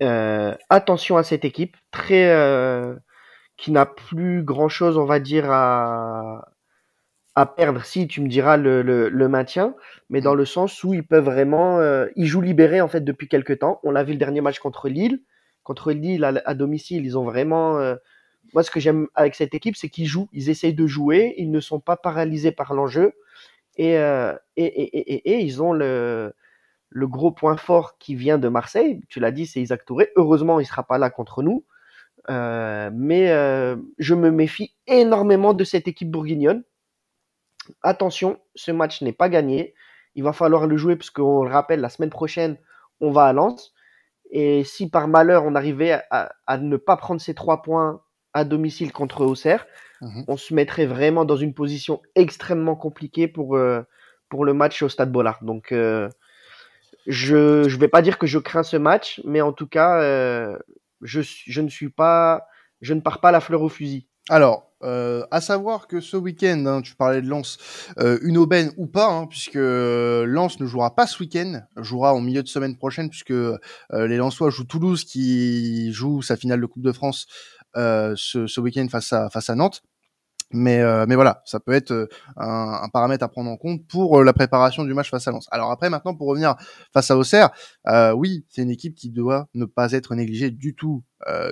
Euh, 0.02 0.54
attention 0.68 1.16
à 1.16 1.22
cette 1.22 1.44
équipe, 1.44 1.76
très 1.90 2.30
euh, 2.30 2.94
qui 3.56 3.72
n'a 3.72 3.86
plus 3.86 4.42
grand 4.42 4.68
chose, 4.68 4.98
on 4.98 5.04
va 5.06 5.20
dire, 5.20 5.50
à, 5.50 6.48
à 7.34 7.46
perdre, 7.46 7.84
si 7.84 8.06
tu 8.06 8.20
me 8.20 8.28
diras 8.28 8.56
le, 8.56 8.82
le, 8.82 9.28
maintien, 9.28 9.74
mais 10.10 10.20
dans 10.20 10.34
le 10.34 10.44
sens 10.44 10.84
où 10.84 10.92
ils 10.92 11.06
peuvent 11.06 11.24
vraiment, 11.24 11.78
euh, 11.78 12.06
ils 12.16 12.26
jouent 12.26 12.42
libérés 12.42 12.80
en 12.82 12.88
fait 12.88 13.00
depuis 13.00 13.28
quelques 13.28 13.60
temps. 13.60 13.80
On 13.82 13.90
l'a 13.92 14.04
vu 14.04 14.12
le 14.12 14.18
dernier 14.18 14.42
match 14.42 14.58
contre 14.58 14.88
Lille, 14.88 15.22
contre 15.62 15.92
Lille 15.92 16.24
à, 16.24 16.54
domicile, 16.54 17.04
ils 17.04 17.18
ont 17.18 17.24
vraiment. 17.24 17.78
Euh, 17.78 17.96
moi, 18.54 18.62
ce 18.62 18.70
que 18.70 18.80
j'aime 18.80 19.08
avec 19.14 19.34
cette 19.34 19.54
équipe, 19.54 19.76
c'est 19.76 19.88
qu'ils 19.88 20.06
jouent, 20.06 20.28
ils 20.32 20.50
essayent 20.50 20.74
de 20.74 20.86
jouer, 20.86 21.34
ils 21.38 21.50
ne 21.50 21.60
sont 21.60 21.80
pas 21.80 21.96
paralysés 21.96 22.52
par 22.52 22.74
l'enjeu, 22.74 23.14
et, 23.76 23.98
euh, 23.98 24.34
ils 24.56 25.62
ont 25.62 25.72
le, 25.72 26.34
gros 26.94 27.30
point 27.30 27.56
fort 27.56 27.98
qui 27.98 28.14
vient 28.14 28.38
de 28.38 28.48
Marseille. 28.48 29.00
Tu 29.08 29.20
l'as 29.20 29.30
dit, 29.30 29.46
c'est 29.46 29.60
Isaac 29.60 29.84
Touré. 29.84 30.10
Heureusement, 30.16 30.60
il 30.60 30.66
sera 30.66 30.82
pas 30.82 30.98
là 30.98 31.10
contre 31.10 31.42
nous. 31.42 31.64
mais 32.28 33.28
je 33.98 34.14
me 34.14 34.30
méfie 34.30 34.74
énormément 34.86 35.54
de 35.54 35.64
cette 35.64 35.88
équipe 35.88 36.10
bourguignonne 36.10 36.64
attention, 37.82 38.38
ce 38.54 38.70
match 38.72 39.02
n'est 39.02 39.12
pas 39.12 39.28
gagné. 39.28 39.74
Il 40.14 40.22
va 40.24 40.32
falloir 40.32 40.66
le 40.66 40.76
jouer 40.76 40.96
parce 40.96 41.10
qu'on 41.10 41.44
le 41.44 41.50
rappelle, 41.50 41.80
la 41.80 41.88
semaine 41.88 42.10
prochaine, 42.10 42.58
on 43.00 43.10
va 43.10 43.24
à 43.24 43.32
Lens. 43.32 43.71
Et 44.32 44.64
si 44.64 44.88
par 44.88 45.08
malheur 45.08 45.44
on 45.44 45.54
arrivait 45.54 46.00
à, 46.10 46.58
ne 46.58 46.76
pas 46.76 46.96
prendre 46.96 47.20
ces 47.20 47.34
trois 47.34 47.62
points 47.62 48.00
à 48.32 48.44
domicile 48.44 48.90
contre 48.90 49.24
Auxerre, 49.24 49.66
mhm. 50.00 50.24
on 50.26 50.36
se 50.38 50.54
mettrait 50.54 50.86
vraiment 50.86 51.26
dans 51.26 51.36
une 51.36 51.52
position 51.52 52.00
extrêmement 52.14 52.74
compliquée 52.74 53.28
pour, 53.28 53.56
euh, 53.56 53.82
pour 54.30 54.46
le 54.46 54.54
match 54.54 54.82
au 54.82 54.88
Stade 54.88 55.12
Bollard. 55.12 55.44
Donc 55.44 55.70
euh, 55.70 56.08
je 57.06 57.64
ne 57.64 57.78
vais 57.78 57.88
pas 57.88 58.00
dire 58.00 58.18
que 58.18 58.26
je 58.26 58.38
crains 58.38 58.62
ce 58.62 58.78
match, 58.78 59.20
mais 59.24 59.42
en 59.42 59.52
tout 59.52 59.66
cas, 59.66 60.00
euh, 60.00 60.58
je, 61.02 61.20
je 61.20 61.60
ne 61.60 61.68
suis 61.68 61.90
pas, 61.90 62.46
je 62.80 62.94
ne 62.94 63.00
pars 63.00 63.20
pas 63.20 63.32
la 63.32 63.40
fleur 63.40 63.62
au 63.62 63.68
fusil. 63.68 64.08
Alors, 64.30 64.71
euh, 64.82 65.24
à 65.30 65.40
savoir 65.40 65.86
que 65.86 66.00
ce 66.00 66.16
week-end, 66.16 66.64
hein, 66.66 66.82
tu 66.82 66.94
parlais 66.94 67.22
de 67.22 67.28
Lens, 67.28 67.58
euh, 67.98 68.18
une 68.22 68.38
aubaine 68.38 68.72
ou 68.76 68.86
pas, 68.86 69.08
hein, 69.08 69.26
puisque 69.26 69.56
euh, 69.56 70.24
Lens 70.26 70.60
ne 70.60 70.66
jouera 70.66 70.94
pas 70.94 71.06
ce 71.06 71.22
week-end, 71.22 71.60
jouera 71.76 72.14
en 72.14 72.20
milieu 72.20 72.42
de 72.42 72.48
semaine 72.48 72.76
prochaine, 72.76 73.08
puisque 73.08 73.30
euh, 73.30 73.58
les 73.90 74.16
Lensois 74.16 74.50
jouent 74.50 74.64
Toulouse, 74.64 75.04
qui 75.04 75.92
joue 75.92 76.22
sa 76.22 76.36
finale 76.36 76.60
de 76.60 76.66
Coupe 76.66 76.82
de 76.82 76.92
France 76.92 77.26
ce, 77.74 78.46
ce 78.46 78.60
week-end 78.60 78.86
face 78.90 79.12
à 79.12 79.30
face 79.30 79.48
à 79.48 79.54
Nantes. 79.54 79.82
Mais, 80.54 80.82
mais 81.06 81.14
voilà, 81.14 81.40
ça 81.46 81.60
peut 81.60 81.72
être 81.72 82.10
un, 82.36 82.80
un, 82.82 82.88
paramètre 82.90 83.24
à 83.24 83.28
prendre 83.28 83.50
en 83.50 83.56
compte 83.56 83.86
pour 83.86 84.22
la 84.22 84.34
préparation 84.34 84.84
du 84.84 84.92
match 84.92 85.08
face 85.08 85.26
à 85.26 85.30
Lens. 85.30 85.48
Alors 85.50 85.70
après, 85.70 85.88
maintenant, 85.88 86.14
pour 86.14 86.28
revenir 86.28 86.56
face 86.92 87.10
à 87.10 87.16
Auxerre, 87.16 87.48
oui, 88.14 88.44
c'est 88.50 88.60
une 88.60 88.70
équipe 88.70 88.94
qui 88.94 89.08
doit 89.08 89.48
ne 89.54 89.64
pas 89.64 89.92
être 89.92 90.14
négligée 90.14 90.50
du 90.50 90.74
tout. 90.74 91.02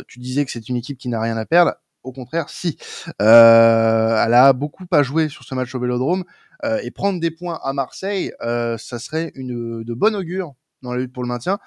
tu 0.07 0.19
disais 0.19 0.45
que 0.45 0.51
c'est 0.51 0.69
une 0.69 0.77
équipe 0.77 0.99
qui 0.99 1.09
n'a 1.09 1.21
rien 1.21 1.39
à 1.39 1.47
perdre 1.47 1.73
au 2.03 2.13
contraire, 2.13 2.49
si. 2.49 2.77
Euh, 3.21 4.25
elle 4.25 4.35
a 4.35 4.53
beaucoup 4.53 4.85
à 4.91 5.03
jouer 5.03 5.29
sur 5.29 5.45
ce 5.45 5.55
match 5.55 5.75
au 5.75 5.81
Vélodrome 5.81 6.25
euh, 6.65 6.81
et 6.83 6.91
prendre 6.91 7.21
des 7.21 7.31
points 7.31 7.61
à 7.63 7.73
Marseille, 7.73 8.33
euh, 8.43 8.77
ça 8.79 8.99
serait 8.99 9.33
une 9.35 9.83
de 9.83 9.95
bonne 9.95 10.17
augure 10.17 10.55
dans 10.83 10.93
la 10.93 11.01
lutte 11.01 11.13
pour 11.13 11.23
le 11.23 11.29
maintien. 11.29 11.59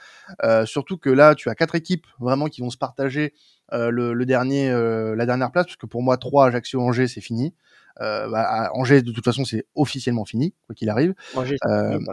surtout 0.66 0.98
que 0.98 1.10
là, 1.10 1.36
tu 1.36 1.50
as 1.50 1.56
quatre 1.56 1.76
équipes 1.76 2.08
vraiment 2.20 2.48
qui 2.48 2.62
vont 2.62 2.72
se 2.72 2.78
partager 2.78 3.34
le, 3.72 4.24
dernier, 4.24 4.72
la 4.72 5.26
dernière 5.28 5.52
place, 5.52 5.68
parce 5.68 5.78
que 5.78 5.86
pour 5.86 6.02
moi, 6.02 6.18
3 6.18 6.48
Ajaccio, 6.48 6.82
Angers, 6.82 7.08
c'est 7.08 7.22
fini. 7.22 7.54
Bah, 8.00 8.72
Angers, 8.74 9.04
de 9.04 9.12
toute 9.12 9.24
façon, 9.24 9.46
c'est 9.46 9.68
officiellement 9.76 10.26
fini, 10.26 10.56
quoi 10.66 10.74
qu'il 10.74 10.90
arrive. 10.90 11.14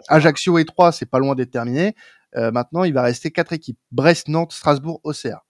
Ajaccio 0.08 0.58
et 0.58 0.66
3, 0.66 0.92
c'est 0.92 1.06
pas 1.06 1.20
loin 1.20 1.34
d'être 1.34 1.50
terminé. 1.50 1.94
maintenant, 2.34 2.84
il 2.84 2.92
va 2.92 3.00
rester 3.00 3.30
quatre 3.30 3.54
équipes 3.54 3.78
Brest, 3.90 4.28
Nantes, 4.28 4.52
Strasbourg, 4.52 5.00
Auxerre. 5.02 5.40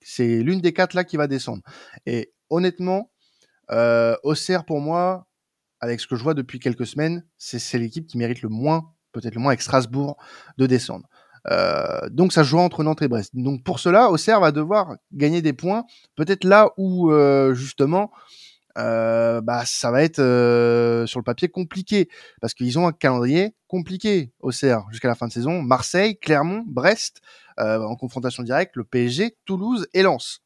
C'est 0.00 0.42
l'une 0.42 0.60
des 0.60 0.72
quatre 0.72 0.94
là 0.94 1.04
qui 1.04 1.16
va 1.16 1.26
descendre. 1.26 1.62
Et 2.06 2.32
honnêtement, 2.50 3.10
euh, 3.70 4.16
Auxerre 4.22 4.64
pour 4.64 4.80
moi, 4.80 5.26
avec 5.80 6.00
ce 6.00 6.06
que 6.06 6.16
je 6.16 6.22
vois 6.22 6.34
depuis 6.34 6.60
quelques 6.60 6.86
semaines, 6.86 7.24
c'est 7.36 7.78
l'équipe 7.78 8.06
qui 8.06 8.18
mérite 8.18 8.42
le 8.42 8.48
moins, 8.48 8.92
peut-être 9.12 9.34
le 9.34 9.40
moins 9.40 9.50
avec 9.50 9.62
Strasbourg, 9.62 10.16
de 10.58 10.66
descendre. 10.66 11.08
Euh, 11.50 12.08
donc 12.08 12.32
ça 12.32 12.42
joue 12.42 12.58
entre 12.58 12.82
Nantes 12.84 13.02
et 13.02 13.08
Brest. 13.08 13.32
Donc 13.34 13.62
pour 13.64 13.78
cela, 13.78 14.10
Auxerre 14.10 14.40
va 14.40 14.50
devoir 14.50 14.96
gagner 15.12 15.42
des 15.42 15.52
points, 15.52 15.84
peut-être 16.16 16.44
là 16.44 16.70
où 16.78 17.10
euh, 17.10 17.54
justement 17.54 18.10
euh, 18.76 19.40
bah 19.40 19.64
ça 19.66 19.90
va 19.90 20.02
être 20.02 20.18
euh, 20.18 21.06
sur 21.06 21.20
le 21.20 21.24
papier 21.24 21.48
compliqué 21.48 22.08
parce 22.40 22.54
qu'ils 22.54 22.78
ont 22.78 22.86
un 22.88 22.92
calendrier 22.92 23.54
compliqué 23.68 24.32
au 24.40 24.50
CR 24.50 24.90
jusqu'à 24.90 25.08
la 25.08 25.14
fin 25.14 25.28
de 25.28 25.32
saison. 25.32 25.62
Marseille, 25.62 26.18
Clermont, 26.18 26.64
Brest 26.66 27.20
euh, 27.60 27.80
en 27.82 27.96
confrontation 27.96 28.42
directe, 28.42 28.76
le 28.76 28.84
PSG, 28.84 29.36
Toulouse 29.44 29.86
et 29.94 30.02
Lens. 30.02 30.40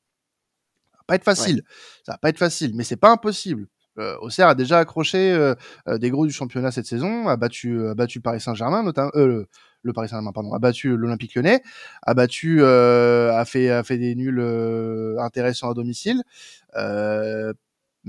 Ça 0.93 0.99
va 0.99 1.05
pas 1.07 1.14
être 1.14 1.25
facile. 1.25 1.62
Ça 2.05 2.12
va 2.12 2.19
pas 2.19 2.29
être 2.29 2.38
facile, 2.38 2.73
mais 2.75 2.85
c'est 2.85 2.97
pas 2.97 3.11
impossible. 3.11 3.67
Euh, 3.99 4.17
Auxerre 4.21 4.49
a 4.49 4.55
déjà 4.55 4.79
accroché 4.79 5.33
euh, 5.33 5.55
des 5.99 6.11
gros 6.11 6.27
du 6.27 6.33
championnat 6.33 6.71
cette 6.71 6.87
saison, 6.87 7.29
a 7.29 7.37
battu, 7.37 7.85
a 7.88 7.95
battu 7.95 8.21
Paris 8.21 8.41
Saint-Germain, 8.41 8.83
notamment 8.83 9.11
le, 9.14 9.49
le 9.83 9.93
Paris 9.93 10.09
Saint-Germain, 10.09 10.33
pardon, 10.33 10.53
a 10.53 10.59
battu 10.59 10.97
l'Olympique 10.97 11.35
Lyonnais, 11.35 11.62
a 12.03 12.14
battu, 12.14 12.62
a 12.62 13.45
fait, 13.45 13.71
a 13.71 13.83
fait 13.83 13.99
des 13.99 14.14
nuls 14.14 14.41
intéressants 15.19 15.71
à 15.71 15.75
domicile. 15.75 16.23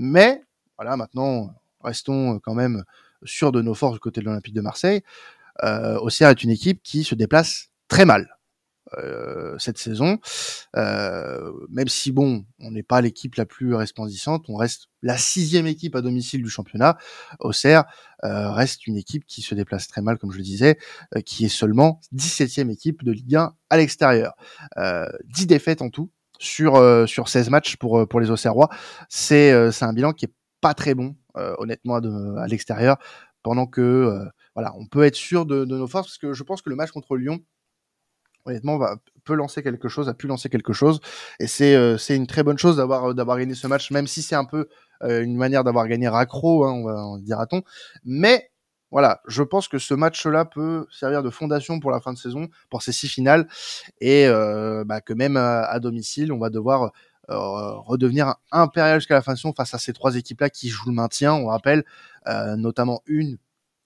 Mais 0.02 0.42
voilà, 0.78 0.96
maintenant, 0.96 1.54
restons 1.82 2.38
quand 2.38 2.54
même 2.54 2.84
sûrs 3.24 3.52
de 3.52 3.60
nos 3.60 3.74
forces 3.74 3.92
du 3.92 4.00
côté 4.00 4.22
de 4.22 4.24
l'Olympique 4.24 4.54
de 4.54 4.62
Marseille. 4.62 5.02
Euh, 5.62 5.98
Auxerre 5.98 6.30
est 6.30 6.42
une 6.42 6.48
équipe 6.48 6.82
qui 6.82 7.04
se 7.04 7.14
déplace 7.14 7.68
très 7.86 8.06
mal 8.06 8.38
euh, 8.96 9.58
cette 9.58 9.76
saison. 9.76 10.18
Euh, 10.74 11.52
même 11.68 11.88
si 11.88 12.12
bon, 12.12 12.46
on 12.60 12.70
n'est 12.70 12.82
pas 12.82 13.02
l'équipe 13.02 13.34
la 13.34 13.44
plus 13.44 13.74
resplendissante, 13.74 14.46
on 14.48 14.56
reste 14.56 14.86
la 15.02 15.18
sixième 15.18 15.66
équipe 15.66 15.94
à 15.94 16.00
domicile 16.00 16.42
du 16.42 16.48
championnat. 16.48 16.96
Auxerre 17.38 17.84
euh, 18.24 18.50
reste 18.52 18.86
une 18.86 18.96
équipe 18.96 19.26
qui 19.26 19.42
se 19.42 19.54
déplace 19.54 19.86
très 19.86 20.00
mal, 20.00 20.16
comme 20.16 20.32
je 20.32 20.38
le 20.38 20.44
disais, 20.44 20.78
euh, 21.14 21.20
qui 21.20 21.44
est 21.44 21.50
seulement 21.50 22.00
17e 22.14 22.70
équipe 22.72 23.04
de 23.04 23.12
Ligue 23.12 23.36
1 23.36 23.52
à 23.68 23.76
l'extérieur. 23.76 24.32
10 24.78 25.46
défaites 25.46 25.82
en 25.82 25.90
tout 25.90 26.10
sur 26.40 26.76
euh, 26.76 27.06
sur 27.06 27.28
16 27.28 27.50
matchs 27.50 27.76
pour 27.76 28.00
euh, 28.00 28.06
pour 28.06 28.18
les 28.18 28.30
Auxerrois. 28.30 28.68
C'est 29.08 29.52
euh, 29.52 29.70
un 29.82 29.92
bilan 29.92 30.12
qui 30.12 30.24
est 30.24 30.34
pas 30.60 30.74
très 30.74 30.94
bon 30.94 31.14
honnêtement 31.34 31.94
à, 31.94 32.46
l'extérieur 32.48 32.98
pendant 33.42 33.64
que 33.64 34.20
voilà, 34.54 34.74
on 34.76 34.86
peut 34.86 35.04
être 35.04 35.14
sûr 35.14 35.46
de, 35.46 35.64
de, 35.64 35.76
nos 35.78 35.86
forces 35.86 36.08
parce 36.08 36.18
que 36.18 36.32
je 36.34 36.42
pense 36.42 36.60
que 36.60 36.68
le 36.68 36.76
match 36.76 36.90
contre 36.90 37.16
Lyon 37.16 37.38
honnêtement 38.44 38.76
va 38.76 38.96
peut 39.24 39.34
lancer 39.34 39.62
quelque 39.62 39.88
chose, 39.88 40.08
a 40.08 40.14
pu 40.14 40.26
lancer 40.26 40.50
quelque 40.50 40.72
chose 40.74 41.00
et 41.38 41.46
c'est 41.46 42.16
une 42.16 42.26
très 42.26 42.42
bonne 42.42 42.58
chose 42.58 42.76
d'avoir 42.76 43.38
gagné 43.38 43.54
ce 43.54 43.68
match 43.68 43.90
même 43.90 44.06
si 44.06 44.22
c'est 44.22 44.34
un 44.34 44.44
peu 44.44 44.68
une 45.02 45.36
manière 45.36 45.64
d'avoir 45.64 45.86
gagné 45.88 46.08
raccro 46.08 46.66
hein, 46.66 46.72
on 46.72 47.14
on 47.14 47.18
dira-t-on 47.18 47.62
mais 48.04 48.49
voilà, 48.90 49.20
je 49.26 49.42
pense 49.42 49.68
que 49.68 49.78
ce 49.78 49.94
match-là 49.94 50.44
peut 50.44 50.86
servir 50.90 51.22
de 51.22 51.30
fondation 51.30 51.80
pour 51.80 51.90
la 51.90 52.00
fin 52.00 52.12
de 52.12 52.18
saison, 52.18 52.48
pour 52.70 52.82
ces 52.82 52.92
six 52.92 53.08
finales, 53.08 53.46
et 54.00 54.26
euh, 54.26 54.84
bah, 54.84 55.00
que 55.00 55.12
même 55.12 55.36
à, 55.36 55.78
domicile, 55.80 56.32
on 56.32 56.38
va 56.38 56.50
devoir 56.50 56.92
euh, 57.30 57.72
redevenir 57.78 58.34
impérial 58.50 59.00
jusqu'à 59.00 59.14
la 59.14 59.22
fin 59.22 59.32
de 59.32 59.38
saison 59.38 59.52
face 59.52 59.74
à 59.74 59.78
ces 59.78 59.92
trois 59.92 60.16
équipes-là 60.16 60.50
qui 60.50 60.68
jouent 60.68 60.88
le 60.88 60.94
maintien. 60.94 61.34
On 61.34 61.46
rappelle 61.46 61.84
euh, 62.26 62.56
notamment 62.56 63.02
une 63.06 63.38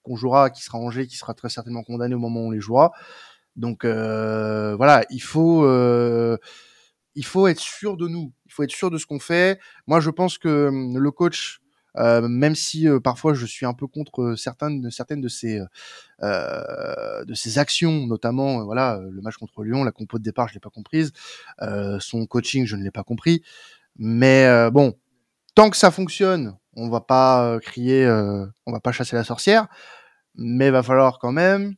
qu'on 0.03 0.15
jouera, 0.15 0.49
qui 0.49 0.63
sera 0.63 0.77
Angers, 0.77 1.07
qui 1.07 1.17
sera 1.17 1.33
très 1.33 1.49
certainement 1.49 1.83
condamnée 1.83 2.15
au 2.15 2.19
moment 2.19 2.41
où 2.41 2.47
on 2.47 2.51
les 2.51 2.61
jouera. 2.61 2.91
Donc 3.55 3.85
voilà, 3.85 5.03
il 5.09 5.21
faut 5.21 5.65
il 7.15 7.25
faut 7.25 7.47
être 7.47 7.59
sûr 7.59 7.97
de 7.97 8.07
nous, 8.07 8.33
il 8.45 8.51
faut 8.51 8.63
être 8.63 8.71
sûr 8.71 8.91
de 8.91 8.97
ce 8.97 9.05
qu'on 9.05 9.19
fait. 9.19 9.59
Moi, 9.87 9.99
je 9.99 10.09
pense 10.09 10.37
que 10.37 10.67
hum, 10.67 10.97
le 10.97 11.11
coach 11.11 11.61
même 11.97 12.55
si 12.55 12.87
euh, 12.87 12.99
parfois 12.99 13.33
je 13.33 13.45
suis 13.45 13.65
un 13.65 13.73
peu 13.73 13.87
contre 13.87 14.21
euh, 14.21 14.35
certaines, 14.35 14.89
certaines 14.91 15.21
de 15.21 15.27
ces 15.27 15.61
de 16.21 17.33
ces 17.33 17.59
actions, 17.59 18.07
notamment 18.07 18.63
voilà 18.63 19.01
le 19.11 19.21
match 19.21 19.35
contre 19.35 19.63
Lyon, 19.63 19.83
la 19.83 19.91
compo 19.91 20.17
de 20.17 20.23
départ 20.23 20.47
je 20.47 20.53
l'ai 20.53 20.59
pas 20.59 20.69
comprise, 20.69 21.11
son 21.99 22.25
coaching 22.25 22.65
je 22.65 22.75
ne 22.75 22.83
l'ai 22.83 22.91
pas 22.91 23.03
compris, 23.03 23.43
mais 23.97 24.69
bon 24.71 24.97
tant 25.55 25.69
que 25.69 25.77
ça 25.77 25.91
fonctionne, 25.91 26.57
on 26.75 26.89
va 26.89 27.01
pas 27.01 27.59
crier, 27.61 28.07
on 28.65 28.71
va 28.71 28.79
pas 28.79 28.91
chasser 28.91 29.15
la 29.15 29.23
sorcière, 29.23 29.67
mais 30.35 30.69
va 30.69 30.83
falloir 30.83 31.19
quand 31.19 31.31
même 31.33 31.75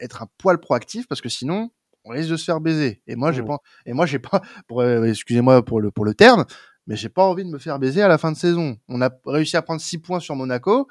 être 0.00 0.22
un 0.22 0.28
poil 0.38 0.58
proactif 0.58 1.08
parce 1.08 1.20
que 1.20 1.28
sinon 1.28 1.70
on 2.04 2.10
risque 2.10 2.30
de 2.30 2.36
se 2.36 2.44
faire 2.44 2.60
baiser. 2.60 3.02
Et 3.06 3.16
moi 3.16 3.32
j'ai 3.32 3.42
mmh. 3.42 3.46
pas, 3.46 3.58
et 3.86 3.92
moi 3.92 4.06
j'ai 4.06 4.18
pas, 4.18 4.42
excusez-moi 5.04 5.64
pour 5.64 5.80
le 5.80 5.90
pour 5.90 6.04
le 6.04 6.14
terme, 6.14 6.44
j'ai 6.96 7.08
pas 7.08 7.24
envie 7.24 7.44
de 7.44 7.50
me 7.50 7.58
faire 7.58 7.78
baiser 7.78 8.02
à 8.02 8.08
la 8.08 8.18
fin 8.18 8.32
de 8.32 8.36
saison. 8.36 8.76
On 8.88 9.00
a 9.00 9.10
réussi 9.26 9.56
à 9.56 9.62
prendre 9.62 9.80
6 9.80 9.98
points 9.98 10.20
sur 10.20 10.36
Monaco, 10.36 10.88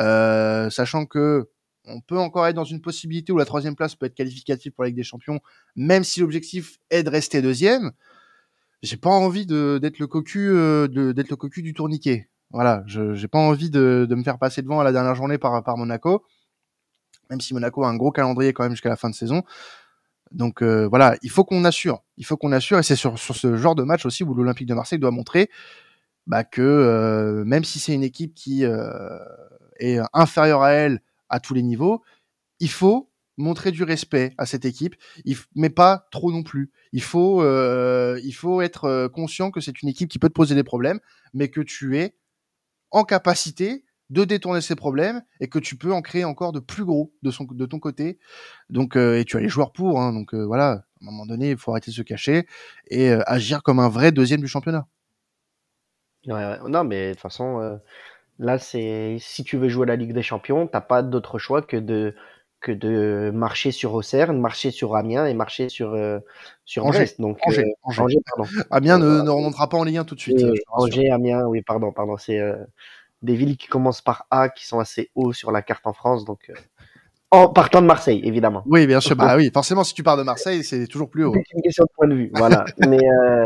euh, 0.00 0.70
sachant 0.70 1.06
que 1.06 1.48
on 1.84 2.00
peut 2.00 2.18
encore 2.18 2.46
être 2.46 2.54
dans 2.54 2.64
une 2.64 2.80
possibilité 2.80 3.32
où 3.32 3.38
la 3.38 3.44
troisième 3.44 3.74
place 3.74 3.96
peut 3.96 4.06
être 4.06 4.14
qualificative 4.14 4.70
pour 4.72 4.84
la 4.84 4.88
Ligue 4.88 4.96
des 4.96 5.02
Champions, 5.02 5.40
même 5.74 6.04
si 6.04 6.20
l'objectif 6.20 6.78
est 6.90 7.02
de 7.02 7.10
rester 7.10 7.42
deuxième. 7.42 7.90
J'ai 8.82 8.96
pas 8.96 9.10
envie 9.10 9.46
d'être 9.46 9.98
le 9.98 10.06
cocu 10.06 10.48
euh, 10.50 11.12
d'être 11.12 11.30
le 11.30 11.36
cocu 11.36 11.62
du 11.62 11.74
tourniquet. 11.74 12.28
Voilà, 12.50 12.84
j'ai 12.86 13.28
pas 13.28 13.38
envie 13.38 13.70
de, 13.70 14.06
me 14.10 14.22
faire 14.22 14.38
passer 14.38 14.62
devant 14.62 14.80
à 14.80 14.84
la 14.84 14.92
dernière 14.92 15.14
journée 15.14 15.38
par 15.38 15.76
Monaco, 15.76 16.24
même 17.30 17.40
si 17.40 17.54
Monaco 17.54 17.82
a 17.82 17.88
un 17.88 17.96
gros 17.96 18.12
calendrier 18.12 18.52
quand 18.52 18.62
même 18.62 18.72
jusqu'à 18.72 18.90
la 18.90 18.96
fin 18.96 19.08
de 19.08 19.14
saison. 19.14 19.42
Donc 20.34 20.62
euh, 20.62 20.86
voilà, 20.88 21.16
il 21.22 21.30
faut 21.30 21.44
qu'on 21.44 21.64
assure. 21.64 22.02
Il 22.16 22.24
faut 22.24 22.36
qu'on 22.36 22.52
assure, 22.52 22.78
et 22.78 22.82
c'est 22.82 22.96
sur, 22.96 23.18
sur 23.18 23.36
ce 23.36 23.56
genre 23.56 23.74
de 23.74 23.82
match 23.82 24.06
aussi 24.06 24.24
où 24.24 24.34
l'Olympique 24.34 24.68
de 24.68 24.74
Marseille 24.74 24.98
doit 24.98 25.10
montrer 25.10 25.50
bah, 26.26 26.44
que 26.44 27.42
même 27.44 27.64
si 27.64 27.80
c'est 27.80 27.94
une 27.94 28.04
équipe 28.04 28.34
qui 28.34 28.62
est 28.62 29.98
inférieure 30.12 30.62
à 30.62 30.72
elle 30.72 31.02
à 31.28 31.40
tous 31.40 31.52
les 31.52 31.62
niveaux, 31.62 32.02
il 32.60 32.70
faut 32.70 33.10
montrer 33.36 33.72
du 33.72 33.82
respect 33.82 34.32
à 34.38 34.46
cette 34.46 34.64
équipe, 34.64 34.94
mais 35.56 35.70
pas 35.70 36.06
trop 36.12 36.30
non 36.30 36.44
plus. 36.44 36.70
Il 36.92 37.02
faut, 37.02 37.42
il 37.42 38.32
faut 38.32 38.60
être 38.60 39.08
conscient 39.08 39.50
que 39.50 39.60
c'est 39.60 39.82
une 39.82 39.88
équipe 39.88 40.08
qui 40.08 40.20
peut 40.20 40.28
te 40.28 40.34
poser 40.34 40.54
des 40.54 40.62
problèmes, 40.62 41.00
mais 41.34 41.48
que 41.48 41.60
tu 41.60 41.98
es 41.98 42.14
en 42.92 43.02
capacité 43.02 43.84
de 44.12 44.24
détourner 44.24 44.60
ces 44.60 44.76
problèmes 44.76 45.22
et 45.40 45.48
que 45.48 45.58
tu 45.58 45.76
peux 45.76 45.92
en 45.92 46.02
créer 46.02 46.24
encore 46.24 46.52
de 46.52 46.60
plus 46.60 46.84
gros 46.84 47.12
de, 47.22 47.30
son, 47.30 47.44
de 47.44 47.66
ton 47.66 47.78
côté. 47.78 48.18
Donc, 48.68 48.96
et 48.96 49.24
tu 49.26 49.36
as 49.38 49.40
les 49.40 49.48
joueurs 49.48 49.72
pour. 49.72 50.00
Hein, 50.00 50.12
donc 50.12 50.34
voilà, 50.34 50.70
à 50.70 50.74
un 50.74 51.04
moment 51.06 51.26
donné, 51.26 51.50
il 51.50 51.56
faut 51.56 51.70
arrêter 51.70 51.90
de 51.90 51.96
se 51.96 52.02
cacher 52.02 52.46
et 52.88 53.10
agir 53.26 53.62
comme 53.62 53.78
un 53.78 53.88
vrai 53.88 54.12
deuxième 54.12 54.40
du 54.40 54.48
championnat. 54.48 54.86
Non, 56.26 56.84
mais 56.84 57.08
de 57.08 57.12
toute 57.12 57.22
façon, 57.22 57.80
là, 58.38 58.58
c'est 58.58 59.16
si 59.18 59.44
tu 59.44 59.56
veux 59.56 59.68
jouer 59.68 59.86
la 59.86 59.96
Ligue 59.96 60.12
des 60.12 60.22
Champions, 60.22 60.66
t'as 60.66 60.82
pas 60.82 61.02
d'autre 61.02 61.38
choix 61.38 61.62
que 61.62 61.78
de 61.78 62.14
que 62.60 62.70
de 62.70 63.32
marcher 63.34 63.72
sur 63.72 63.92
Auxerre, 63.92 64.32
marcher 64.32 64.70
sur 64.70 64.94
Amiens 64.94 65.26
et 65.26 65.34
marcher 65.34 65.68
sur 65.68 65.98
sur 66.66 66.84
Brest. 66.84 67.18
Donc 67.18 67.38
Angers, 67.44 67.74
Angers. 67.82 68.18
pardon. 68.36 68.48
Amiens 68.70 68.98
ne, 68.98 69.22
ne, 69.22 69.30
remontera 69.30 69.68
pas 69.68 69.78
en 69.78 69.84
Ligue 69.84 69.96
1 69.96 70.04
tout 70.04 70.14
de 70.14 70.20
suite. 70.20 70.44
Angers, 70.68 71.10
Amiens, 71.10 71.46
oui, 71.46 71.62
pardon, 71.62 71.90
pardon, 71.92 72.16
c'est 72.18 72.40
des 73.22 73.34
villes 73.34 73.56
qui 73.56 73.68
commencent 73.68 74.02
par 74.02 74.26
A, 74.30 74.48
qui 74.48 74.66
sont 74.66 74.78
assez 74.78 75.10
hauts 75.14 75.32
sur 75.32 75.52
la 75.52 75.62
carte 75.62 75.86
en 75.86 75.92
France. 75.92 76.24
Donc, 76.24 76.50
euh, 76.50 76.54
en 77.30 77.48
partant 77.48 77.80
de 77.80 77.86
Marseille, 77.86 78.20
évidemment. 78.24 78.62
Oui, 78.66 78.86
bien 78.86 79.00
sûr. 79.00 79.16
bah 79.16 79.36
oui, 79.36 79.50
forcément, 79.52 79.84
si 79.84 79.94
tu 79.94 80.02
pars 80.02 80.16
de 80.16 80.22
Marseille, 80.22 80.64
c'est 80.64 80.86
toujours 80.86 81.08
plus 81.08 81.24
haut. 81.24 81.32
C'est 81.34 81.56
une 81.56 81.62
question 81.62 81.84
de 81.84 81.90
point 81.96 82.08
de 82.08 82.14
vue, 82.14 82.30
voilà. 82.34 82.64
Mais 82.86 82.98
euh, 82.98 83.44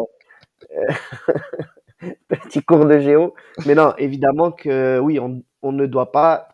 euh, 2.03 2.11
petit 2.29 2.62
cours 2.62 2.87
de 2.87 2.99
géo. 2.99 3.35
Mais 3.64 3.74
non, 3.74 3.95
évidemment 3.99 4.51
que 4.51 4.99
oui, 4.99 5.20
on, 5.20 5.43
on, 5.62 5.72
ne 5.72 5.87
doit 5.87 6.11
pas 6.11 6.49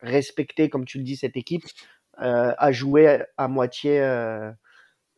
respecter, 0.00 0.70
comme 0.70 0.84
tu 0.84 0.98
le 0.98 1.04
dis, 1.04 1.16
cette 1.16 1.36
équipe 1.36 1.64
à 2.18 2.72
jouer 2.72 3.22
à 3.36 3.48
moitié 3.48 4.00
euh, 4.00 4.50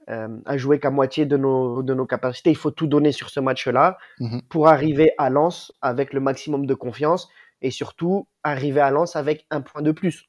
à 0.09 0.57
jouer 0.57 0.81
qu'à 0.81 0.91
moitié 0.91 1.27
de 1.27 1.37
nos, 1.37 1.83
de 1.83 1.93
nos 1.95 2.07
capacités. 2.07 2.51
Il 2.51 2.57
faut 2.57 2.71
tout 2.71 2.87
donner 2.87 3.13
sur 3.13 3.31
ce 3.31 3.41
match-là 3.41 3.99
mmh 4.21 4.39
pour 4.49 4.69
arriver 4.69 5.13
à 5.19 5.29
Lens 5.29 5.73
avec 5.83 6.13
le 6.13 6.21
maximum 6.21 6.65
de 6.65 6.75
confiance 6.75 7.29
et 7.61 7.71
surtout 7.71 8.27
arriver 8.43 8.81
à 8.81 8.91
Lens 8.91 9.17
avec 9.17 9.47
un 9.51 9.61
point 9.61 9.83
de 9.83 9.93
plus. 9.93 10.29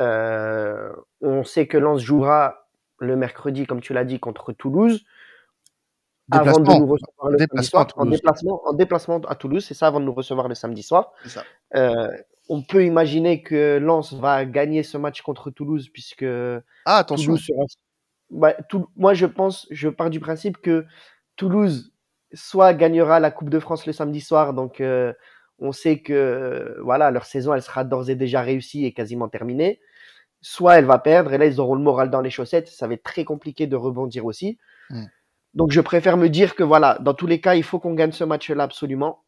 Euh, 0.00 0.92
on 1.20 1.44
sait 1.44 1.66
que 1.66 1.76
Lens 1.76 2.00
jouera 2.00 2.66
le 2.98 3.16
mercredi, 3.16 3.66
comme 3.66 3.80
tu 3.80 3.92
l'as 3.92 4.04
dit, 4.04 4.18
contre 4.18 4.52
Toulouse. 4.52 5.04
Avant 6.32 6.60
de 6.60 6.78
nous 6.78 6.86
recevoir 6.86 7.30
le 7.30 7.38
déplacement 7.38 7.70
soir, 7.70 7.88
en, 7.96 8.06
déplacement, 8.06 8.62
en 8.64 8.72
déplacement 8.72 9.20
à 9.28 9.34
Toulouse, 9.34 9.64
c'est 9.66 9.74
ça, 9.74 9.88
avant 9.88 10.00
de 10.00 10.04
nous 10.04 10.14
recevoir 10.14 10.48
le 10.48 10.54
samedi 10.54 10.82
soir. 10.82 11.12
Euh, 11.74 12.08
on 12.48 12.62
peut 12.62 12.84
imaginer 12.84 13.42
que 13.42 13.78
Lens 13.78 14.12
va 14.14 14.44
gagner 14.44 14.82
ce 14.82 14.96
match 14.96 15.22
contre 15.22 15.50
Toulouse, 15.50 15.88
puisque 15.92 16.24
ah, 16.24 16.98
attention. 16.98 17.32
Toulouse 17.32 17.46
sera, 17.46 17.64
bah, 18.30 18.54
tout, 18.68 18.88
moi, 18.96 19.14
je 19.14 19.26
pense, 19.26 19.66
je 19.70 19.88
pars 19.88 20.10
du 20.10 20.20
principe 20.20 20.58
que 20.58 20.86
Toulouse 21.36 21.92
soit 22.32 22.74
gagnera 22.74 23.20
la 23.20 23.30
Coupe 23.30 23.50
de 23.50 23.58
France 23.58 23.86
le 23.86 23.92
samedi 23.92 24.20
soir, 24.20 24.54
donc 24.54 24.80
euh, 24.80 25.12
on 25.58 25.72
sait 25.72 26.00
que 26.00 26.76
voilà 26.82 27.10
leur 27.10 27.24
saison 27.24 27.52
elle 27.54 27.62
sera 27.62 27.84
d'ores 27.84 28.08
et 28.08 28.14
déjà 28.14 28.40
réussie 28.40 28.84
et 28.84 28.92
quasiment 28.92 29.28
terminée. 29.28 29.80
Soit 30.42 30.78
elle 30.78 30.84
va 30.84 30.98
perdre 30.98 31.32
et 31.32 31.38
là 31.38 31.46
ils 31.46 31.60
auront 31.60 31.74
le 31.74 31.82
moral 31.82 32.10
dans 32.10 32.20
les 32.20 32.30
chaussettes, 32.30 32.68
ça 32.68 32.86
va 32.86 32.94
être 32.94 33.02
très 33.02 33.24
compliqué 33.24 33.66
de 33.66 33.76
rebondir 33.76 34.24
aussi. 34.24 34.58
Donc 35.54 35.72
je 35.72 35.80
préfère 35.80 36.16
me 36.16 36.28
dire 36.28 36.54
que 36.54 36.62
voilà, 36.62 36.98
dans 37.00 37.14
tous 37.14 37.26
les 37.26 37.40
cas, 37.40 37.56
il 37.56 37.64
faut 37.64 37.80
qu'on 37.80 37.94
gagne 37.94 38.12
ce 38.12 38.24
match-là 38.24 38.64
absolument 38.64 39.24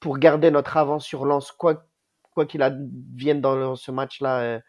pour 0.00 0.18
garder 0.18 0.50
notre 0.50 0.76
avance 0.76 1.04
sur 1.04 1.24
Lens, 1.24 1.52
quoi 1.52 1.86
quoi 2.32 2.46
qu'il 2.46 2.62
advienne 2.62 3.40
dans 3.40 3.74
ce 3.76 3.90
match-là, 3.90 4.40
euh, 4.40 4.60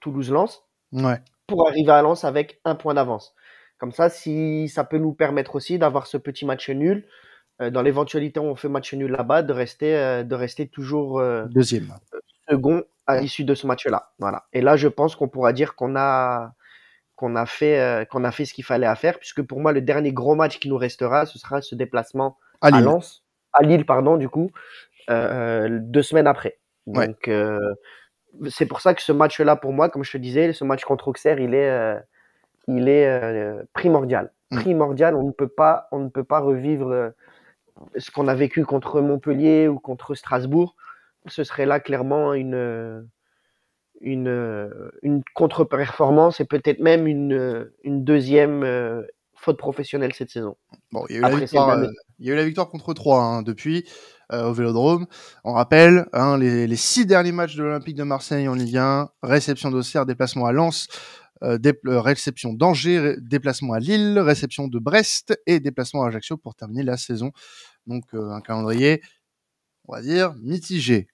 Toulouse-Lens. 0.00 0.62
Ouais 0.92 1.20
pour 1.46 1.68
arriver 1.68 1.92
à 1.92 2.02
Lens 2.02 2.24
avec 2.24 2.60
un 2.64 2.74
point 2.74 2.94
d'avance. 2.94 3.34
Comme 3.78 3.92
ça, 3.92 4.08
si 4.08 4.68
ça 4.68 4.84
peut 4.84 4.98
nous 4.98 5.12
permettre 5.12 5.56
aussi 5.56 5.78
d'avoir 5.78 6.06
ce 6.06 6.16
petit 6.16 6.46
match 6.46 6.70
nul, 6.70 7.04
euh, 7.60 7.70
dans 7.70 7.82
l'éventualité 7.82 8.40
où 8.40 8.44
on 8.44 8.54
fait 8.54 8.68
match 8.68 8.94
nul 8.94 9.10
là-bas, 9.10 9.42
de 9.42 9.52
rester, 9.52 9.96
euh, 9.96 10.22
de 10.22 10.34
rester 10.34 10.68
toujours 10.68 11.20
euh, 11.20 11.46
deuxième, 11.46 11.92
second 12.48 12.84
à 13.06 13.20
l'issue 13.20 13.44
de 13.44 13.54
ce 13.54 13.66
match-là. 13.66 14.12
Voilà. 14.18 14.46
Et 14.52 14.60
là, 14.60 14.76
je 14.76 14.88
pense 14.88 15.16
qu'on 15.16 15.28
pourra 15.28 15.52
dire 15.52 15.74
qu'on 15.74 15.96
a 15.96 16.52
qu'on 17.16 17.36
a 17.36 17.46
fait 17.46 18.06
qu'on 18.10 18.24
a 18.24 18.30
fait 18.32 18.44
ce 18.44 18.54
qu'il 18.54 18.64
fallait 18.64 18.86
à 18.86 18.94
faire, 18.94 19.18
puisque 19.18 19.42
pour 19.42 19.60
moi, 19.60 19.72
le 19.72 19.80
dernier 19.80 20.12
gros 20.12 20.34
match 20.34 20.58
qui 20.58 20.68
nous 20.68 20.78
restera, 20.78 21.26
ce 21.26 21.38
sera 21.38 21.60
ce 21.60 21.74
déplacement 21.74 22.38
à, 22.60 22.70
Lens, 22.80 23.24
à 23.52 23.64
Lille, 23.64 23.84
pardon, 23.84 24.16
du 24.16 24.28
coup, 24.28 24.50
deux 25.08 26.02
semaines 26.02 26.26
après. 26.26 26.58
Donc 26.86 27.28
c'est 28.48 28.66
pour 28.66 28.80
ça 28.80 28.94
que 28.94 29.02
ce 29.02 29.12
match-là, 29.12 29.56
pour 29.56 29.72
moi, 29.72 29.88
comme 29.88 30.04
je 30.04 30.12
te 30.12 30.18
disais, 30.18 30.52
ce 30.52 30.64
match 30.64 30.84
contre 30.84 31.08
Auxerre, 31.08 31.38
il 31.38 31.54
est, 31.54 31.70
euh, 31.70 31.98
il 32.68 32.88
est 32.88 33.06
euh, 33.06 33.62
primordial. 33.72 34.32
Mm. 34.50 34.60
Primordial. 34.60 35.14
On 35.14 35.24
ne 35.24 35.32
peut 35.32 35.48
pas, 35.48 35.88
on 35.92 36.00
ne 36.00 36.08
peut 36.08 36.24
pas 36.24 36.40
revivre 36.40 36.90
euh, 36.90 37.10
ce 37.96 38.10
qu'on 38.10 38.28
a 38.28 38.34
vécu 38.34 38.64
contre 38.64 39.00
Montpellier 39.00 39.68
ou 39.68 39.78
contre 39.78 40.14
Strasbourg. 40.14 40.76
Ce 41.26 41.44
serait 41.44 41.66
là 41.66 41.78
clairement 41.78 42.34
une, 42.34 43.06
une, 44.00 44.70
une 45.02 45.22
contre-performance 45.34 46.40
et 46.40 46.44
peut-être 46.44 46.80
même 46.80 47.06
une, 47.06 47.70
une 47.84 48.02
deuxième 48.02 48.64
faute 49.36 49.56
professionnelle 49.56 50.12
cette 50.14 50.30
saison. 50.30 50.56
Bon, 50.90 51.04
il 51.08 51.14
y 51.14 51.24
a 51.24 51.28
eu, 51.28 51.32
la, 51.32 51.36
victoire, 51.36 51.78
contre 52.70 52.94
3 52.94 53.20
hein, 53.20 53.42
depuis. 53.42 53.84
Euh, 54.32 54.48
au 54.48 54.52
Vélodrome. 54.54 55.06
On 55.44 55.52
rappelle 55.52 56.06
hein, 56.14 56.38
les, 56.38 56.76
six 56.76 57.04
derniers 57.04 57.32
matchs 57.32 57.54
de 57.54 57.62
l'Olympique 57.62 57.96
de 57.96 58.02
Marseille 58.02 58.48
en 58.48 58.54
Ligue 58.54 58.78
1, 58.78 59.10
réception 59.22 59.70
d'Auxerre, 59.70 60.06
déplacement 60.06 60.46
à 60.46 60.52
Lens, 60.52 60.88
euh, 61.42 61.58
euh, 61.86 62.00
réception 62.00 62.54
d'Angers, 62.54 63.16
déplacement 63.18 63.74
à 63.74 63.78
Lille, 63.78 64.18
réception 64.18 64.68
de 64.68 64.78
Brest 64.78 65.38
et 65.46 65.60
déplacement 65.60 66.04
à 66.04 66.08
Ajaccio 66.08 66.38
pour 66.38 66.54
terminer 66.54 66.82
la 66.82 66.96
saison. 66.96 67.32
Donc 67.86 68.04
un 68.14 68.40
calendrier, 68.40 69.02
on 69.86 69.94
va 69.94 70.00
dire, 70.00 70.34
mitigé 70.40 71.08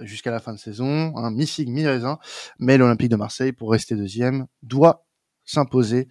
jusqu'à 0.00 0.32
la 0.32 0.40
fin 0.40 0.52
de 0.52 0.58
saison, 0.58 1.16
un 1.16 1.30
mi-figue, 1.30 1.68
mi-raisin, 1.68 2.18
mais 2.58 2.76
l'Olympique 2.76 3.10
de 3.10 3.16
Marseille, 3.16 3.52
pour 3.52 3.70
rester 3.70 3.94
deuxième, 3.94 4.46
doit 4.62 5.03
s'imposer, 5.44 6.08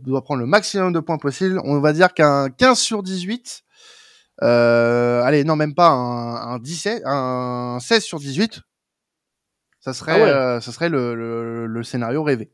doit 0.00 0.22
prendre 0.22 0.40
le 0.40 0.46
maximum 0.46 0.92
de 0.92 1.00
points 1.00 1.18
possible. 1.18 1.60
On 1.64 1.80
va 1.80 1.92
dire 1.92 2.14
qu'un 2.14 2.48
15 2.50 2.78
sur 2.78 3.02
18, 3.02 3.64
euh, 4.42 5.22
allez, 5.22 5.44
non, 5.44 5.56
même 5.56 5.74
pas 5.74 5.88
un, 5.88 6.54
un 6.54 6.58
17, 6.58 7.02
un 7.04 7.78
16 7.80 8.02
sur 8.02 8.18
18. 8.18 8.60
Ça 9.80 9.92
serait, 9.92 10.22
ah 10.22 10.56
euh, 10.56 10.60
ça 10.60 10.70
serait 10.72 10.88
le, 10.88 11.66
le, 11.66 11.82
scénario 11.82 12.22
rêvé. 12.22 12.52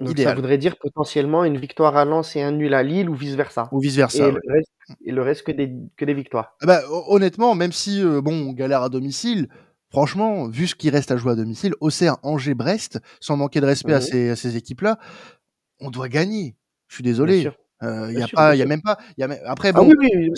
Donc 0.00 0.18
ça 0.18 0.34
voudrait 0.34 0.58
dire 0.58 0.76
potentiellement 0.78 1.44
une 1.44 1.58
victoire 1.58 1.96
à 1.96 2.04
Lens 2.04 2.36
et 2.36 2.42
un 2.42 2.52
nul 2.52 2.74
à 2.74 2.82
Lille 2.82 3.08
ou 3.08 3.14
vice 3.14 3.34
versa. 3.34 3.68
Ou 3.72 3.80
vice 3.80 3.96
versa. 3.96 4.28
Et, 4.28 4.30
le, 4.30 4.40
reste, 4.48 4.70
et 5.04 5.12
le 5.12 5.22
reste 5.22 5.42
que 5.42 5.52
des, 5.52 5.72
que 5.96 6.04
des 6.04 6.14
victoires. 6.14 6.56
Ah 6.62 6.66
bah, 6.66 6.80
honnêtement, 7.08 7.54
même 7.54 7.72
si 7.72 8.02
euh, 8.02 8.20
bon, 8.20 8.48
on 8.48 8.52
galère 8.52 8.82
à 8.82 8.88
domicile, 8.88 9.48
franchement, 9.90 10.48
vu 10.48 10.66
ce 10.66 10.74
qui 10.74 10.90
reste 10.90 11.10
à 11.10 11.16
jouer 11.16 11.32
à 11.32 11.34
domicile, 11.34 11.74
Auxerre, 11.80 12.16
Angers, 12.22 12.54
Brest, 12.54 13.00
sans 13.20 13.36
manquer 13.36 13.60
de 13.60 13.66
respect 13.66 13.94
à 13.94 14.00
ces, 14.00 14.30
à 14.30 14.36
ces 14.36 14.56
équipes-là, 14.56 14.98
on 15.80 15.90
doit 15.90 16.08
gagner. 16.08 16.56
Je 16.88 16.94
suis 16.94 17.04
désolé. 17.04 17.50
Il 17.82 17.88
euh, 17.88 18.12
y 18.12 18.22
a 18.22 18.28
pas, 18.28 18.54
il 18.54 18.58
y 18.58 18.62
a 18.62 18.66
même 18.66 18.80
pas. 18.80 18.96
Y 19.18 19.24
a 19.24 19.28
Après, 19.44 19.68
ah 19.68 19.72
bon, 19.72 19.90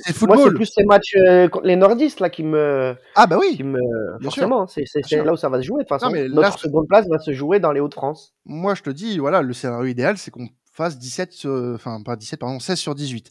c'est 0.04 0.12
football. 0.12 0.38
Moi, 0.38 0.48
c'est 0.48 0.54
plus 0.54 0.66
ces 0.66 0.84
matchs 0.84 1.14
euh, 1.16 1.48
les 1.62 1.76
nordistes 1.76 2.18
là 2.18 2.30
qui 2.30 2.42
me. 2.42 2.96
Ah 3.14 3.28
bah 3.28 3.38
oui. 3.38 3.56
Qui 3.56 3.62
me... 3.62 3.78
Forcément, 4.22 4.66
c'est 4.66 4.84
là 5.12 5.32
où 5.32 5.36
ça 5.36 5.48
va 5.48 5.58
se 5.58 5.66
jouer. 5.66 5.84
De 5.84 5.88
toute 5.88 6.00
façon, 6.00 6.10
notre 6.10 6.58
seconde 6.58 6.88
place 6.88 7.06
va 7.08 7.18
se 7.20 7.32
jouer 7.32 7.60
dans 7.60 7.70
les 7.70 7.80
Hauts-de-France. 7.80 8.34
Moi, 8.44 8.74
je 8.74 8.82
te 8.82 8.90
dis, 8.90 9.18
voilà, 9.18 9.42
le 9.42 9.52
scénario 9.52 9.86
idéal, 9.86 10.18
c'est 10.18 10.32
qu'on 10.32 10.48
fasse 10.78 10.98
17, 10.98 11.46
enfin 11.74 12.02
pas 12.02 12.16
17, 12.16 12.40
pardon, 12.40 12.60
16 12.60 12.78
sur 12.78 12.94
18. 12.94 13.30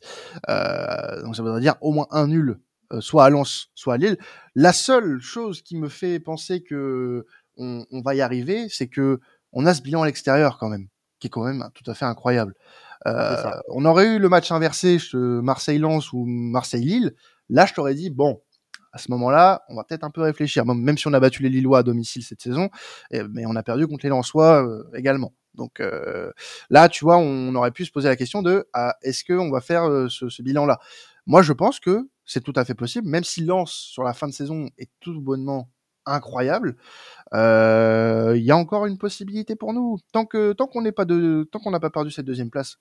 Euh, 0.49 1.24
donc 1.24 1.36
ça 1.36 1.41
voudrait 1.41 1.62
dire 1.62 1.76
au 1.82 1.91
moins 1.91 2.08
un 2.12 2.28
nul, 2.28 2.60
euh, 2.91 3.01
soit 3.01 3.26
à 3.26 3.30
Lens, 3.30 3.72
soit 3.74 3.95
à 3.95 3.97
Lille. 3.97 4.18
La 4.53 4.74
seule 4.74 5.20
chose 5.22 5.62
qui 5.62 5.78
me 5.78 5.88
fait 5.88 6.20
penser 6.20 6.62
que 6.62 7.26
on, 7.55 7.86
on 7.91 8.01
va 8.01 8.16
y 8.16 8.22
arriver, 8.22 8.68
c'est 8.70 8.88
que 8.88 9.20
on 9.53 9.66
a 9.66 9.74
ce 9.74 9.82
bilan 9.82 10.03
à 10.03 10.05
l'extérieur 10.05 10.58
quand 10.60 10.68
même, 10.70 10.88
qui 11.20 11.28
est 11.28 11.30
quand 11.30 11.43
même 11.43 11.70
tout 11.74 11.89
à 11.89 11.93
fait 11.93 12.05
incroyable. 12.05 12.53
Euh, 13.05 13.51
on 13.70 13.86
aurait 13.86 14.15
eu 14.15 14.20
le 14.20 14.30
match 14.30 14.51
inversé, 14.51 14.97
Marseille-Lens 15.13 16.13
ou 16.13 16.26
Marseille-Lille. 16.26 17.15
Là, 17.49 17.65
je 17.65 17.74
t'aurais 17.74 17.95
dit, 17.95 18.09
bon, 18.09 18.41
à 18.91 18.97
ce 18.97 19.11
moment-là, 19.11 19.63
on 19.70 19.76
va 19.76 19.84
peut-être 19.84 20.03
un 20.03 20.09
peu 20.09 20.22
réfléchir, 20.22 20.65
même 20.65 20.97
si 20.97 21.07
on 21.07 21.13
a 21.13 21.20
battu 21.20 21.43
les 21.43 21.49
Lillois 21.49 21.80
à 21.80 21.84
domicile 21.84 22.24
cette 22.24 22.41
saison, 22.41 22.70
mais 23.11 23.45
on 23.45 23.55
a 23.55 23.63
perdu 23.63 23.88
contre 23.88 24.05
les 24.05 24.09
Lensois 24.09 24.65
euh, 24.65 24.84
également. 24.95 25.34
Donc 25.53 25.80
euh, 25.80 26.32
là, 26.70 26.89
tu 26.89 27.03
vois, 27.03 27.18
on 27.18 27.53
aurait 27.55 27.72
pu 27.72 27.86
se 27.86 27.91
poser 27.91 28.07
la 28.07 28.15
question 28.15 28.41
de 28.41 28.68
ah, 28.74 28.95
est-ce 29.01 29.24
qu'on 29.24 29.51
va 29.51 29.61
faire 29.61 30.07
ce, 30.09 30.41
bilan-là? 30.41 30.80
Moi, 31.26 31.41
je 31.41 31.53
pense 31.53 31.80
que 31.80 32.09
c'est 32.26 32.43
tout 32.43 32.53
à 32.55 32.65
fait 32.65 32.76
possible, 32.76 33.07
même 33.07 33.24
si 33.24 33.43
Lens 33.43 33.72
sur 33.72 34.03
la 34.03 34.13
fin 34.13 34.28
de 34.28 34.34
saison 34.34 34.68
est 34.78 34.89
tout 34.99 35.20
bonnement 35.22 35.70
incroyable. 36.08 36.78
Il 37.34 38.43
y 38.43 38.51
a 38.51 38.58
encore 38.58 38.86
une 38.86 38.97
possibilité 38.97 39.55
pour 39.55 39.74
nous 39.74 39.97
tant 40.12 40.26
que 40.26 40.53
tant 40.53 40.68
qu'on 40.68 40.82
n'a 40.82 41.80
pas 41.80 41.89
perdu 41.89 42.12
cette 42.12 42.26
deuxième 42.26 42.49
place 42.49 42.78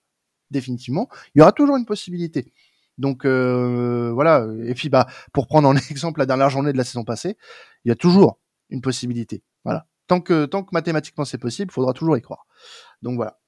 définitivement, 0.50 1.08
il 1.34 1.40
y 1.40 1.42
aura 1.42 1.52
toujours 1.52 1.76
une 1.76 1.86
possibilité. 1.86 2.52
Donc 2.98 3.24
euh, 3.24 4.10
voilà. 4.12 4.46
Et 4.64 4.74
puis 4.74 4.88
bah 4.88 5.06
pour 5.32 5.46
prendre 5.46 5.68
en 5.68 5.76
exemple 5.90 6.20
la 6.20 6.26
dernière 6.26 6.50
journée 6.50 6.72
de 6.72 6.78
la 6.78 6.84
saison 6.84 7.04
passée, 7.04 7.36
il 7.84 7.88
y 7.88 7.92
a 7.92 7.96
toujours 7.96 8.38
une 8.70 8.80
possibilité. 8.80 9.42
Voilà. 9.64 9.86
Tant 10.06 10.20
que 10.20 10.46
tant 10.46 10.62
que 10.62 10.70
mathématiquement 10.72 11.24
c'est 11.24 11.38
possible, 11.38 11.70
il 11.70 11.74
faudra 11.74 11.92
toujours 11.92 12.16
y 12.16 12.22
croire. 12.22 12.46
Donc 13.02 13.16
voilà. 13.16 13.38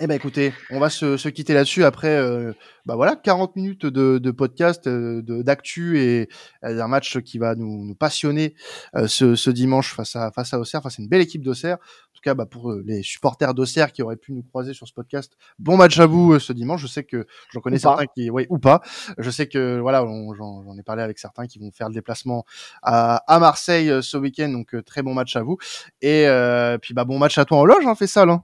Eh 0.00 0.08
ben 0.08 0.14
écoutez, 0.16 0.52
on 0.70 0.80
va 0.80 0.90
se, 0.90 1.16
se 1.16 1.28
quitter 1.28 1.54
là-dessus 1.54 1.84
après 1.84 2.16
euh, 2.16 2.52
bah 2.84 2.96
voilà 2.96 3.14
40 3.14 3.54
minutes 3.54 3.86
de, 3.86 4.30
podcast 4.32 4.88
euh, 4.88 5.22
d'actu 5.22 6.00
et 6.00 6.28
euh, 6.64 6.82
un 6.82 6.88
match 6.88 7.20
qui 7.20 7.38
va 7.38 7.54
nous, 7.54 7.84
nous 7.84 7.94
passionner 7.94 8.56
euh, 8.96 9.06
ce, 9.06 9.36
ce 9.36 9.50
dimanche 9.50 9.94
face 9.94 10.16
à 10.16 10.32
face 10.32 10.52
à 10.52 10.58
Auxerre 10.58 10.82
face 10.82 10.98
à 10.98 11.02
une 11.02 11.08
belle 11.08 11.20
équipe 11.20 11.44
d'Auxerre. 11.44 11.78
En 12.24 12.30
tout 12.30 12.30
cas 12.30 12.34
bah, 12.34 12.46
pour 12.46 12.70
euh, 12.70 12.82
les 12.86 13.02
supporters 13.02 13.52
d'Auxerre 13.52 13.92
qui 13.92 14.02
auraient 14.02 14.16
pu 14.16 14.32
nous 14.32 14.42
croiser 14.42 14.72
sur 14.72 14.88
ce 14.88 14.94
podcast, 14.94 15.34
bon 15.58 15.76
match 15.76 15.98
à 15.98 16.06
vous 16.06 16.32
euh, 16.32 16.38
ce 16.38 16.54
dimanche. 16.54 16.80
Je 16.80 16.86
sais 16.86 17.04
que 17.04 17.26
j'en 17.52 17.60
connais 17.60 17.76
Ou 17.76 17.80
pas. 17.82 17.88
certains 17.90 18.06
qui 18.06 18.30
oui 18.30 18.46
ou 18.48 18.58
pas. 18.58 18.80
Je 19.18 19.28
sais 19.30 19.46
que 19.46 19.78
voilà 19.78 20.06
j'en 20.06 20.74
ai 20.78 20.82
parlé 20.82 21.02
avec 21.02 21.18
certains 21.18 21.46
qui 21.46 21.58
vont 21.58 21.70
faire 21.70 21.88
le 21.88 21.94
déplacement 21.94 22.46
à, 22.82 23.16
à 23.30 23.38
Marseille 23.38 23.90
euh, 23.90 24.00
ce 24.00 24.16
week-end 24.16 24.48
donc 24.48 24.74
très 24.86 25.02
bon 25.02 25.12
match 25.12 25.36
à 25.36 25.42
vous 25.42 25.58
et 26.00 26.26
euh, 26.26 26.78
puis 26.78 26.94
bah 26.94 27.04
bon 27.04 27.18
match 27.18 27.36
à 27.36 27.44
toi 27.44 27.58
en 27.58 27.66
loge 27.66 27.84
hein, 27.86 27.94
fais 27.94 28.06
ça 28.06 28.24
là. 28.24 28.42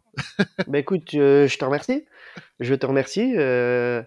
Bah 0.66 0.78
écoute, 0.78 1.08
je 1.12 1.56
te 1.56 1.64
remercie. 1.64 2.04
Je 2.60 2.74
te 2.74 2.84
remercie. 2.84 3.32
euh, 3.38 4.02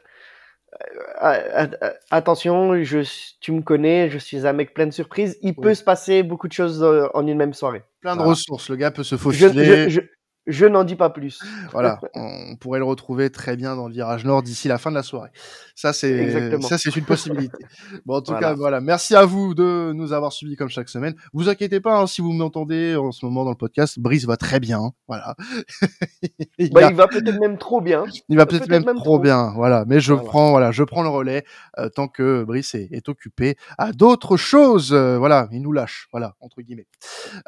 attention, 2.12 2.84
je, 2.84 3.00
tu 3.40 3.52
me 3.52 3.62
connais, 3.62 4.10
je 4.10 4.18
suis 4.18 4.46
un 4.48 4.54
mec 4.54 4.74
plein 4.74 4.86
de 4.86 4.92
surprises. 4.92 5.38
Il 5.42 5.50
Oui. 5.50 5.56
peut 5.62 5.74
se 5.74 5.84
passer 5.84 6.24
beaucoup 6.24 6.48
de 6.48 6.54
choses 6.54 6.84
euh, 6.84 7.08
en 7.14 7.26
une 7.28 7.38
même 7.38 7.54
soirée. 7.54 7.84
Plein 8.02 8.14
de 8.14 8.18
Voilà. 8.18 8.32
ressources, 8.32 8.70
le 8.70 8.76
gars 8.76 8.92
peut 8.92 9.04
se 9.04 9.18
faufiler. 9.18 9.66
je, 9.66 9.90
je, 9.90 10.02
je 10.48 10.66
n'en 10.66 10.84
dis 10.84 10.96
pas 10.96 11.10
plus. 11.10 11.40
Voilà, 11.72 12.00
on 12.14 12.56
pourrait 12.58 12.80
le 12.80 12.86
retrouver 12.86 13.30
très 13.32 13.56
bien 13.56 13.76
dans 13.76 13.88
le 13.88 13.94
virage 13.94 14.26
nord 14.26 14.44
d'ici 14.44 14.68
la 14.68 14.78
fin 14.78 14.90
de 14.92 14.96
la 14.96 15.04
soirée. 15.04 15.30
Ça 15.76 15.92
c'est 15.94 16.60
ça 16.62 16.78
c'est 16.78 16.96
une 16.96 17.06
possibilité. 17.06 17.58
Bon 18.06 18.16
en 18.18 18.22
tout 18.22 18.32
Voilà. 18.32 18.50
cas 18.50 18.54
voilà, 18.54 18.82
merci 18.82 19.16
à 19.16 19.26
vous 19.26 19.54
de 19.56 19.92
nous 19.94 20.14
avoir 20.14 20.32
suivis 20.34 20.56
comme 20.56 20.70
chaque 20.70 20.90
semaine. 20.90 21.16
Vous 21.34 21.50
inquiétez 21.50 21.80
pas 21.80 21.98
hein, 22.00 22.08
si 22.08 22.22
vous 22.22 22.32
m'entendez 22.32 22.96
en 22.96 23.12
ce 23.12 23.26
moment 23.26 23.44
dans 23.44 23.50
le 23.52 23.56
podcast, 23.58 24.00
Brice 24.00 24.26
va 24.26 24.38
très 24.38 24.60
bien, 24.60 24.92
voilà. 25.08 25.36
il, 26.58 26.72
Bah, 26.72 26.88
a- 26.88 26.90
il 26.92 26.96
va 26.96 27.08
peut-être 27.08 27.40
même 27.40 27.58
trop 27.58 27.82
bien. 27.82 28.04
il 28.30 28.38
va 28.38 28.46
peut-être 28.46 28.68
même, 28.70 28.86
même 28.86 28.96
trop 28.98 29.20
bien, 29.20 29.52
voilà. 29.56 29.86
Mais 29.88 30.00
je 30.00 30.14
Voilà. 30.14 30.28
prends 30.30 30.50
voilà, 30.52 30.72
je 30.72 30.84
prends 30.84 31.04
le 31.04 31.10
relais 31.10 31.44
euh, 31.80 31.90
tant 31.90 32.08
que 32.08 32.44
Brice 32.44 32.76
est, 32.76 32.90
est 32.92 33.10
occupé 33.10 33.56
à 33.78 33.92
d'autres 33.92 34.38
choses. 34.38 34.94
euh, 34.94 35.18
voilà, 35.18 35.48
il 35.52 35.62
nous 35.62 35.72
lâche, 35.72 36.08
voilà 36.12 36.36
entre 36.40 36.62
guillemets. 36.62 36.88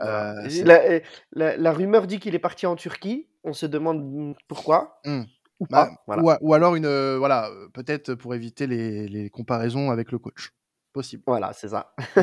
Euh, 0.02 0.34
Voilà. 0.64 1.00
la- 1.34 1.58
la 1.58 1.72
rumeur 1.74 2.08
dit 2.08 2.20
qu'il 2.20 2.34
est 2.36 2.40
parti 2.40 2.66
en 2.66 2.76
Turquie. 2.86 3.28
On 3.44 3.54
se 3.54 3.66
demande 3.66 4.36
pourquoi. 4.48 5.00
Hmm. 5.06 5.24
Ou 5.60 5.66
Bah. 5.72 5.90
Voilà. 6.06 6.38
ou, 6.40 6.54
alors 6.54 6.76
une 6.76 6.86
euh, 6.86 7.18
voilà 7.18 7.50
euh, 7.50 7.68
peut-être 7.70 8.14
pour 8.14 8.36
éviter 8.36 8.68
les, 8.68 9.08
les 9.08 9.32
comparaisons 9.32 9.90
avec 9.90 10.12
le 10.12 10.20
coach 10.20 10.52
possible, 10.96 11.22
Voilà, 11.28 11.52
c'est 11.54 11.68
ça. 11.68 11.92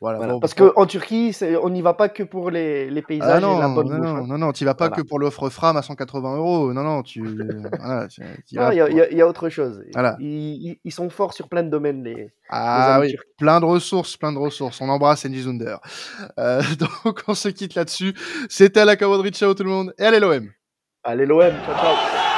voilà, 0.00 0.18
Voilà. 0.18 0.32
bon, 0.34 0.40
Parce 0.40 0.54
bon. 0.56 0.70
qu'en 0.70 0.86
Turquie, 0.86 1.36
on 1.62 1.70
n'y 1.70 1.82
va 1.82 1.94
pas 1.94 2.08
que 2.08 2.22
pour 2.24 2.50
les, 2.50 2.90
les 2.90 3.00
ah 3.00 3.06
paysages 3.06 3.42
non 3.42 3.58
et 3.58 3.60
la 3.60 3.68
bonne 3.68 3.88
non 3.90 3.96
bouffe. 3.98 4.06
non 4.08 4.16
hein. 4.16 4.26
non 4.26 4.38
non 4.38 4.52
tu 4.52 4.64
vas 4.64 4.74
pas 4.74 4.88
Voilà. 4.88 5.02
que 5.02 5.06
pour 5.06 5.18
l'offre 5.20 5.48
Fram 5.50 5.76
à 5.76 5.82
180 5.82 6.36
euros 6.36 6.72
non 6.72 6.82
non 6.82 7.02
tu 7.02 7.22
voilà, 7.78 8.08
il 8.50 8.56
y, 8.56 8.58
a- 8.58 8.64
pour- 8.64 8.72
il 8.90 8.96
y 8.96 9.00
a- 9.00 9.10
il 9.12 9.16
y 9.18 9.22
a 9.22 9.26
autre 9.28 9.48
chose. 9.50 9.84
Ils, 10.18 10.78
ils- 10.84 10.90
sont 10.92 11.08
forts 11.10 11.34
sur 11.34 11.48
plein 11.48 11.62
de 11.62 11.68
domaines, 11.70 12.02
les, 12.02 12.14
les 12.14 12.30
ah 12.48 12.94
amis 12.96 13.06
oui 13.06 13.12
turcs. 13.12 13.24
plein 13.38 13.60
de 13.60 13.66
ressources 13.66 14.16
plein 14.16 14.32
de 14.32 14.38
ressources 14.38 14.80
on 14.80 14.88
embrasse 14.88 15.24
Andy 15.26 15.42
Zunder 15.42 15.76
euh, 16.38 16.62
donc 17.04 17.22
on 17.28 17.34
se 17.34 17.48
quitte 17.50 17.74
là-dessus 17.76 18.14
c'était 18.48 18.80
à 18.80 18.84
la 18.84 18.96
camaraderie 18.96 19.30
ciao 19.30 19.54
tout 19.54 19.62
le 19.64 19.70
monde 19.70 19.94
et 19.98 20.04
allez 20.04 20.18
l'OM 20.20 20.48
Allez, 21.04 21.24
l'OM, 21.26 21.40
ciao, 21.64 21.74
ciao. 21.76 22.29